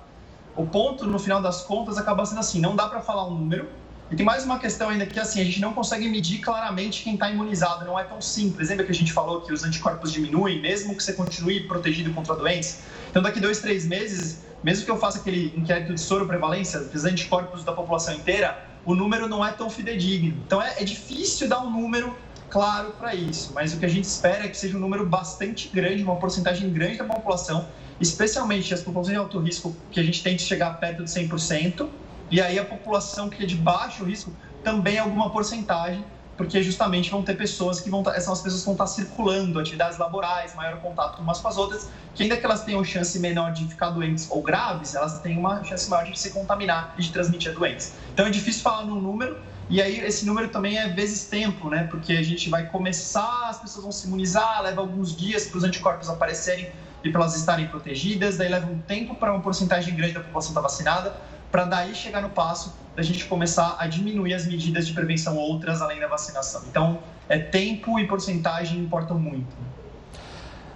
O 0.56 0.66
ponto, 0.66 1.06
no 1.06 1.20
final 1.20 1.42
das 1.42 1.62
contas, 1.62 1.98
acaba 1.98 2.26
sendo 2.26 2.40
assim: 2.40 2.60
não 2.60 2.76
dá 2.76 2.88
para 2.88 3.02
falar 3.02 3.26
um 3.28 3.32
número. 3.32 3.68
E 4.12 4.16
tem 4.16 4.26
mais 4.26 4.44
uma 4.44 4.58
questão 4.58 4.90
ainda 4.90 5.06
que 5.06 5.20
assim, 5.20 5.40
a 5.40 5.44
gente 5.44 5.62
não 5.62 5.72
consegue 5.72 6.10
medir 6.10 6.40
claramente 6.40 7.04
quem 7.04 7.14
está 7.14 7.30
imunizado, 7.30 7.86
não 7.86 7.98
é 7.98 8.04
tão 8.04 8.20
simples. 8.20 8.70
Lembra 8.70 8.84
que 8.84 8.92
a 8.92 8.96
gente 8.96 9.14
falou 9.14 9.42
que 9.42 9.54
os 9.54 9.64
anticorpos 9.64 10.12
diminuem, 10.12 10.60
mesmo 10.60 10.96
que 10.96 11.04
você 11.04 11.14
continue 11.14 11.68
protegido 11.68 12.12
contra 12.12 12.34
a 12.34 12.36
doença? 12.36 12.80
Então, 13.12 13.22
daqui 13.22 13.40
dois, 13.40 13.60
três 13.60 13.86
meses, 13.86 14.42
mesmo 14.64 14.84
que 14.84 14.90
eu 14.90 14.98
faça 14.98 15.20
aquele 15.20 15.54
inquérito 15.56 15.94
de 15.94 16.02
soro 16.02 16.26
prevalência, 16.26 16.80
dos 16.80 17.06
anticorpos 17.06 17.64
da 17.64 17.72
população 17.72 18.16
inteira, 18.16 18.66
o 18.84 18.96
número 18.96 19.28
não 19.28 19.46
é 19.46 19.52
tão 19.52 19.70
fidedigno. 19.70 20.36
Então, 20.46 20.60
é, 20.60 20.82
é 20.82 20.84
difícil 20.84 21.48
dar 21.48 21.60
um 21.60 21.70
número 21.70 22.16
claro 22.50 22.92
para 22.92 23.14
isso, 23.14 23.54
mas 23.54 23.74
o 23.74 23.80
que 23.80 23.86
a 23.86 23.90
gente 23.90 24.06
espera 24.06 24.46
é 24.46 24.48
que 24.48 24.58
seja 24.58 24.76
um 24.76 24.80
número 24.80 25.06
bastante 25.06 25.70
grande, 25.70 26.04
uma 26.04 26.16
porcentagem 26.18 26.72
grande 26.72 26.98
da 26.98 27.06
população, 27.06 27.68
especialmente 28.00 28.74
as 28.74 28.82
populações 28.82 29.14
de 29.14 29.20
alto 29.20 29.40
risco, 29.40 29.76
que 29.92 30.00
a 30.00 30.04
gente 30.04 30.24
tente 30.24 30.44
chegar 30.44 30.72
perto 30.80 31.04
de 31.04 31.10
100%, 31.10 31.88
e 32.32 32.42
aí 32.42 32.60
a 32.60 32.66
população 32.66 33.30
que 33.30 33.44
é 33.44 33.46
de 33.46 33.56
baixo 33.56 34.04
risco 34.04 34.34
também 34.64 34.98
alguma 34.98 35.30
porcentagem, 35.32 36.04
porque 36.40 36.64
justamente 36.64 37.12
vão 37.12 37.22
ter 37.22 37.36
pessoas 37.36 37.82
que 37.82 37.90
vão 37.90 38.00
estar, 38.00 38.14
tá, 38.14 38.22
são 38.22 38.32
as 38.32 38.42
pessoas 38.42 38.62
que 38.62 38.66
vão 38.66 38.74
estar 38.74 38.88
circulando, 38.88 39.60
atividades 39.60 39.98
laborais, 39.98 40.56
maior 40.56 40.80
contato 40.80 41.22
umas 41.22 41.40
com 41.40 41.50
as 41.50 41.58
outras, 41.58 41.90
que 42.16 42.24
ainda 42.24 42.38
que 42.38 42.46
elas 42.46 42.64
tenham 42.64 42.82
chance 42.82 43.20
menor 43.20 43.52
de 43.52 43.68
ficar 43.68 43.90
doentes 43.90 44.26
ou 44.32 44.42
graves, 44.42 44.96
elas 44.96 45.20
têm 45.20 45.38
uma 45.38 45.62
chance 45.66 45.90
maior 45.90 46.10
de 46.10 46.18
se 46.18 46.32
contaminar 46.32 46.94
e 46.98 47.02
de 47.02 47.12
transmitir 47.12 47.52
a 47.52 47.54
doença. 47.54 47.94
Então 48.14 48.26
é 48.26 48.30
difícil 48.30 48.62
falar 48.62 48.86
num 48.86 49.02
número, 49.02 49.38
e 49.70 49.80
aí 49.80 50.00
esse 50.00 50.26
número 50.26 50.50
também 50.50 50.80
é 50.80 50.90
vezes 50.90 51.26
tempo, 51.28 51.70
né? 51.70 51.88
Porque 51.92 52.14
a 52.14 52.24
gente 52.24 52.50
vai 52.50 52.66
começar, 52.66 53.50
as 53.50 53.60
pessoas 53.60 53.84
vão 53.84 53.92
se 53.92 54.08
imunizar, 54.08 54.64
leva 54.64 54.82
alguns 54.82 55.16
dias 55.16 55.46
para 55.46 55.60
os 55.60 55.64
anticorpos 55.64 56.10
aparecerem 56.10 56.72
e 57.04 57.12
para 57.12 57.22
elas 57.22 57.36
estarem 57.36 57.68
protegidas, 57.68 58.38
daí 58.38 58.50
leva 58.50 58.70
um 58.70 58.80
tempo 58.80 59.14
para 59.16 59.32
uma 59.32 59.42
porcentagem 59.42 59.96
grande 59.96 60.14
da 60.14 60.22
população 60.22 60.50
estar 60.50 60.62
tá 60.62 60.68
vacinada, 60.68 61.16
para 61.52 61.66
daí 61.66 61.94
chegar 61.94 62.22
no 62.22 62.30
passo 62.30 62.76
da 62.96 63.04
gente 63.04 63.26
começar 63.26 63.78
a 63.80 63.88
diminuir 63.88 64.34
as 64.34 64.46
medidas 64.48 64.88
de 64.88 64.94
prevenção 64.94 65.38
outras 65.38 65.82
além 65.82 66.00
da 66.00 66.08
vacinação. 66.08 66.64
Então, 66.70 67.00
é 67.30 67.38
tempo 67.38 68.00
e 68.00 68.08
porcentagem 68.08 68.80
importam 68.80 69.18
muito. 69.20 69.56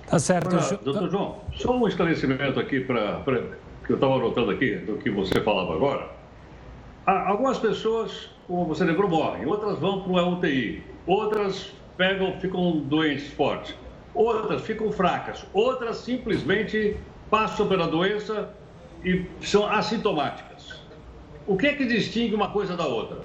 Tá 0.07 0.19
certo. 0.19 0.55
Agora, 0.55 0.77
doutor 0.77 1.09
João, 1.09 1.39
só 1.55 1.75
um 1.75 1.87
esclarecimento 1.87 2.59
aqui 2.59 2.79
para 2.79 3.21
que 3.85 3.91
eu 3.91 3.95
estava 3.95 4.15
anotando 4.15 4.51
aqui 4.51 4.77
do 4.77 4.97
que 4.97 5.09
você 5.09 5.41
falava 5.41 5.73
agora. 5.73 6.09
Algumas 7.05 7.57
pessoas 7.57 8.29
como 8.47 8.65
você 8.65 8.83
lembrou, 8.83 9.09
morrem. 9.09 9.45
Outras 9.45 9.79
vão 9.79 10.01
para 10.01 10.11
o 10.11 10.33
UTI. 10.33 10.83
Outras 11.05 11.71
pegam, 11.97 12.39
ficam 12.39 12.79
doentes 12.79 13.31
fortes. 13.33 13.75
Outras 14.13 14.61
ficam 14.61 14.91
fracas. 14.91 15.45
Outras 15.53 15.97
simplesmente 15.97 16.97
passam 17.29 17.67
pela 17.67 17.87
doença 17.87 18.49
e 19.03 19.25
são 19.41 19.65
assintomáticas. 19.65 20.81
O 21.45 21.57
que 21.57 21.67
é 21.67 21.73
que 21.73 21.85
distingue 21.85 22.35
uma 22.35 22.49
coisa 22.49 22.75
da 22.75 22.85
outra? 22.85 23.21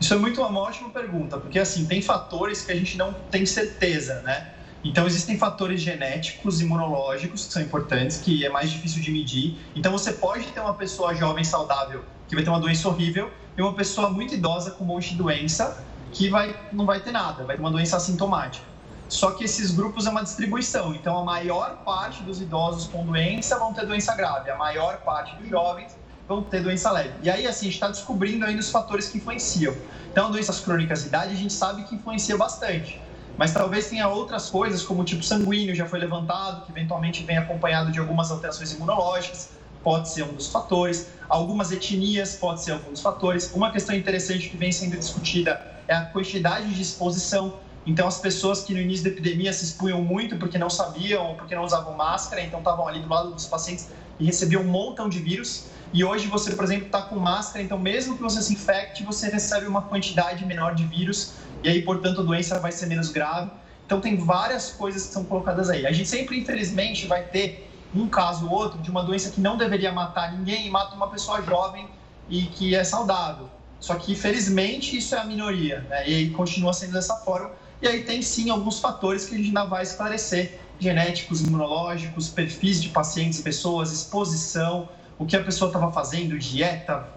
Isso 0.00 0.12
é 0.12 0.16
muito 0.16 0.42
uma 0.42 0.60
ótima 0.60 0.90
pergunta, 0.90 1.38
porque 1.38 1.58
assim, 1.58 1.86
tem 1.86 2.02
fatores 2.02 2.64
que 2.64 2.72
a 2.72 2.74
gente 2.74 2.98
não 2.98 3.12
tem 3.30 3.46
certeza, 3.46 4.20
né? 4.22 4.52
Então, 4.84 5.06
existem 5.06 5.38
fatores 5.38 5.80
genéticos, 5.80 6.60
imunológicos, 6.60 7.46
que 7.46 7.52
são 7.52 7.62
importantes, 7.62 8.16
que 8.16 8.44
é 8.44 8.48
mais 8.48 8.68
difícil 8.68 9.00
de 9.00 9.12
medir. 9.12 9.56
Então, 9.76 9.92
você 9.92 10.12
pode 10.12 10.46
ter 10.46 10.58
uma 10.58 10.74
pessoa 10.74 11.14
jovem 11.14 11.44
saudável 11.44 12.02
que 12.26 12.34
vai 12.34 12.42
ter 12.42 12.50
uma 12.50 12.58
doença 12.58 12.88
horrível 12.88 13.30
e 13.56 13.62
uma 13.62 13.74
pessoa 13.74 14.08
muito 14.08 14.34
idosa 14.34 14.70
com 14.72 14.84
um 14.84 14.86
monte 14.86 15.10
de 15.10 15.16
doença 15.16 15.84
que 16.12 16.28
vai, 16.28 16.54
não 16.72 16.84
vai 16.84 17.00
ter 17.00 17.12
nada, 17.12 17.44
vai 17.44 17.56
ter 17.56 17.62
uma 17.62 17.70
doença 17.70 17.96
assintomática. 17.96 18.64
Só 19.08 19.32
que 19.32 19.44
esses 19.44 19.70
grupos 19.72 20.06
é 20.06 20.10
uma 20.10 20.22
distribuição. 20.22 20.94
Então, 20.94 21.18
a 21.18 21.24
maior 21.24 21.82
parte 21.84 22.22
dos 22.22 22.40
idosos 22.40 22.86
com 22.86 23.04
doença 23.04 23.58
vão 23.58 23.72
ter 23.74 23.86
doença 23.86 24.14
grave, 24.14 24.50
a 24.50 24.56
maior 24.56 24.98
parte 24.98 25.36
dos 25.36 25.48
jovens 25.48 25.94
vão 26.26 26.42
ter 26.42 26.62
doença 26.62 26.90
leve. 26.90 27.12
E 27.22 27.28
aí, 27.28 27.46
assim, 27.46 27.66
a 27.66 27.70
gente 27.70 27.74
está 27.74 27.88
descobrindo 27.88 28.46
ainda 28.46 28.60
os 28.60 28.70
fatores 28.70 29.08
que 29.08 29.18
influenciam. 29.18 29.76
Então, 30.10 30.30
doenças 30.30 30.60
crônicas 30.60 31.04
e 31.04 31.08
idade, 31.08 31.34
a 31.34 31.36
gente 31.36 31.52
sabe 31.52 31.82
que 31.84 31.94
influencia 31.94 32.36
bastante. 32.36 33.00
Mas 33.36 33.52
talvez 33.52 33.88
tenha 33.88 34.08
outras 34.08 34.50
coisas, 34.50 34.82
como 34.82 35.02
o 35.02 35.04
tipo 35.04 35.22
sanguíneo 35.22 35.74
já 35.74 35.86
foi 35.86 35.98
levantado, 35.98 36.64
que 36.64 36.72
eventualmente 36.72 37.22
vem 37.24 37.38
acompanhado 37.38 37.90
de 37.90 37.98
algumas 37.98 38.30
alterações 38.30 38.72
imunológicas, 38.72 39.50
pode 39.82 40.08
ser 40.08 40.24
um 40.24 40.32
dos 40.32 40.48
fatores. 40.48 41.08
Algumas 41.28 41.72
etnias 41.72 42.34
pode 42.34 42.62
ser 42.62 42.72
alguns 42.72 43.00
fatores. 43.00 43.52
Uma 43.54 43.70
questão 43.70 43.94
interessante 43.94 44.48
que 44.48 44.56
vem 44.56 44.72
sendo 44.72 44.96
discutida 44.96 45.60
é 45.88 45.94
a 45.94 46.04
quantidade 46.06 46.72
de 46.74 46.82
exposição. 46.82 47.58
Então, 47.84 48.06
as 48.06 48.20
pessoas 48.20 48.62
que 48.62 48.72
no 48.72 48.80
início 48.80 49.04
da 49.04 49.10
epidemia 49.10 49.52
se 49.52 49.64
expunham 49.64 50.02
muito 50.02 50.36
porque 50.36 50.56
não 50.56 50.70
sabiam 50.70 51.30
ou 51.30 51.34
porque 51.34 51.54
não 51.54 51.64
usavam 51.64 51.96
máscara, 51.96 52.40
então 52.42 52.60
estavam 52.60 52.86
ali 52.86 53.00
do 53.00 53.08
lado 53.08 53.32
dos 53.32 53.46
pacientes 53.46 53.88
e 54.20 54.24
recebiam 54.24 54.62
um 54.62 54.68
montão 54.68 55.08
de 55.08 55.18
vírus. 55.18 55.66
E 55.92 56.04
hoje 56.04 56.28
você, 56.28 56.54
por 56.54 56.64
exemplo, 56.64 56.86
está 56.86 57.02
com 57.02 57.16
máscara, 57.16 57.62
então 57.62 57.78
mesmo 57.78 58.16
que 58.16 58.22
você 58.22 58.40
se 58.40 58.52
infecte, 58.52 59.02
você 59.02 59.28
recebe 59.28 59.66
uma 59.66 59.82
quantidade 59.82 60.46
menor 60.46 60.74
de 60.74 60.84
vírus 60.84 61.34
e 61.62 61.68
aí, 61.68 61.82
portanto, 61.82 62.20
a 62.20 62.24
doença 62.24 62.58
vai 62.58 62.72
ser 62.72 62.86
menos 62.86 63.10
grave. 63.10 63.50
Então, 63.86 64.00
tem 64.00 64.16
várias 64.16 64.70
coisas 64.70 65.06
que 65.06 65.12
são 65.12 65.24
colocadas 65.24 65.68
aí. 65.70 65.86
A 65.86 65.92
gente 65.92 66.08
sempre, 66.08 66.38
infelizmente, 66.38 67.06
vai 67.06 67.24
ter 67.24 67.70
um 67.94 68.08
caso 68.08 68.46
ou 68.46 68.52
outro 68.52 68.78
de 68.80 68.90
uma 68.90 69.02
doença 69.02 69.30
que 69.30 69.40
não 69.40 69.56
deveria 69.56 69.92
matar 69.92 70.32
ninguém 70.32 70.66
e 70.66 70.70
mata 70.70 70.94
uma 70.94 71.08
pessoa 71.08 71.42
jovem 71.42 71.88
e 72.28 72.42
que 72.42 72.74
é 72.74 72.84
saudável. 72.84 73.48
Só 73.78 73.96
que, 73.96 74.14
felizmente, 74.14 74.96
isso 74.96 75.14
é 75.14 75.18
a 75.18 75.24
minoria, 75.24 75.80
né? 75.88 76.08
E 76.08 76.30
continua 76.30 76.72
sendo 76.72 76.92
dessa 76.92 77.16
forma. 77.16 77.50
E 77.80 77.88
aí 77.88 78.04
tem 78.04 78.22
sim 78.22 78.48
alguns 78.48 78.78
fatores 78.78 79.24
que 79.24 79.34
a 79.34 79.36
gente 79.36 79.48
ainda 79.48 79.64
vai 79.64 79.82
esclarecer: 79.82 80.60
genéticos, 80.78 81.40
imunológicos, 81.42 82.28
perfis 82.28 82.80
de 82.80 82.90
pacientes, 82.90 83.40
pessoas, 83.40 83.92
exposição, 83.92 84.88
o 85.18 85.26
que 85.26 85.36
a 85.36 85.42
pessoa 85.42 85.68
estava 85.68 85.90
fazendo, 85.90 86.38
dieta, 86.38 87.08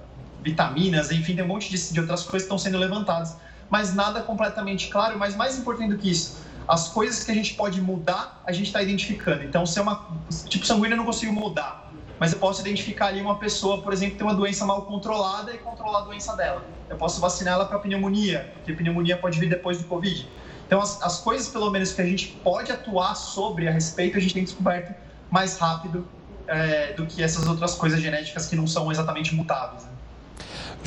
vitaminas, 0.41 1.11
enfim, 1.11 1.35
tem 1.35 1.45
um 1.45 1.47
monte 1.47 1.69
de, 1.69 1.93
de 1.93 1.99
outras 1.99 2.23
coisas 2.23 2.47
que 2.47 2.53
estão 2.53 2.57
sendo 2.57 2.77
levantadas 2.77 3.37
mas 3.69 3.93
nada 3.93 4.21
completamente 4.21 4.87
claro. 4.89 5.17
Mas 5.17 5.35
mais 5.35 5.57
importante 5.57 5.89
do 5.89 5.97
que 5.97 6.09
isso, 6.09 6.37
as 6.67 6.87
coisas 6.87 7.23
que 7.23 7.31
a 7.31 7.33
gente 7.33 7.53
pode 7.53 7.81
mudar, 7.81 8.41
a 8.45 8.51
gente 8.51 8.67
está 8.67 8.81
identificando. 8.81 9.43
Então, 9.43 9.65
se 9.65 9.77
é 9.79 9.81
uma 9.81 10.07
tipo 10.47 10.65
sanguíneo, 10.65 10.93
eu 10.93 10.97
não 10.97 11.05
consigo 11.05 11.31
mudar, 11.31 11.91
mas 12.19 12.33
eu 12.33 12.39
posso 12.39 12.61
identificar 12.61 13.07
ali 13.07 13.21
uma 13.21 13.37
pessoa, 13.37 13.81
por 13.81 13.93
exemplo, 13.93 14.13
que 14.13 14.17
tem 14.17 14.27
uma 14.27 14.35
doença 14.35 14.65
mal 14.65 14.83
controlada 14.83 15.53
e 15.53 15.57
controlar 15.57 15.99
a 15.99 16.01
doença 16.05 16.35
dela. 16.35 16.63
Eu 16.89 16.97
posso 16.97 17.19
vacinar 17.21 17.55
ela 17.55 17.65
para 17.65 17.79
pneumonia, 17.79 18.51
porque 18.55 18.73
pneumonia 18.73 19.17
pode 19.17 19.39
vir 19.39 19.49
depois 19.49 19.77
do 19.77 19.83
Covid. 19.85 20.27
Então, 20.65 20.81
as, 20.81 21.01
as 21.03 21.19
coisas, 21.19 21.47
pelo 21.47 21.69
menos, 21.69 21.91
que 21.91 22.01
a 22.01 22.05
gente 22.05 22.27
pode 22.43 22.71
atuar 22.71 23.15
sobre 23.15 23.67
a 23.67 23.71
respeito, 23.71 24.17
a 24.17 24.21
gente 24.21 24.33
tem 24.33 24.43
descoberto 24.43 24.95
mais 25.29 25.57
rápido 25.57 26.07
é, 26.47 26.93
do 26.93 27.05
que 27.05 27.21
essas 27.21 27.47
outras 27.47 27.75
coisas 27.75 28.01
genéticas 28.01 28.47
que 28.47 28.55
não 28.55 28.65
são 28.65 28.91
exatamente 28.91 29.35
mutáveis. 29.35 29.83
Né? 29.83 29.91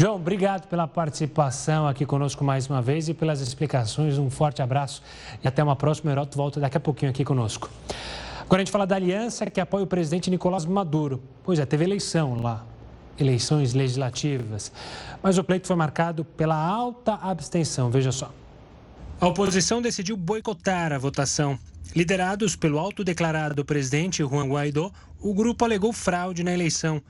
João, 0.01 0.15
obrigado 0.15 0.69
pela 0.69 0.87
participação 0.87 1.85
aqui 1.85 2.07
conosco 2.07 2.45
mais 2.45 2.69
uma 2.71 2.81
vez 2.81 3.09
e 3.09 3.15
pelas 3.15 3.41
explicações. 3.41 4.17
Um 4.17 4.31
forte 4.31 4.63
abraço 4.63 5.03
e 5.43 5.49
até 5.49 5.61
uma 5.61 5.75
próxima. 5.75 6.09
O 6.09 6.15
Heroto 6.15 6.37
volta 6.37 6.61
daqui 6.61 6.77
a 6.77 6.81
pouquinho 6.81 7.11
aqui 7.11 7.25
conosco. 7.25 7.69
Agora 8.43 8.63
a 8.63 8.65
gente 8.65 8.71
fala 8.71 8.87
da 8.87 8.95
aliança 8.95 9.51
que 9.51 9.61
apoia 9.61 9.83
o 9.83 9.89
presidente 9.89 10.31
Nicolás 10.31 10.65
Maduro. 10.65 11.21
Pois 11.43 11.59
é, 11.59 11.67
teve 11.67 11.83
eleição 11.83 12.41
lá, 12.41 12.65
eleições 13.19 13.75
legislativas, 13.75 14.71
mas 15.21 15.37
o 15.37 15.43
pleito 15.43 15.67
foi 15.67 15.75
marcado 15.75 16.25
pela 16.25 16.55
alta 16.55 17.15
abstenção. 17.15 17.91
Veja 17.91 18.13
só. 18.13 18.31
A 19.21 19.27
oposição 19.27 19.83
decidiu 19.83 20.17
boicotar 20.17 20.93
a 20.93 20.99
votação. 20.99 21.59
Liderados 21.97 22.55
pelo 22.55 22.79
autodeclarado 22.79 23.65
presidente 23.65 24.23
Juan 24.23 24.47
Guaidó, 24.47 24.93
o 25.21 25.35
grupo 25.35 25.65
alegou 25.65 25.93
fraude 25.93 26.45
na 26.45 26.55
eleição. 26.55 27.03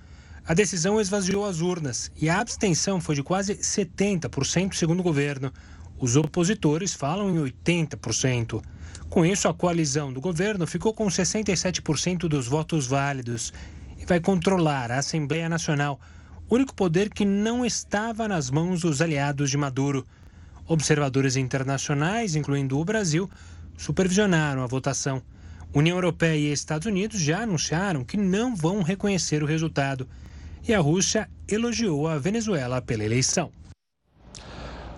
A 0.48 0.54
decisão 0.54 0.98
esvaziou 0.98 1.44
as 1.44 1.61
urnas 1.61 2.11
e 2.18 2.30
a 2.30 2.40
abstenção 2.40 3.02
foi 3.02 3.14
de 3.14 3.22
quase 3.22 3.56
70%, 3.56 4.72
segundo 4.72 5.00
o 5.00 5.02
governo. 5.02 5.52
Os 6.00 6.16
opositores 6.16 6.94
falam 6.94 7.28
em 7.28 7.52
80%. 7.52 8.62
Com 9.11 9.26
isso, 9.26 9.46
a 9.46 9.52
coalizão 9.52 10.11
do 10.11 10.22
governo 10.22 10.66
ficou 10.66 10.94
com 10.94 11.06
67% 11.06 12.20
dos 12.20 12.48
votos 12.48 12.87
válidos 12.87 13.52
e 13.98 14.06
vai 14.06 14.20
controlar 14.20 14.90
a 14.90 14.96
Assembleia 15.00 15.50
Nacional, 15.50 16.00
único 16.48 16.74
poder 16.74 17.11
que 17.11 17.26
não 17.26 17.62
estava 17.62 18.26
nas 18.26 18.50
mãos 18.50 18.80
dos 18.80 19.02
aliados 19.02 19.50
de 19.50 19.58
Maduro. 19.58 20.06
Observadores 20.66 21.37
internacionais, 21.37 22.34
incluindo 22.34 22.78
o 22.78 22.84
Brasil, 22.87 23.28
supervisionaram 23.76 24.62
a 24.62 24.66
votação. 24.66 25.22
União 25.74 25.98
Europeia 25.98 26.38
e 26.38 26.50
Estados 26.50 26.87
Unidos 26.87 27.20
já 27.20 27.42
anunciaram 27.42 28.02
que 28.02 28.16
não 28.16 28.56
vão 28.56 28.80
reconhecer 28.80 29.42
o 29.42 29.46
resultado 29.46 30.08
e 30.66 30.75
a 30.75 30.81
Rússia 30.81 31.29
elogiou 31.49 32.09
a 32.09 32.18
Venezuela 32.18 32.81
pela 32.81 33.05
eleição. 33.05 33.51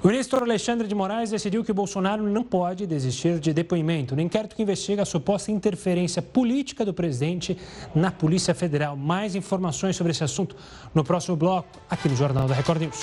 O 0.02 0.08
ministro 0.08 0.42
Alexandre 0.42 0.88
de 0.88 0.94
Moraes 0.94 1.30
decidiu 1.30 1.62
que 1.62 1.74
Bolsonaro 1.74 2.22
não 2.22 2.42
pode 2.42 2.86
desistir 2.86 3.38
de 3.38 3.52
depoimento 3.52 4.16
no 4.16 4.22
inquérito 4.22 4.56
que 4.56 4.62
investiga 4.62 5.02
a 5.02 5.04
suposta 5.04 5.52
interferência 5.52 6.22
política 6.22 6.86
do 6.86 6.94
presidente 6.94 7.58
na 7.94 8.10
Polícia 8.10 8.54
Federal. 8.54 8.96
Mais 8.96 9.34
informações 9.34 9.96
sobre 9.96 10.12
esse 10.12 10.24
assunto 10.24 10.56
no 10.94 11.04
próximo 11.04 11.36
bloco, 11.36 11.68
aqui 11.90 12.08
no 12.08 12.16
Jornal 12.16 12.48
da 12.48 12.54
Record 12.54 12.80
News. 12.80 13.00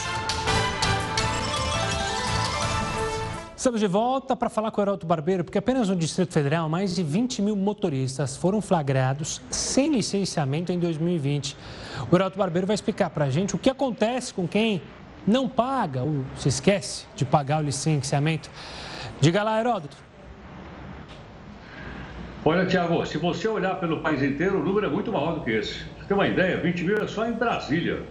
Estamos 3.55 3.79
de 3.79 3.87
volta 3.87 4.35
para 4.35 4.49
falar 4.49 4.71
com 4.71 4.81
o 4.81 4.83
Heraldo 4.83 5.05
Barbeiro, 5.05 5.43
porque 5.43 5.57
apenas 5.59 5.89
no 5.89 5.95
Distrito 5.95 6.33
Federal, 6.33 6.67
mais 6.67 6.95
de 6.95 7.03
20 7.03 7.43
mil 7.43 7.55
motoristas 7.55 8.35
foram 8.35 8.59
flagrados 8.59 9.39
sem 9.51 9.91
licenciamento 9.91 10.71
em 10.71 10.79
2020. 10.79 11.55
O 12.11 12.15
Heraldo 12.15 12.37
Barbeiro 12.37 12.67
vai 12.67 12.75
explicar 12.75 13.09
para 13.09 13.25
a 13.25 13.29
gente 13.29 13.55
o 13.55 13.57
que 13.57 13.69
acontece 13.69 14.33
com 14.33 14.47
quem 14.47 14.81
não 15.25 15.49
paga 15.49 16.03
ou 16.03 16.23
se 16.35 16.47
esquece 16.47 17.05
de 17.15 17.25
pagar 17.25 17.61
o 17.61 17.65
licenciamento. 17.65 18.49
Diga 19.19 19.43
lá, 19.43 19.59
Heródoto. 19.59 19.97
Olha, 22.45 22.65
Tiago, 22.65 23.05
se 23.05 23.17
você 23.17 23.47
olhar 23.47 23.75
pelo 23.75 23.99
país 23.99 24.23
inteiro, 24.23 24.61
o 24.61 24.63
número 24.63 24.87
é 24.87 24.89
muito 24.89 25.11
maior 25.11 25.35
do 25.35 25.41
que 25.41 25.51
esse. 25.51 25.83
Você 25.97 26.05
tem 26.07 26.15
uma 26.15 26.27
ideia? 26.27 26.57
20 26.57 26.83
mil 26.83 26.97
é 26.97 27.07
só 27.07 27.27
em 27.27 27.33
Brasília. 27.33 28.03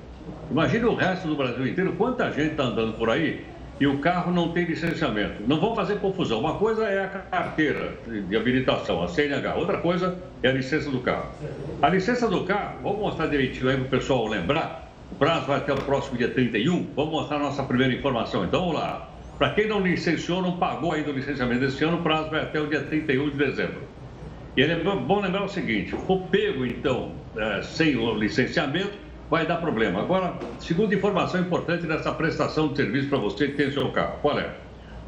Imagina 0.50 0.88
o 0.88 0.94
resto 0.94 1.26
do 1.26 1.36
Brasil 1.36 1.66
inteiro, 1.66 1.94
quanta 1.94 2.30
gente 2.30 2.50
está 2.50 2.64
andando 2.64 2.98
por 2.98 3.08
aí 3.08 3.46
e 3.78 3.86
o 3.86 3.98
carro 3.98 4.32
não 4.32 4.52
tem 4.52 4.64
licenciamento. 4.64 5.42
Não 5.46 5.60
vão 5.60 5.74
fazer 5.74 5.96
confusão. 5.98 6.40
Uma 6.40 6.54
coisa 6.54 6.84
é 6.84 7.04
a 7.04 7.08
carteira 7.08 7.94
de 8.06 8.36
habilitação, 8.36 9.02
a 9.02 9.08
CNH. 9.08 9.54
Outra 9.54 9.78
coisa 9.78 10.18
é 10.42 10.48
a 10.48 10.52
licença 10.52 10.90
do 10.90 11.00
carro. 11.00 11.30
A 11.82 11.88
licença 11.88 12.28
do 12.28 12.44
carro, 12.44 12.78
vamos 12.82 13.00
mostrar 13.00 13.26
direitinho 13.26 13.68
aí 13.68 13.76
para 13.76 13.86
o 13.86 13.88
pessoal 13.88 14.26
lembrar. 14.26 14.90
O 15.12 15.14
prazo 15.14 15.46
vai 15.46 15.58
até 15.58 15.72
o 15.72 15.76
próximo 15.76 16.16
dia 16.16 16.28
31. 16.28 16.86
Vamos 16.96 17.12
mostrar 17.12 17.36
a 17.36 17.40
nossa 17.40 17.62
primeira 17.64 17.92
informação. 17.92 18.44
Então, 18.44 18.60
vamos 18.60 18.76
lá. 18.76 19.10
Para 19.38 19.50
quem 19.50 19.68
não 19.68 19.80
licenciou, 19.80 20.40
não 20.40 20.56
pagou 20.56 20.92
ainda 20.92 21.10
o 21.10 21.12
licenciamento 21.12 21.60
desse 21.60 21.84
ano, 21.84 21.98
o 21.98 22.02
prazo 22.02 22.30
vai 22.30 22.40
até 22.40 22.58
o 22.58 22.66
dia 22.66 22.80
31 22.80 23.30
de 23.30 23.36
dezembro. 23.36 23.82
E 24.56 24.62
é 24.62 24.74
bom 24.76 25.20
lembrar 25.20 25.44
o 25.44 25.48
seguinte: 25.48 25.90
for 26.06 26.22
pego, 26.30 26.64
então, 26.64 27.12
é, 27.36 27.60
sem 27.60 27.96
o 27.96 28.14
licenciamento, 28.14 29.05
vai 29.30 29.46
dar 29.46 29.56
problema. 29.56 30.00
Agora, 30.00 30.34
segunda 30.60 30.94
informação 30.94 31.40
importante 31.40 31.86
nessa 31.86 32.12
prestação 32.12 32.68
de 32.68 32.76
serviço 32.76 33.08
para 33.08 33.18
você 33.18 33.48
que 33.48 33.54
tem 33.54 33.70
seu 33.70 33.90
carro. 33.90 34.18
Qual 34.22 34.38
é? 34.38 34.50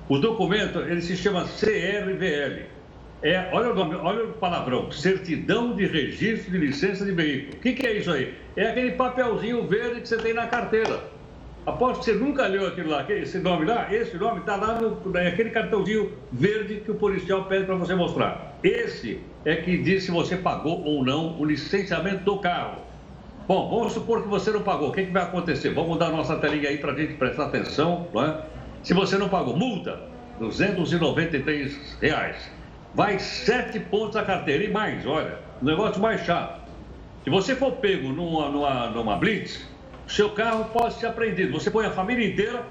O 0.09 0.18
documento, 0.18 0.81
ele 0.81 1.00
se 1.00 1.16
chama 1.16 1.44
CRVL. 1.44 2.62
É, 3.20 3.50
olha 3.52 3.70
o 3.70 3.74
nome, 3.74 3.96
olha 3.96 4.24
o 4.24 4.33
palavrão, 4.35 4.90
certidão 4.92 5.74
de 5.74 5.87
registro 5.87 6.52
de 6.52 6.59
licença 6.59 7.04
de 7.04 7.12
veículo. 7.12 7.59
O 7.59 7.61
que, 7.61 7.72
que 7.72 7.87
é 7.87 7.98
isso 7.98 8.12
aí? 8.12 8.33
É 8.57 8.68
aquele 8.68 8.92
papelzinho 8.92 9.66
verde 9.66 10.00
que 10.02 10.09
você 10.09 10.16
tem 10.16 10.33
na 10.33 10.46
carteira. 10.46 11.00
Aposto 11.66 11.98
que 11.98 12.04
você 12.07 12.12
nunca 12.14 12.46
leu 12.46 12.66
aquilo 12.66 12.88
lá, 12.88 13.04
esse 13.11 13.38
nome 13.38 13.66
lá, 13.66 13.92
esse 13.92 14.16
nome 14.16 14.40
está 14.40 14.57
lá 14.57 14.81
no 14.81 15.18
é 15.18 15.28
aquele 15.28 15.50
cartãozinho 15.50 16.12
verde 16.33 16.76
que 16.76 16.90
o 16.90 16.94
policial 16.94 17.44
pede 17.44 17.66
para 17.66 17.74
você 17.74 17.94
mostrar. 17.94 18.57
Esse 18.62 19.20
é 19.44 19.57
que 19.57 19.76
diz 19.76 20.04
se 20.04 20.11
você 20.11 20.37
pagou 20.37 20.83
ou 20.83 21.04
não 21.04 21.38
o 21.38 21.44
licenciamento 21.44 22.24
do 22.24 22.38
carro. 22.38 22.88
Bom, 23.48 23.70
vamos 23.70 23.94
supor 23.94 24.22
que 24.22 24.28
você 24.28 24.50
não 24.50 24.61
pagou. 24.61 24.90
O 24.90 24.92
que, 24.92 25.06
que 25.06 25.11
vai 25.11 25.22
acontecer? 25.22 25.70
Vamos 25.70 25.98
dar 25.98 26.08
a 26.08 26.11
nossa 26.11 26.37
telinha 26.37 26.68
aí 26.68 26.76
para 26.76 26.92
a 26.92 26.94
gente 26.94 27.14
prestar 27.14 27.46
atenção. 27.46 28.06
Não 28.12 28.22
é? 28.22 28.42
Se 28.82 28.92
você 28.92 29.16
não 29.16 29.30
pagou, 29.30 29.56
multa, 29.56 29.98
293 30.38 31.96
reais. 31.98 32.37
Vai 32.94 33.18
sete 33.18 33.80
pontos 33.80 34.16
a 34.16 34.22
carteira 34.22 34.64
e 34.64 34.70
mais, 34.70 35.06
olha, 35.06 35.38
o 35.62 35.64
negócio 35.64 35.98
mais 35.98 36.20
chato. 36.26 36.61
Se 37.24 37.30
você 37.30 37.56
for 37.56 37.72
pego 37.72 38.11
numa, 38.11 38.50
numa, 38.50 38.90
numa 38.90 39.16
blitz, 39.16 39.66
seu 40.06 40.28
carro 40.30 40.66
pode 40.66 40.94
ser 40.94 41.06
apreendido. 41.06 41.52
Você 41.52 41.70
põe 41.70 41.87
a 41.87 41.90
família 41.90 42.28
inteira, 42.28 42.62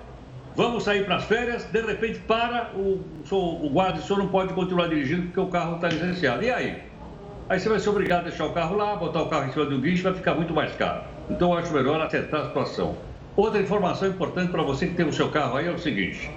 vamos 0.56 0.84
sair 0.84 1.06
para 1.06 1.16
as 1.16 1.24
férias, 1.24 1.66
de 1.66 1.82
repente 1.82 2.20
para, 2.20 2.72
o, 2.76 3.04
o 3.32 3.70
guarda, 3.72 3.98
o 3.98 4.04
senhor 4.04 4.20
não 4.20 4.28
pode 4.28 4.54
continuar 4.54 4.90
dirigindo 4.90 5.24
porque 5.24 5.40
o 5.40 5.48
carro 5.48 5.78
está 5.78 5.88
licenciado. 5.90 6.44
E 6.44 6.52
aí? 6.52 6.87
Aí 7.50 7.58
você 7.58 7.70
vai 7.70 7.80
ser 7.80 7.90
obrigado 7.90 8.20
a 8.20 8.24
deixar 8.24 8.46
o 8.46 8.52
carro 8.52 8.76
lá, 8.76 8.94
botar 8.98 9.22
o 9.22 9.30
carro 9.30 9.48
em 9.48 9.54
cima 9.54 9.66
do 9.66 9.80
guincho, 9.80 10.04
vai 10.04 10.14
ficar 10.14 10.34
muito 10.36 10.54
mais 10.54 10.76
caro. 10.76 11.04
Então 11.30 11.54
eu 11.54 11.58
acho 11.58 11.72
melhor 11.72 12.02
acertar 12.02 12.42
a 12.42 12.48
situação. 12.48 12.98
Outra 13.38 13.62
informação 13.62 14.10
importante 14.10 14.52
para 14.52 14.64
você 14.64 14.88
que 14.88 14.96
tem 14.96 15.08
o 15.08 15.14
seu 15.14 15.30
carro 15.30 15.56
aí 15.56 15.68
é 15.68 15.72
o 15.72 15.80
seguinte: 15.80 16.30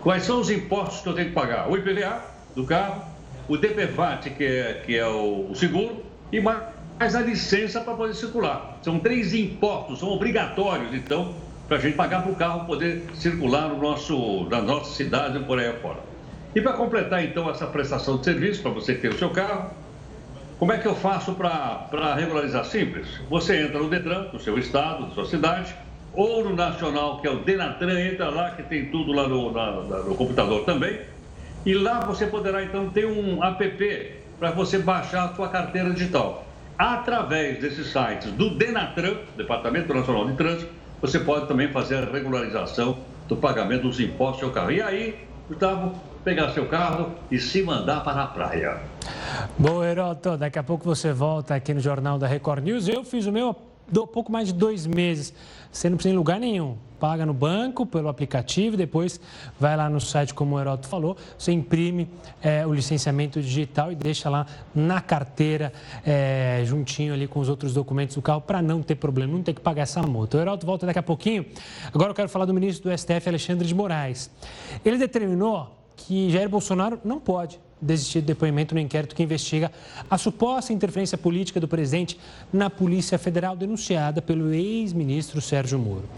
quais 0.00 0.24
são 0.24 0.40
os 0.40 0.50
impostos 0.50 1.00
que 1.00 1.08
eu 1.08 1.14
tenho 1.14 1.28
que 1.28 1.34
pagar? 1.34 1.70
O 1.70 1.76
IPVA 1.76 2.20
do 2.56 2.64
carro, 2.64 3.02
o 3.46 3.56
DPVAT, 3.56 4.30
que 4.30 4.44
é, 4.44 4.82
que 4.84 4.96
é 4.96 5.06
o 5.06 5.54
seguro, 5.54 6.02
e 6.32 6.40
mais 6.40 7.14
a 7.14 7.20
licença 7.20 7.80
para 7.80 7.94
poder 7.94 8.14
circular. 8.14 8.78
São 8.82 8.98
três 8.98 9.32
impostos, 9.32 10.00
são 10.00 10.08
obrigatórios, 10.08 10.92
então, 10.92 11.36
para 11.68 11.76
a 11.76 11.80
gente 11.80 11.94
pagar 11.94 12.22
para 12.22 12.32
o 12.32 12.34
carro 12.34 12.66
poder 12.66 13.04
circular 13.14 13.68
no 13.68 13.80
nosso, 13.80 14.48
na 14.50 14.60
nossa 14.60 14.92
cidade 14.92 15.38
e 15.38 15.44
por 15.44 15.58
aí 15.60 15.68
afora. 15.68 16.00
E 16.54 16.60
para 16.60 16.72
completar, 16.72 17.24
então, 17.24 17.48
essa 17.48 17.66
prestação 17.66 18.18
de 18.18 18.24
serviço, 18.24 18.60
para 18.60 18.72
você 18.72 18.94
ter 18.94 19.08
o 19.08 19.18
seu 19.18 19.30
carro, 19.30 19.70
como 20.62 20.72
é 20.72 20.78
que 20.78 20.86
eu 20.86 20.94
faço 20.94 21.34
para 21.34 22.14
regularizar? 22.14 22.64
Simples. 22.64 23.08
Você 23.28 23.62
entra 23.62 23.80
no 23.80 23.90
Detran, 23.90 24.26
do 24.26 24.38
seu 24.38 24.56
estado, 24.56 25.06
da 25.06 25.10
sua 25.12 25.26
cidade, 25.26 25.74
ou 26.14 26.44
no 26.44 26.54
nacional, 26.54 27.20
que 27.20 27.26
é 27.26 27.32
o 27.32 27.40
Denatran, 27.40 27.98
entra 28.00 28.30
lá, 28.30 28.52
que 28.52 28.62
tem 28.62 28.86
tudo 28.86 29.10
lá 29.10 29.26
no, 29.26 29.50
na, 29.50 29.72
no 29.72 30.14
computador 30.14 30.64
também. 30.64 31.00
E 31.66 31.74
lá 31.74 31.98
você 32.06 32.28
poderá 32.28 32.62
então 32.62 32.88
ter 32.90 33.06
um 33.06 33.42
app 33.42 34.12
para 34.38 34.52
você 34.52 34.78
baixar 34.78 35.24
a 35.24 35.34
sua 35.34 35.48
carteira 35.48 35.90
digital. 35.90 36.46
Através 36.78 37.58
desses 37.58 37.88
sites 37.88 38.30
do 38.30 38.50
Denatran, 38.50 39.16
Departamento 39.36 39.92
Nacional 39.92 40.28
de 40.28 40.36
Trânsito, 40.36 40.70
você 41.00 41.18
pode 41.18 41.48
também 41.48 41.72
fazer 41.72 41.96
a 41.96 42.04
regularização 42.04 42.98
do 43.26 43.34
pagamento 43.36 43.82
dos 43.82 43.98
impostos 43.98 44.38
seu 44.38 44.50
carro. 44.52 44.70
E 44.70 44.80
aí, 44.80 45.26
Gustavo, 45.48 45.92
pegar 46.22 46.50
seu 46.50 46.66
carro 46.66 47.10
e 47.32 47.40
se 47.40 47.64
mandar 47.64 48.04
para 48.04 48.22
a 48.22 48.26
praia. 48.28 48.91
Bom, 49.58 49.84
Heroto, 49.84 50.36
daqui 50.36 50.58
a 50.58 50.62
pouco 50.62 50.84
você 50.84 51.12
volta 51.12 51.54
aqui 51.54 51.74
no 51.74 51.80
Jornal 51.80 52.18
da 52.18 52.26
Record 52.26 52.64
News. 52.64 52.88
Eu 52.88 53.04
fiz 53.04 53.26
o 53.26 53.32
meu 53.32 53.56
há 54.00 54.06
pouco 54.06 54.32
mais 54.32 54.48
de 54.48 54.54
dois 54.54 54.86
meses. 54.86 55.34
Você 55.70 55.88
não 55.88 55.96
precisa 55.96 56.14
em 56.14 56.16
lugar 56.16 56.38
nenhum. 56.38 56.76
Paga 56.98 57.26
no 57.26 57.34
banco, 57.34 57.84
pelo 57.84 58.08
aplicativo, 58.08 58.76
depois 58.76 59.20
vai 59.58 59.76
lá 59.76 59.90
no 59.90 60.00
site, 60.00 60.32
como 60.32 60.54
o 60.54 60.60
Heroto 60.60 60.86
falou, 60.86 61.16
você 61.36 61.50
imprime 61.50 62.08
é, 62.40 62.64
o 62.64 62.72
licenciamento 62.72 63.42
digital 63.42 63.90
e 63.90 63.96
deixa 63.96 64.30
lá 64.30 64.46
na 64.72 65.00
carteira, 65.00 65.72
é, 66.06 66.62
juntinho 66.64 67.12
ali 67.12 67.26
com 67.26 67.40
os 67.40 67.48
outros 67.48 67.74
documentos 67.74 68.14
do 68.14 68.22
carro, 68.22 68.40
para 68.40 68.62
não 68.62 68.82
ter 68.82 68.94
problema, 68.94 69.32
não 69.32 69.42
ter 69.42 69.52
que 69.52 69.60
pagar 69.60 69.82
essa 69.82 70.00
multa. 70.00 70.38
O 70.38 70.40
Heroto 70.40 70.64
volta 70.64 70.86
daqui 70.86 71.00
a 71.00 71.02
pouquinho. 71.02 71.44
Agora 71.92 72.10
eu 72.10 72.14
quero 72.14 72.28
falar 72.28 72.44
do 72.44 72.54
ministro 72.54 72.88
do 72.88 72.96
STF, 72.96 73.28
Alexandre 73.28 73.66
de 73.66 73.74
Moraes. 73.74 74.30
Ele 74.84 74.96
determinou 74.96 75.76
que 75.96 76.30
Jair 76.30 76.48
Bolsonaro 76.48 77.00
não 77.04 77.18
pode 77.18 77.58
desistir 77.82 78.20
do 78.20 78.26
depoimento 78.26 78.74
no 78.74 78.80
inquérito 78.80 79.14
que 79.14 79.22
investiga 79.22 79.70
a 80.08 80.16
suposta 80.16 80.72
interferência 80.72 81.18
política 81.18 81.58
do 81.58 81.66
presidente 81.66 82.18
na 82.52 82.70
Polícia 82.70 83.18
Federal 83.18 83.56
denunciada 83.56 84.22
pelo 84.22 84.54
ex-ministro 84.54 85.40
Sérgio 85.40 85.78
Moro. 85.78 86.08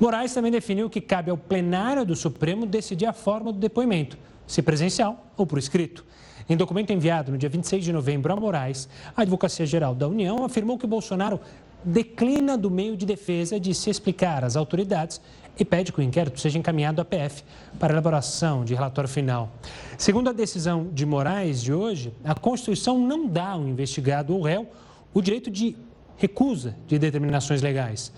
Moraes 0.00 0.32
também 0.32 0.50
definiu 0.50 0.88
que 0.88 1.00
cabe 1.00 1.30
ao 1.30 1.36
plenário 1.36 2.04
do 2.04 2.16
Supremo 2.16 2.64
decidir 2.64 3.06
a 3.06 3.12
forma 3.12 3.52
do 3.52 3.58
depoimento, 3.58 4.16
se 4.46 4.62
presencial 4.62 5.32
ou 5.36 5.46
por 5.46 5.58
escrito. 5.58 6.04
Em 6.48 6.56
documento 6.56 6.92
enviado 6.92 7.30
no 7.30 7.38
dia 7.38 7.48
26 7.48 7.84
de 7.84 7.92
novembro 7.92 8.32
a 8.32 8.36
Moraes, 8.36 8.88
a 9.16 9.22
Advocacia 9.22 9.64
Geral 9.64 9.94
da 9.94 10.08
União 10.08 10.44
afirmou 10.44 10.76
que 10.76 10.86
Bolsonaro 10.86 11.38
declina 11.84 12.56
do 12.56 12.70
meio 12.70 12.96
de 12.96 13.06
defesa 13.06 13.58
de 13.58 13.74
se 13.74 13.90
explicar 13.90 14.44
às 14.44 14.56
autoridades 14.56 15.20
e 15.58 15.64
pede 15.64 15.92
que 15.92 16.00
o 16.00 16.02
inquérito 16.02 16.40
seja 16.40 16.58
encaminhado 16.58 17.00
à 17.00 17.04
PF 17.04 17.44
para 17.78 17.92
elaboração 17.92 18.64
de 18.64 18.74
relatório 18.74 19.08
final. 19.08 19.50
Segundo 19.98 20.30
a 20.30 20.32
decisão 20.32 20.88
de 20.92 21.04
Moraes 21.04 21.62
de 21.62 21.72
hoje, 21.72 22.12
a 22.24 22.34
Constituição 22.34 22.98
não 22.98 23.26
dá 23.26 23.50
ao 23.50 23.66
investigado 23.66 24.34
ou 24.34 24.42
réu 24.42 24.68
o 25.12 25.20
direito 25.20 25.50
de 25.50 25.76
recusa 26.16 26.76
de 26.86 26.98
determinações 26.98 27.62
legais. 27.62 28.12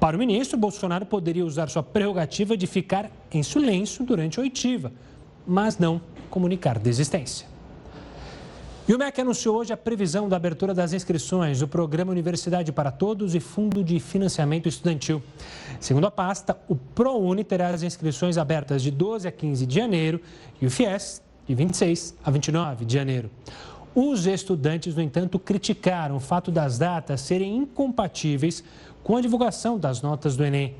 Para 0.00 0.16
o 0.16 0.18
ministro, 0.18 0.58
Bolsonaro 0.58 1.06
poderia 1.06 1.46
usar 1.46 1.68
sua 1.68 1.82
prerrogativa 1.82 2.56
de 2.56 2.66
ficar 2.66 3.10
em 3.30 3.42
silêncio 3.42 4.04
durante 4.04 4.40
a 4.40 4.42
oitiva, 4.42 4.92
mas 5.46 5.78
não 5.78 6.00
comunicar 6.28 6.78
desistência. 6.78 7.51
E 8.86 8.92
o 8.92 8.98
MEC 8.98 9.20
anunciou 9.20 9.58
hoje 9.58 9.72
a 9.72 9.76
previsão 9.76 10.28
da 10.28 10.34
abertura 10.34 10.74
das 10.74 10.92
inscrições 10.92 11.60
do 11.60 11.68
programa 11.68 12.10
Universidade 12.10 12.72
para 12.72 12.90
Todos 12.90 13.32
e 13.32 13.38
Fundo 13.38 13.84
de 13.84 14.00
Financiamento 14.00 14.68
Estudantil. 14.68 15.22
Segundo 15.78 16.08
a 16.08 16.10
pasta, 16.10 16.58
o 16.68 16.74
ProUni 16.74 17.44
terá 17.44 17.68
as 17.68 17.84
inscrições 17.84 18.36
abertas 18.36 18.82
de 18.82 18.90
12 18.90 19.28
a 19.28 19.30
15 19.30 19.66
de 19.66 19.74
janeiro 19.76 20.20
e 20.60 20.66
o 20.66 20.70
FIES 20.70 21.22
de 21.46 21.54
26 21.54 22.16
a 22.24 22.30
29 22.32 22.84
de 22.84 22.92
janeiro. 22.92 23.30
Os 23.94 24.26
estudantes, 24.26 24.96
no 24.96 25.02
entanto, 25.02 25.38
criticaram 25.38 26.16
o 26.16 26.20
fato 26.20 26.50
das 26.50 26.76
datas 26.76 27.20
serem 27.20 27.56
incompatíveis 27.56 28.64
com 29.04 29.16
a 29.16 29.20
divulgação 29.20 29.78
das 29.78 30.02
notas 30.02 30.34
do 30.34 30.44
Enem. 30.44 30.74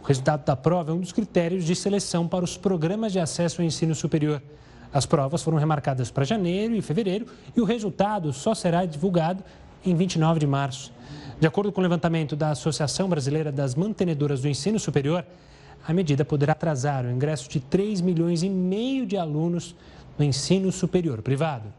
O 0.00 0.06
resultado 0.06 0.44
da 0.44 0.54
prova 0.54 0.92
é 0.92 0.94
um 0.94 1.00
dos 1.00 1.10
critérios 1.10 1.64
de 1.64 1.74
seleção 1.74 2.28
para 2.28 2.44
os 2.44 2.56
programas 2.56 3.12
de 3.12 3.18
acesso 3.18 3.60
ao 3.60 3.66
ensino 3.66 3.96
superior. 3.96 4.40
As 4.92 5.04
provas 5.04 5.42
foram 5.42 5.58
remarcadas 5.58 6.10
para 6.10 6.24
janeiro 6.24 6.74
e 6.74 6.82
fevereiro 6.82 7.26
e 7.54 7.60
o 7.60 7.64
resultado 7.64 8.32
só 8.32 8.54
será 8.54 8.84
divulgado 8.84 9.44
em 9.84 9.94
29 9.94 10.40
de 10.40 10.46
março. 10.46 10.92
De 11.38 11.46
acordo 11.46 11.70
com 11.70 11.80
o 11.80 11.82
levantamento 11.82 12.34
da 12.34 12.50
Associação 12.50 13.08
Brasileira 13.08 13.52
das 13.52 13.74
Mantenedoras 13.74 14.42
do 14.42 14.48
Ensino 14.48 14.78
Superior, 14.78 15.24
a 15.86 15.92
medida 15.92 16.24
poderá 16.24 16.52
atrasar 16.52 17.04
o 17.04 17.10
ingresso 17.10 17.48
de 17.48 17.60
3 17.60 18.00
milhões 18.00 18.42
e 18.42 18.48
meio 18.48 19.06
de 19.06 19.16
alunos 19.16 19.74
no 20.18 20.24
ensino 20.24 20.72
superior 20.72 21.22
privado. 21.22 21.72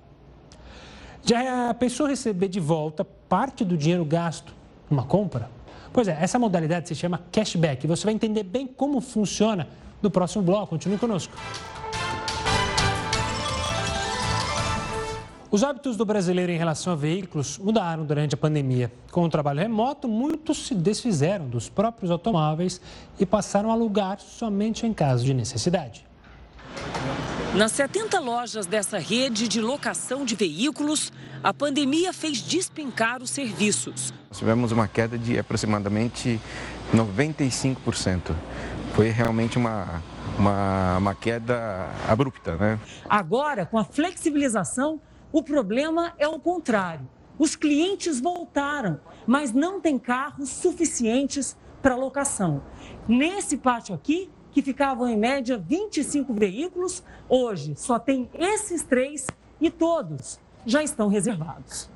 Já 1.23 1.69
a 1.69 1.73
pessoa 1.73 2.09
receber 2.09 2.47
de 2.47 2.59
volta 2.59 3.03
parte 3.03 3.65
do 3.65 3.77
dinheiro 3.77 4.05
gasto 4.05 4.53
numa 4.89 5.03
compra? 5.03 5.49
Pois 5.91 6.07
é, 6.07 6.17
essa 6.21 6.39
modalidade 6.39 6.87
se 6.87 6.95
chama 6.95 7.21
cashback. 7.31 7.85
Você 7.85 8.05
vai 8.05 8.13
entender 8.13 8.43
bem 8.43 8.65
como 8.65 9.01
funciona 9.01 9.67
no 10.01 10.09
próximo 10.09 10.43
bloco. 10.43 10.67
Continue 10.67 10.97
conosco. 10.97 11.33
Os 15.51 15.63
hábitos 15.63 15.97
do 15.97 16.05
brasileiro 16.05 16.51
em 16.51 16.57
relação 16.57 16.93
a 16.93 16.95
veículos 16.95 17.57
mudaram 17.57 18.05
durante 18.05 18.35
a 18.35 18.37
pandemia. 18.37 18.91
Com 19.11 19.23
o 19.23 19.29
trabalho 19.29 19.59
remoto, 19.59 20.07
muitos 20.07 20.67
se 20.67 20.75
desfizeram 20.75 21.49
dos 21.49 21.67
próprios 21.67 22.11
automóveis 22.11 22.79
e 23.19 23.25
passaram 23.25 23.71
a 23.71 23.73
alugar 23.73 24.19
somente 24.19 24.85
em 24.85 24.93
caso 24.93 25.25
de 25.25 25.33
necessidade. 25.33 26.05
Nas 27.55 27.71
70 27.71 28.19
lojas 28.19 28.67
dessa 28.67 28.99
rede 28.99 29.47
de 29.47 29.59
locação 29.59 30.23
de 30.23 30.35
veículos, 30.35 31.11
a 31.43 31.51
pandemia 31.51 32.13
fez 32.13 32.43
despencar 32.43 33.23
os 33.23 33.31
serviços. 33.31 34.13
tivemos 34.31 34.71
uma 34.71 34.87
queda 34.87 35.17
de 35.17 35.39
aproximadamente 35.39 36.39
95%. 36.93 38.35
Foi 38.93 39.09
realmente 39.09 39.57
uma, 39.57 40.03
uma, 40.37 40.97
uma 40.97 41.15
queda 41.15 41.89
abrupta, 42.07 42.55
né? 42.55 42.79
Agora, 43.09 43.65
com 43.65 43.79
a 43.79 43.83
flexibilização, 43.83 45.01
o 45.31 45.43
problema 45.43 46.13
é 46.17 46.27
o 46.27 46.39
contrário. 46.39 47.07
Os 47.37 47.55
clientes 47.55 48.19
voltaram, 48.19 48.99
mas 49.27 49.53
não 49.53 49.79
tem 49.79 49.97
carros 49.97 50.49
suficientes 50.49 51.55
para 51.81 51.95
locação. 51.95 52.63
Nesse 53.07 53.57
pátio 53.57 53.95
aqui, 53.95 54.29
que 54.51 54.61
ficavam 54.61 55.07
em 55.07 55.17
média 55.17 55.57
25 55.57 56.33
veículos, 56.33 57.03
hoje 57.29 57.75
só 57.77 57.99
tem 57.99 58.29
esses 58.33 58.83
três 58.83 59.27
e 59.61 59.69
todos 59.69 60.39
já 60.65 60.83
estão 60.83 61.07
reservados. 61.07 61.89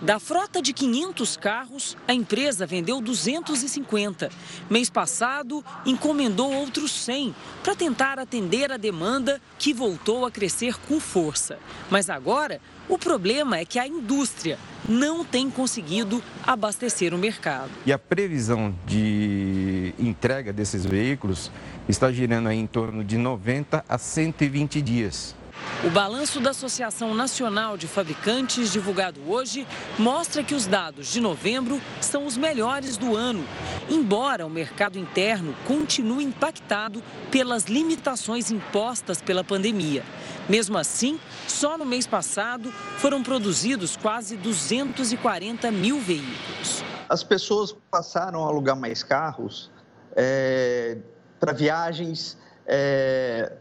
Da 0.00 0.18
frota 0.18 0.60
de 0.60 0.72
500 0.72 1.36
carros, 1.36 1.96
a 2.06 2.12
empresa 2.12 2.66
vendeu 2.66 3.00
250. 3.00 4.28
Mês 4.68 4.90
passado, 4.90 5.64
encomendou 5.86 6.52
outros 6.52 6.92
100 6.92 7.34
para 7.62 7.74
tentar 7.74 8.18
atender 8.18 8.70
a 8.70 8.76
demanda 8.76 9.40
que 9.58 9.72
voltou 9.72 10.26
a 10.26 10.30
crescer 10.30 10.78
com 10.80 11.00
força. 11.00 11.58
Mas 11.88 12.10
agora, 12.10 12.60
o 12.88 12.98
problema 12.98 13.58
é 13.58 13.64
que 13.64 13.78
a 13.78 13.86
indústria 13.86 14.58
não 14.88 15.24
tem 15.24 15.50
conseguido 15.50 16.22
abastecer 16.46 17.14
o 17.14 17.18
mercado. 17.18 17.70
E 17.86 17.92
a 17.92 17.98
previsão 17.98 18.74
de 18.86 19.94
entrega 19.98 20.52
desses 20.52 20.84
veículos 20.84 21.50
está 21.88 22.12
girando 22.12 22.50
em 22.50 22.66
torno 22.66 23.02
de 23.02 23.16
90 23.16 23.84
a 23.88 23.98
120 23.98 24.82
dias. 24.82 25.34
O 25.82 25.90
balanço 25.90 26.40
da 26.40 26.50
Associação 26.50 27.14
Nacional 27.14 27.76
de 27.76 27.86
Fabricantes, 27.86 28.72
divulgado 28.72 29.20
hoje, 29.26 29.66
mostra 29.98 30.42
que 30.42 30.54
os 30.54 30.66
dados 30.66 31.12
de 31.12 31.20
novembro 31.20 31.80
são 32.00 32.26
os 32.26 32.36
melhores 32.36 32.96
do 32.96 33.14
ano, 33.14 33.44
embora 33.88 34.46
o 34.46 34.50
mercado 34.50 34.98
interno 34.98 35.54
continue 35.66 36.24
impactado 36.24 37.02
pelas 37.30 37.64
limitações 37.64 38.50
impostas 38.50 39.20
pela 39.20 39.44
pandemia. 39.44 40.02
Mesmo 40.48 40.76
assim, 40.76 41.18
só 41.48 41.78
no 41.78 41.84
mês 41.84 42.06
passado 42.06 42.70
foram 42.98 43.22
produzidos 43.22 43.96
quase 43.96 44.36
240 44.36 45.70
mil 45.70 45.98
veículos. 46.00 46.84
As 47.08 47.22
pessoas 47.22 47.74
passaram 47.90 48.44
a 48.44 48.48
alugar 48.48 48.76
mais 48.76 49.02
carros 49.02 49.70
é, 50.16 50.98
para 51.40 51.52
viagens. 51.52 52.36
É, 52.66 53.52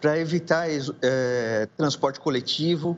para 0.00 0.18
evitar 0.18 0.68
é, 1.02 1.68
transporte 1.76 2.20
coletivo. 2.20 2.96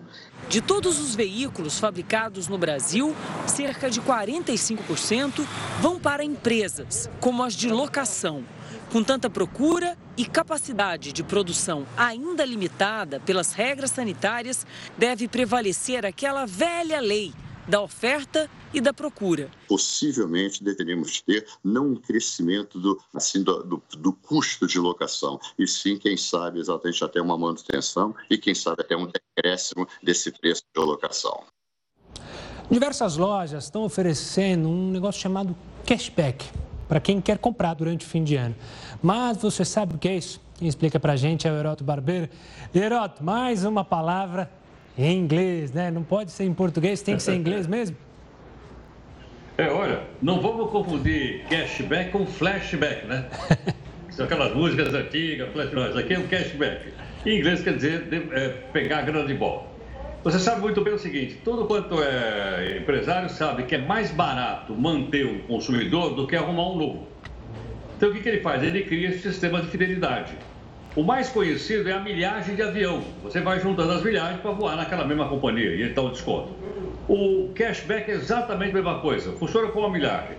De 0.48 0.60
todos 0.60 0.98
os 1.00 1.14
veículos 1.14 1.78
fabricados 1.78 2.48
no 2.48 2.58
Brasil, 2.58 3.14
cerca 3.46 3.90
de 3.90 4.00
45% 4.00 5.46
vão 5.80 5.98
para 5.98 6.22
empresas, 6.22 7.08
como 7.20 7.42
as 7.42 7.54
de 7.54 7.70
locação. 7.70 8.44
Com 8.90 9.04
tanta 9.04 9.30
procura 9.30 9.96
e 10.16 10.24
capacidade 10.24 11.12
de 11.12 11.22
produção 11.22 11.86
ainda 11.96 12.44
limitada 12.44 13.20
pelas 13.20 13.52
regras 13.52 13.92
sanitárias, 13.92 14.66
deve 14.98 15.28
prevalecer 15.28 16.04
aquela 16.04 16.44
velha 16.44 16.98
lei 16.98 17.32
da 17.68 17.80
oferta 17.80 18.50
e 18.74 18.80
da 18.80 18.92
procura. 18.92 19.48
Possivelmente 19.68 20.64
deveríamos 20.64 21.20
ter 21.20 21.46
não 21.62 21.92
um 21.92 21.94
crescimento 21.94 22.80
do, 22.80 23.00
assim, 23.14 23.44
do, 23.44 23.62
do, 23.62 23.82
do, 23.96 24.12
custo 24.12 24.66
de 24.66 24.80
locação, 24.80 25.38
e 25.56 25.68
sim, 25.68 25.96
quem 25.96 26.16
sabe, 26.16 26.58
exatamente 26.58 27.04
até 27.04 27.22
uma 27.22 27.38
manutenção 27.38 28.12
e 28.28 28.36
quem 28.36 28.56
sabe 28.56 28.82
até 28.82 28.96
um 28.96 29.06
decréscimo 29.06 29.86
desse 30.02 30.32
preço 30.32 30.64
de 30.74 30.82
locação. 30.82 31.44
Diversas 32.68 33.16
lojas 33.16 33.64
estão 33.64 33.84
oferecendo 33.84 34.68
um 34.68 34.90
negócio 34.90 35.20
chamado 35.20 35.56
cashback 35.86 36.44
para 36.90 36.98
quem 36.98 37.20
quer 37.20 37.38
comprar 37.38 37.74
durante 37.74 38.04
o 38.04 38.08
fim 38.08 38.24
de 38.24 38.34
ano. 38.34 38.56
Mas 39.00 39.40
você 39.40 39.64
sabe 39.64 39.94
o 39.94 39.98
que 39.98 40.08
é 40.08 40.16
isso? 40.16 40.42
Quem 40.58 40.66
explica 40.66 40.98
para 40.98 41.12
a 41.12 41.16
gente 41.16 41.46
é 41.46 41.52
o 41.52 41.56
Heroto 41.56 41.84
Barbeiro. 41.84 42.28
Heroto, 42.74 43.22
mais 43.22 43.64
uma 43.64 43.84
palavra 43.84 44.50
em 44.98 45.16
inglês, 45.16 45.70
né? 45.70 45.88
Não 45.88 46.02
pode 46.02 46.32
ser 46.32 46.42
em 46.42 46.52
português, 46.52 47.00
tem 47.00 47.14
que 47.14 47.22
ser 47.22 47.34
em 47.34 47.38
inglês 47.38 47.68
mesmo? 47.70 47.96
É, 49.56 49.68
olha, 49.68 50.02
não 50.20 50.40
vamos 50.40 50.68
confundir 50.72 51.44
cashback 51.48 52.10
com 52.10 52.26
flashback, 52.26 53.06
né? 53.06 53.26
São 54.10 54.24
aquelas 54.24 54.52
músicas 54.52 54.92
antigas, 54.92 55.48
flashback. 55.52 55.96
Aqui 55.96 56.14
é 56.14 56.18
um 56.18 56.26
cashback. 56.26 56.92
Em 57.24 57.38
inglês 57.38 57.62
quer 57.62 57.76
dizer 57.76 58.08
é, 58.32 58.48
pegar 58.72 58.98
a 58.98 59.02
grana 59.02 59.28
de 59.28 59.34
volta. 59.34 59.69
Você 60.22 60.38
sabe 60.38 60.60
muito 60.60 60.82
bem 60.82 60.92
o 60.92 60.98
seguinte: 60.98 61.36
todo 61.44 61.64
quanto 61.66 62.02
é 62.02 62.78
empresário 62.78 63.30
sabe 63.30 63.62
que 63.62 63.74
é 63.74 63.78
mais 63.78 64.10
barato 64.10 64.74
manter 64.74 65.26
um 65.26 65.38
consumidor 65.40 66.14
do 66.14 66.26
que 66.26 66.36
arrumar 66.36 66.70
um 66.70 66.76
novo. 66.76 67.08
Então 67.96 68.10
o 68.10 68.12
que, 68.12 68.20
que 68.20 68.28
ele 68.28 68.40
faz? 68.40 68.62
Ele 68.62 68.82
cria 68.82 69.08
esse 69.08 69.22
sistema 69.22 69.62
de 69.62 69.68
fidelidade. 69.68 70.34
O 70.94 71.02
mais 71.02 71.28
conhecido 71.28 71.88
é 71.88 71.92
a 71.92 72.00
milhagem 72.00 72.54
de 72.54 72.62
avião. 72.62 73.02
Você 73.22 73.40
vai 73.40 73.60
juntando 73.60 73.92
as 73.92 74.02
milhagens 74.02 74.40
para 74.40 74.50
voar 74.50 74.76
naquela 74.76 75.06
mesma 75.06 75.28
companhia 75.28 75.74
e 75.74 75.82
então 75.90 76.06
o 76.06 76.10
desconto. 76.10 76.54
O 77.08 77.52
cashback 77.54 78.10
é 78.10 78.14
exatamente 78.14 78.72
a 78.72 78.74
mesma 78.74 79.00
coisa, 79.00 79.32
funciona 79.32 79.68
como 79.68 79.86
a 79.86 79.90
milhagem. 79.90 80.36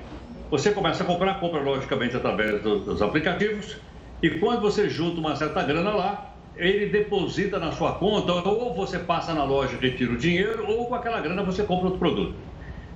Você 0.52 0.72
começa 0.72 1.04
a 1.04 1.06
comprar, 1.08 1.40
compra 1.40 1.62
logicamente 1.62 2.16
através 2.16 2.62
dos 2.62 3.02
aplicativos, 3.02 3.78
e 4.22 4.30
quando 4.32 4.62
você 4.62 4.90
junta 4.90 5.20
uma 5.20 5.36
certa 5.36 5.64
grana 5.64 5.92
lá, 5.92 6.31
ele 6.56 6.88
deposita 6.88 7.60
na 7.60 7.72
sua 7.72 7.94
conta, 7.94 8.34
ou 8.34 8.74
você 8.74 9.00
passa 9.00 9.34
na 9.34 9.44
loja 9.44 9.78
retira 9.80 10.12
o 10.12 10.18
dinheiro, 10.18 10.66
ou 10.68 10.88
com 10.88 10.96
aquela 10.96 11.20
grana 11.22 11.44
você 11.44 11.64
compra 11.64 11.86
outro 11.86 12.00
produto. 12.00 12.36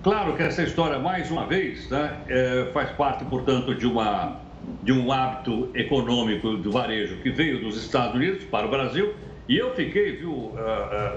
Claro 0.03 0.35
que 0.35 0.43
essa 0.43 0.61
história, 0.61 0.99
mais 0.99 1.31
uma 1.31 1.47
vez, 1.47 1.89
né, 1.89 2.19
é, 2.27 2.69
faz 2.73 2.91
parte, 2.91 3.25
portanto, 3.25 3.73
de 3.73 3.87
uma 3.87 4.45
de 4.83 4.91
um 4.91 5.11
hábito 5.11 5.69
econômico 5.73 6.57
do 6.57 6.71
varejo 6.71 7.17
que 7.17 7.29
veio 7.29 7.59
dos 7.59 7.77
Estados 7.77 8.15
Unidos 8.15 8.43
para 8.45 8.65
o 8.65 8.69
Brasil 8.69 9.13
E 9.47 9.57
eu 9.57 9.75
fiquei, 9.75 10.17
viu, 10.17 10.31
uh, 10.31 10.55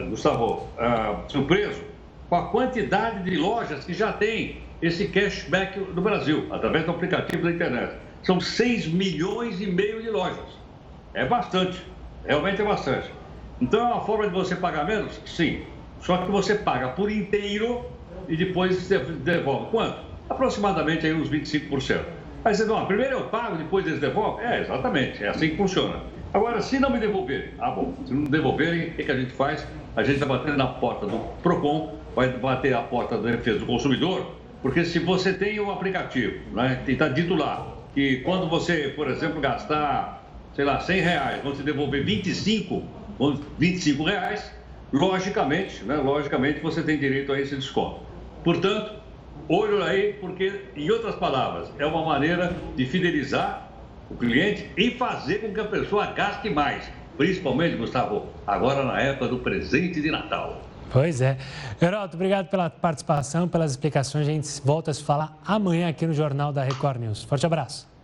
uh, 0.03 0.11
Gustavo, 0.11 0.69
uh, 0.77 1.31
surpreso 1.31 1.83
com 2.29 2.37
a 2.37 2.49
quantidade 2.49 3.25
de 3.25 3.37
lojas 3.39 3.85
que 3.85 3.95
já 3.95 4.13
tem 4.13 4.59
esse 4.83 5.09
cashback 5.09 5.79
no 5.79 6.03
Brasil, 6.03 6.47
através 6.51 6.85
do 6.85 6.91
aplicativo 6.91 7.43
da 7.43 7.51
internet. 7.51 7.95
São 8.23 8.39
6 8.39 8.87
milhões 8.89 9.61
e 9.61 9.67
meio 9.67 10.03
de 10.03 10.11
lojas. 10.11 10.45
É 11.15 11.25
bastante, 11.25 11.83
realmente 12.29 12.63
é 12.63 12.65
bastante. 12.65 13.11
Então 13.61 13.81
é 13.81 13.95
uma 13.95 14.05
forma 14.05 14.29
de 14.29 14.35
você 14.35 14.55
pagar 14.55 14.87
menos? 14.87 15.21
Sim. 15.27 15.63
Só 16.01 16.19
que 16.19 16.31
você 16.31 16.55
paga 16.55 16.89
por 16.89 17.11
inteiro 17.11 17.85
e 18.29 18.37
depois 18.37 18.89
devolve. 18.89 19.71
Quanto? 19.71 19.99
Aproximadamente 20.31 21.07
aí 21.07 21.13
uns 21.13 21.29
25%. 21.29 22.03
Aí 22.45 22.55
você 22.55 22.65
não, 22.65 22.87
primeiro 22.87 23.15
eu 23.15 23.25
pago, 23.25 23.57
depois 23.57 23.87
eles 23.87 23.99
devolvem? 23.99 24.47
É, 24.47 24.61
exatamente, 24.61 25.25
é 25.25 25.29
assim 25.29 25.51
que 25.51 25.57
funciona. 25.57 26.01
Agora, 26.33 26.61
se 26.61 26.79
não 26.79 26.91
me 26.91 27.01
devolverem, 27.01 27.51
ah, 27.59 27.71
bom, 27.71 27.95
se 28.07 28.13
não 28.13 28.25
devolverem, 28.25 28.91
o 28.91 28.93
que, 28.93 29.11
a 29.11 29.17
gente 29.17 29.33
faz? 29.33 29.67
A 29.97 30.03
gente 30.03 30.15
está 30.15 30.27
batendo 30.27 30.57
na 30.57 30.67
porta 30.67 31.07
do 31.07 31.19
PROCON, 31.43 31.97
vai 32.15 32.29
bater 32.29 32.75
a 32.75 32.83
porta 32.83 33.17
da 33.17 33.31
defesa 33.31 33.59
do 33.59 33.67
consumidor, 33.67 34.35
porque 34.63 34.85
se 34.85 34.99
você 34.99 35.33
tem 35.33 35.59
um 35.59 35.71
aplicativo, 35.71 36.39
né, 36.53 36.83
e 36.87 36.93
está 36.93 37.09
dito 37.09 37.35
lá, 37.35 37.67
que 37.95 38.19
quando 38.19 38.49
você, 38.49 38.93
por 38.95 39.09
exemplo, 39.09 39.41
gastar, 39.41 40.18
sei 40.59 40.65
lá, 40.65 40.81
100 40.81 41.01
reais, 41.03 41.41
vão 41.45 41.55
te 41.55 41.63
devolver 41.63 42.05
25, 42.05 42.83
25 43.61 44.03
reais, 44.03 44.51
logicamente, 44.93 45.85
né, 45.85 45.95
logicamente 45.95 46.59
você 46.59 46.83
tem 46.83 46.99
direito 46.99 47.33
a 47.33 47.41
esse 47.41 47.55
desconto. 47.55 48.01
Portanto, 48.43 48.95
olho 49.49 49.85
aí, 49.85 50.15
porque, 50.15 50.63
em 50.75 50.91
outras 50.91 51.15
palavras, 51.15 51.71
é 51.79 51.87
uma 51.87 52.05
maneira 52.05 52.57
de 52.75 52.85
fidelizar 52.87 53.71
o 54.11 54.17
cliente 54.17 54.69
e 54.77 54.91
fazer 54.91 55.43
com 55.43 55.55
que 55.55 55.61
a 55.61 55.65
pessoa 55.65 56.07
gaste 56.07 56.51
mais. 56.51 56.91
Principalmente, 57.17 57.77
Gustavo, 57.77 58.27
agora 58.45 58.83
na 58.83 59.01
época 59.01 59.29
do 59.29 59.39
presente 59.39 60.01
de 60.01 60.11
Natal. 60.11 60.61
Pois 60.91 61.21
é. 61.21 61.39
Geraldo, 61.81 62.17
obrigado 62.17 62.49
pela 62.49 62.69
participação, 62.69 63.47
pelas 63.47 63.71
explicações. 63.71 64.27
A 64.27 64.31
gente 64.33 64.49
volta 64.65 64.91
a 64.91 64.95
se 64.95 65.05
falar 65.05 65.39
amanhã 65.47 65.89
aqui 65.89 66.05
no 66.05 66.13
Jornal 66.13 66.53
da 66.53 66.65
Record 66.65 67.01
News. 67.01 67.23
Forte 67.23 67.47
abraço. 67.47 67.98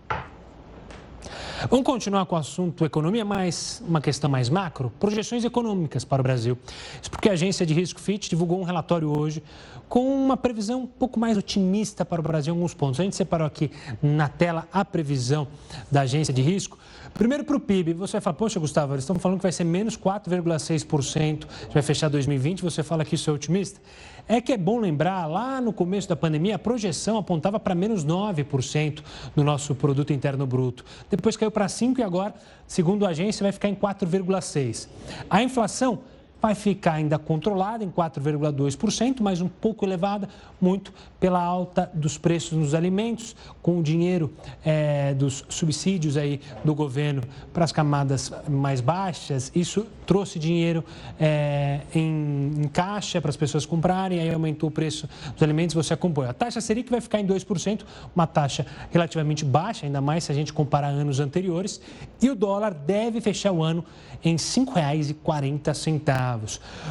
Vamos 1.71 1.87
continuar 1.87 2.27
com 2.27 2.37
o 2.37 2.39
assunto 2.39 2.85
economia, 2.85 3.25
mas 3.25 3.83
uma 3.87 4.01
questão 4.01 4.29
mais 4.29 4.51
macro, 4.51 4.93
projeções 5.01 5.45
econômicas 5.45 6.05
para 6.05 6.21
o 6.21 6.23
Brasil. 6.23 6.59
Isso 7.01 7.11
porque 7.11 7.29
a 7.29 7.33
agência 7.33 7.65
de 7.65 7.73
risco 7.73 8.01
Fitch 8.01 8.29
divulgou 8.29 8.61
um 8.61 8.65
relatório 8.65 9.17
hoje 9.17 9.43
com 9.89 10.15
uma 10.15 10.37
previsão 10.37 10.83
um 10.83 10.87
pouco 10.87 11.19
mais 11.19 11.39
otimista 11.39 12.05
para 12.05 12.21
o 12.21 12.23
Brasil 12.23 12.53
em 12.53 12.57
alguns 12.57 12.75
pontos. 12.75 13.01
A 13.01 13.05
gente 13.05 13.17
separou 13.17 13.47
aqui 13.47 13.71
na 14.03 14.29
tela 14.29 14.69
a 14.73 14.85
previsão 14.85 15.47
da 15.91 16.03
agência 16.03 16.35
de 16.35 16.43
risco. 16.43 16.79
Primeiro 17.15 17.45
para 17.45 17.57
o 17.57 17.61
PIB, 17.61 17.95
você 17.95 18.13
vai 18.13 18.21
falar, 18.21 18.35
poxa, 18.35 18.59
Gustavo, 18.61 18.95
eles 18.95 19.05
estão 19.05 19.17
falando 19.19 19.39
que 19.39 19.45
vai 19.45 19.53
ser 19.53 19.65
menos 19.65 19.97
4,6%, 19.97 21.45
vai 21.73 21.83
fechar 21.83 22.09
2020, 22.09 22.61
você 22.61 22.83
fala 22.83 23.05
que 23.05 23.15
isso 23.15 23.31
é 23.31 23.33
otimista? 23.33 23.81
É 24.27 24.41
que 24.41 24.53
é 24.53 24.57
bom 24.57 24.79
lembrar, 24.79 25.27
lá 25.27 25.61
no 25.61 25.73
começo 25.73 26.09
da 26.09 26.17
pandemia, 26.17 26.57
a 26.57 26.59
projeção 26.59 27.19
apontava 27.19 27.61
para 27.61 27.75
menos 27.75 28.07
9% 28.07 29.03
do 29.37 29.45
nosso 29.45 29.75
produto 29.75 30.13
interno 30.13 30.47
bruto. 30.47 30.85
Depois 31.11 31.37
caiu 31.37 31.51
para 31.51 31.67
5% 31.67 31.99
e 31.99 32.03
agora, 32.03 32.35
segundo 32.67 33.05
a 33.05 33.11
agência, 33.11 33.43
vai 33.43 33.53
ficar 33.53 33.69
em 33.69 33.75
4,6%. 33.75 34.89
A 35.29 35.43
inflação 35.43 36.01
vai 36.45 36.55
ficar 36.55 36.93
ainda 36.93 37.19
controlada 37.19 37.83
em 37.83 37.91
4,2%, 37.91 39.23
mas 39.23 39.41
um 39.41 39.49
pouco 39.49 39.83
elevada, 39.83 40.29
muito 40.61 40.93
pela 41.19 41.43
alta 41.43 41.91
dos 41.95 42.19
preços 42.19 42.53
nos 42.53 42.75
alimentos, 42.75 43.35
com 43.63 43.79
o 43.79 43.83
dinheiro 43.83 44.31
é, 44.63 45.15
dos 45.15 45.43
subsídios 45.49 46.19
aí 46.19 46.43
do 46.63 46.75
governo 46.75 47.23
para 47.51 47.65
as 47.65 47.73
camadas 47.73 48.31
mais 48.47 48.83
baixas. 48.83 49.51
Isso 49.55 49.87
trouxe 50.05 50.39
dinheiro 50.39 50.85
é, 51.19 51.81
em, 51.95 52.53
em, 52.59 52.69
caixa 52.69 53.23
para 53.23 53.31
as 53.31 53.39
pessoas 53.39 53.65
comprarem, 53.65 54.21
aí 54.21 54.31
aumentou 54.31 54.69
o 54.69 54.73
preço 54.73 55.09
dos 55.33 55.43
alimentos, 55.43 55.75
você 55.75 55.95
acompanha. 55.95 56.29
A 56.29 56.35
taxa 56.35 56.61
Selic 56.61 56.91
vai 56.91 57.01
ficar 57.01 57.21
em 57.21 57.27
2%, 57.27 57.87
uma 58.15 58.27
taxa 58.27 58.67
relativamente 58.91 59.47
baixa, 59.47 59.87
ainda 59.87 60.03
mais 60.03 60.25
se 60.25 60.33
a 60.33 60.35
gente 60.35 60.53
comparar 60.53 60.89
anos 60.89 61.21
anteriores, 61.21 61.81
e 62.21 62.29
o 62.29 62.35
dólar 62.35 62.75
deve 62.75 63.19
fechar 63.23 63.51
o 63.51 63.63
ano 63.63 63.83
em 64.23 64.33
R$ 64.33 64.37
5,40. 64.37 66.34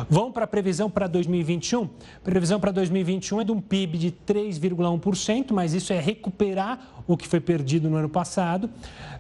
Vamos 0.10 0.34
para 0.34 0.46
a 0.46 0.48
previsão 0.48 0.89
para 0.89 1.08
2021? 1.08 1.89
Previsão 2.24 2.60
para 2.60 2.72
2021 2.72 3.41
é 3.41 3.44
de 3.44 3.52
um 3.52 3.62
PIB 3.62 3.98
de 3.98 4.12
3,1%, 4.12 5.52
mas 5.52 5.74
isso 5.74 5.94
é 5.94 6.00
recuperar 6.00 7.04
o 7.08 7.18
que 7.18 7.28
foi 7.28 7.39
perdido 7.39 7.89
no 7.89 7.98
ano 7.98 8.10
passado 8.10 8.70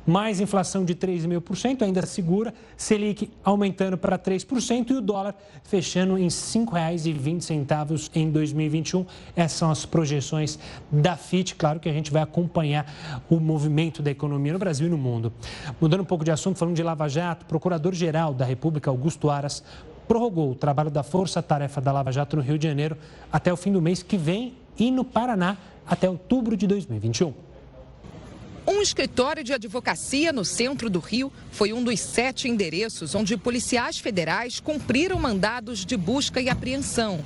mais 0.05 0.39
inflação 0.39 0.83
de 0.83 0.95
3,5%, 0.95 1.81
ainda 1.81 2.05
segura, 2.05 2.53
Selic 2.75 3.31
aumentando 3.43 3.97
para 3.97 4.19
3% 4.19 4.91
e 4.91 4.93
o 4.93 5.01
dólar 5.01 5.35
fechando 5.63 6.17
em 6.17 6.23
R$ 6.23 6.29
5,20 6.29 8.09
em 8.13 8.29
2021. 8.29 9.05
Essas 9.35 9.57
são 9.57 9.71
as 9.71 9.85
projeções 9.85 10.59
da 10.91 11.15
FIT. 11.15 11.55
Claro 11.55 11.79
que 11.79 11.87
a 11.87 11.93
gente 11.93 12.11
vai 12.11 12.21
acompanhar 12.21 12.85
o 13.29 13.39
movimento 13.39 14.01
da 14.01 14.11
economia 14.11 14.53
no 14.53 14.59
Brasil 14.59 14.87
e 14.87 14.89
no 14.89 14.97
mundo. 14.97 15.31
Mudando 15.79 16.01
um 16.01 16.05
pouco 16.05 16.25
de 16.25 16.31
assunto, 16.31 16.57
falando 16.59 16.75
de 16.75 16.83
Lava 16.83 17.07
Jato, 17.07 17.45
Procurador-Geral 17.45 18.33
da 18.33 18.45
República, 18.45 18.89
Augusto 18.89 19.29
Aras, 19.29 19.63
prorrogou 20.07 20.51
o 20.51 20.55
trabalho 20.55 20.91
da 20.91 21.03
Força 21.03 21.41
Tarefa 21.41 21.81
da 21.81 21.91
Lava 21.91 22.11
Jato 22.11 22.35
no 22.35 22.41
Rio 22.41 22.57
de 22.57 22.67
Janeiro 22.67 22.97
até 23.31 23.51
o 23.51 23.57
fim 23.57 23.71
do 23.71 23.81
mês 23.81 24.03
que 24.03 24.17
vem 24.17 24.53
e 24.77 24.91
no 24.91 25.03
Paraná 25.03 25.57
até 25.85 26.09
outubro 26.09 26.55
de 26.55 26.67
2021. 26.67 27.33
Um 28.65 28.81
escritório 28.81 29.43
de 29.43 29.53
advocacia 29.53 30.31
no 30.31 30.45
centro 30.45 30.89
do 30.89 30.99
Rio 30.99 31.31
foi 31.51 31.73
um 31.73 31.83
dos 31.83 31.99
sete 31.99 32.47
endereços 32.47 33.13
onde 33.13 33.35
policiais 33.35 33.97
federais 33.97 34.59
cumpriram 34.61 35.19
mandados 35.19 35.85
de 35.85 35.97
busca 35.97 36.39
e 36.39 36.49
apreensão. 36.49 37.19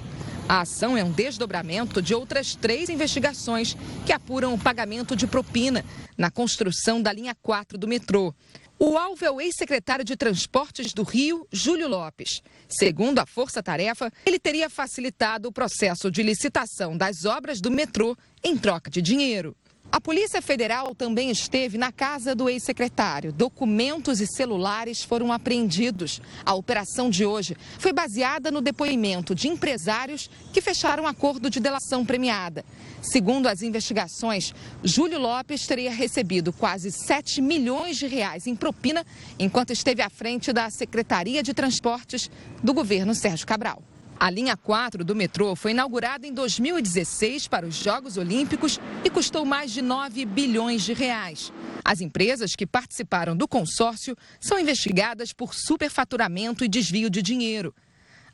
A 0.50 0.62
ação 0.62 0.98
é 0.98 1.04
um 1.04 1.12
desdobramento 1.12 2.02
de 2.02 2.16
outras 2.16 2.56
três 2.56 2.90
investigações 2.90 3.76
que 4.06 4.14
apuram 4.14 4.54
o 4.54 4.58
pagamento 4.58 5.16
de 5.16 5.28
propina 5.28 5.84
na 6.18 6.32
construção 6.32 7.02
da 7.02 7.12
linha 7.12 7.36
4 7.44 7.78
do 7.78 7.88
metrô. 7.88 8.34
O 8.80 8.96
alvo 8.96 9.26
é 9.26 9.32
o 9.32 9.42
ex-secretário 9.42 10.06
de 10.06 10.16
Transportes 10.16 10.94
do 10.94 11.02
Rio, 11.02 11.48
Júlio 11.52 11.88
Lopes. 11.88 12.44
Segundo 12.70 13.18
a 13.18 13.26
Força 13.26 13.64
Tarefa, 13.64 14.14
ele 14.24 14.38
teria 14.38 14.70
facilitado 14.70 15.50
o 15.50 15.52
processo 15.52 16.12
de 16.12 16.22
licitação 16.22 16.96
das 16.96 17.26
obras 17.26 17.60
do 17.60 17.72
metrô 17.72 18.16
em 18.44 18.56
troca 18.56 18.92
de 18.92 19.02
dinheiro. 19.02 19.56
A 19.90 20.02
Polícia 20.02 20.42
Federal 20.42 20.94
também 20.94 21.32
esteve 21.32 21.78
na 21.78 21.94
casa 21.94 22.36
do 22.36 22.50
ex-secretário. 22.50 23.32
Documentos 23.32 24.20
e 24.20 24.28
celulares 24.28 25.02
foram 25.02 25.32
apreendidos. 25.32 26.22
A 26.46 26.54
operação 26.54 27.10
de 27.10 27.26
hoje 27.26 27.56
foi 27.80 27.94
baseada 27.94 28.52
no 28.52 28.60
depoimento 28.60 29.34
de 29.34 29.48
empresários 29.48 30.30
que 30.52 30.62
fecharam 30.62 31.08
acordo 31.08 31.50
de 31.50 31.62
delação 31.62 32.06
premiada. 32.06 32.66
Segundo 33.02 33.48
as 33.48 33.62
investigações, 33.62 34.54
Júlio 34.84 35.20
Lopes 35.20 35.66
teria 35.66 35.92
recebido 35.92 36.52
quase 36.52 36.92
7 36.92 37.42
milhões 37.42 37.96
de 37.96 38.08
reais 38.08 38.46
em 38.46 38.56
propina 38.56 39.06
enquanto 39.40 39.72
esteve 39.72 40.02
à 40.02 40.10
frente 40.10 40.52
da 40.52 40.70
Secretaria 40.70 41.42
de 41.42 41.54
Transportes 41.54 42.30
do 42.62 42.74
governo 42.74 43.16
Sérgio 43.16 43.48
Cabral. 43.48 43.82
A 44.20 44.32
linha 44.32 44.58
4 44.58 45.04
do 45.04 45.16
metrô 45.16 45.56
foi 45.56 45.72
inaugurada 45.72 46.26
em 46.26 46.34
2016 46.34 47.48
para 47.48 47.68
os 47.68 47.76
Jogos 47.76 48.18
Olímpicos 48.18 48.80
e 49.06 49.12
custou 49.12 49.46
mais 49.46 49.72
de 49.72 49.84
9 49.84 50.26
bilhões 50.26 50.82
de 50.82 50.94
reais. 50.94 51.54
As 51.86 52.02
empresas 52.02 52.56
que 52.56 52.66
participaram 52.66 53.38
do 53.38 53.48
consórcio 53.48 54.16
são 54.40 54.60
investigadas 54.60 55.34
por 55.34 55.54
superfaturamento 55.54 56.66
e 56.66 56.68
desvio 56.68 57.12
de 57.12 57.22
dinheiro. 57.22 57.76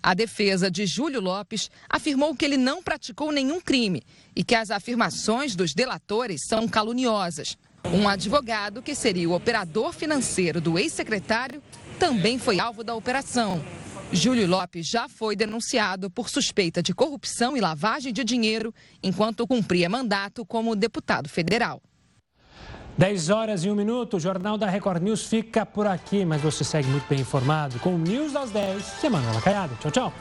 A 0.02 0.14
defesa 0.14 0.72
de 0.72 0.86
Júlio 0.86 1.20
Lopes 1.20 1.70
afirmou 1.90 2.34
que 2.34 2.46
ele 2.46 2.58
não 2.58 2.82
praticou 2.82 3.32
nenhum 3.34 3.60
crime 3.60 4.02
e 4.34 4.44
que 4.44 4.56
as 4.56 4.72
afirmações 4.72 5.54
dos 5.54 5.74
delatores 5.74 6.46
são 6.48 6.66
caluniosas. 6.66 7.58
Um 7.94 8.08
advogado, 8.08 8.82
que 8.82 8.96
seria 8.96 9.30
o 9.30 9.34
operador 9.34 9.92
financeiro 9.92 10.62
do 10.62 10.80
ex-secretário, 10.80 11.62
também 12.00 12.40
foi 12.40 12.58
alvo 12.58 12.86
da 12.86 12.96
operação. 12.96 13.62
Júlio 14.14 14.48
Lopes 14.48 14.86
já 14.86 15.10
foi 15.10 15.36
denunciado 15.36 16.10
por 16.10 16.30
suspeita 16.30 16.84
de 16.84 16.94
corrupção 16.94 17.58
e 17.58 17.60
lavagem 17.60 18.14
de 18.14 18.24
dinheiro 18.24 18.74
enquanto 19.02 19.48
cumpria 19.48 19.90
mandato 19.90 20.46
como 20.46 20.76
deputado 20.76 21.28
federal. 21.28 21.82
10 22.96 23.30
horas 23.32 23.66
e 23.66 23.72
1 23.72 23.76
minuto, 23.76 24.18
o 24.18 24.20
Jornal 24.20 24.56
da 24.56 24.70
Record 24.70 25.02
News 25.02 25.26
fica 25.26 25.66
por 25.66 25.88
aqui, 25.88 26.24
mas 26.24 26.42
você 26.42 26.64
segue 26.64 26.88
muito 26.90 27.08
bem 27.10 27.22
informado 27.22 27.80
com 27.80 27.96
o 27.96 27.98
News 27.98 28.34
das 28.34 28.52
10, 28.52 28.84
Semana 28.84 29.42
Caiado. 29.42 29.76
Tchau, 29.82 29.92
tchau. 29.92 30.14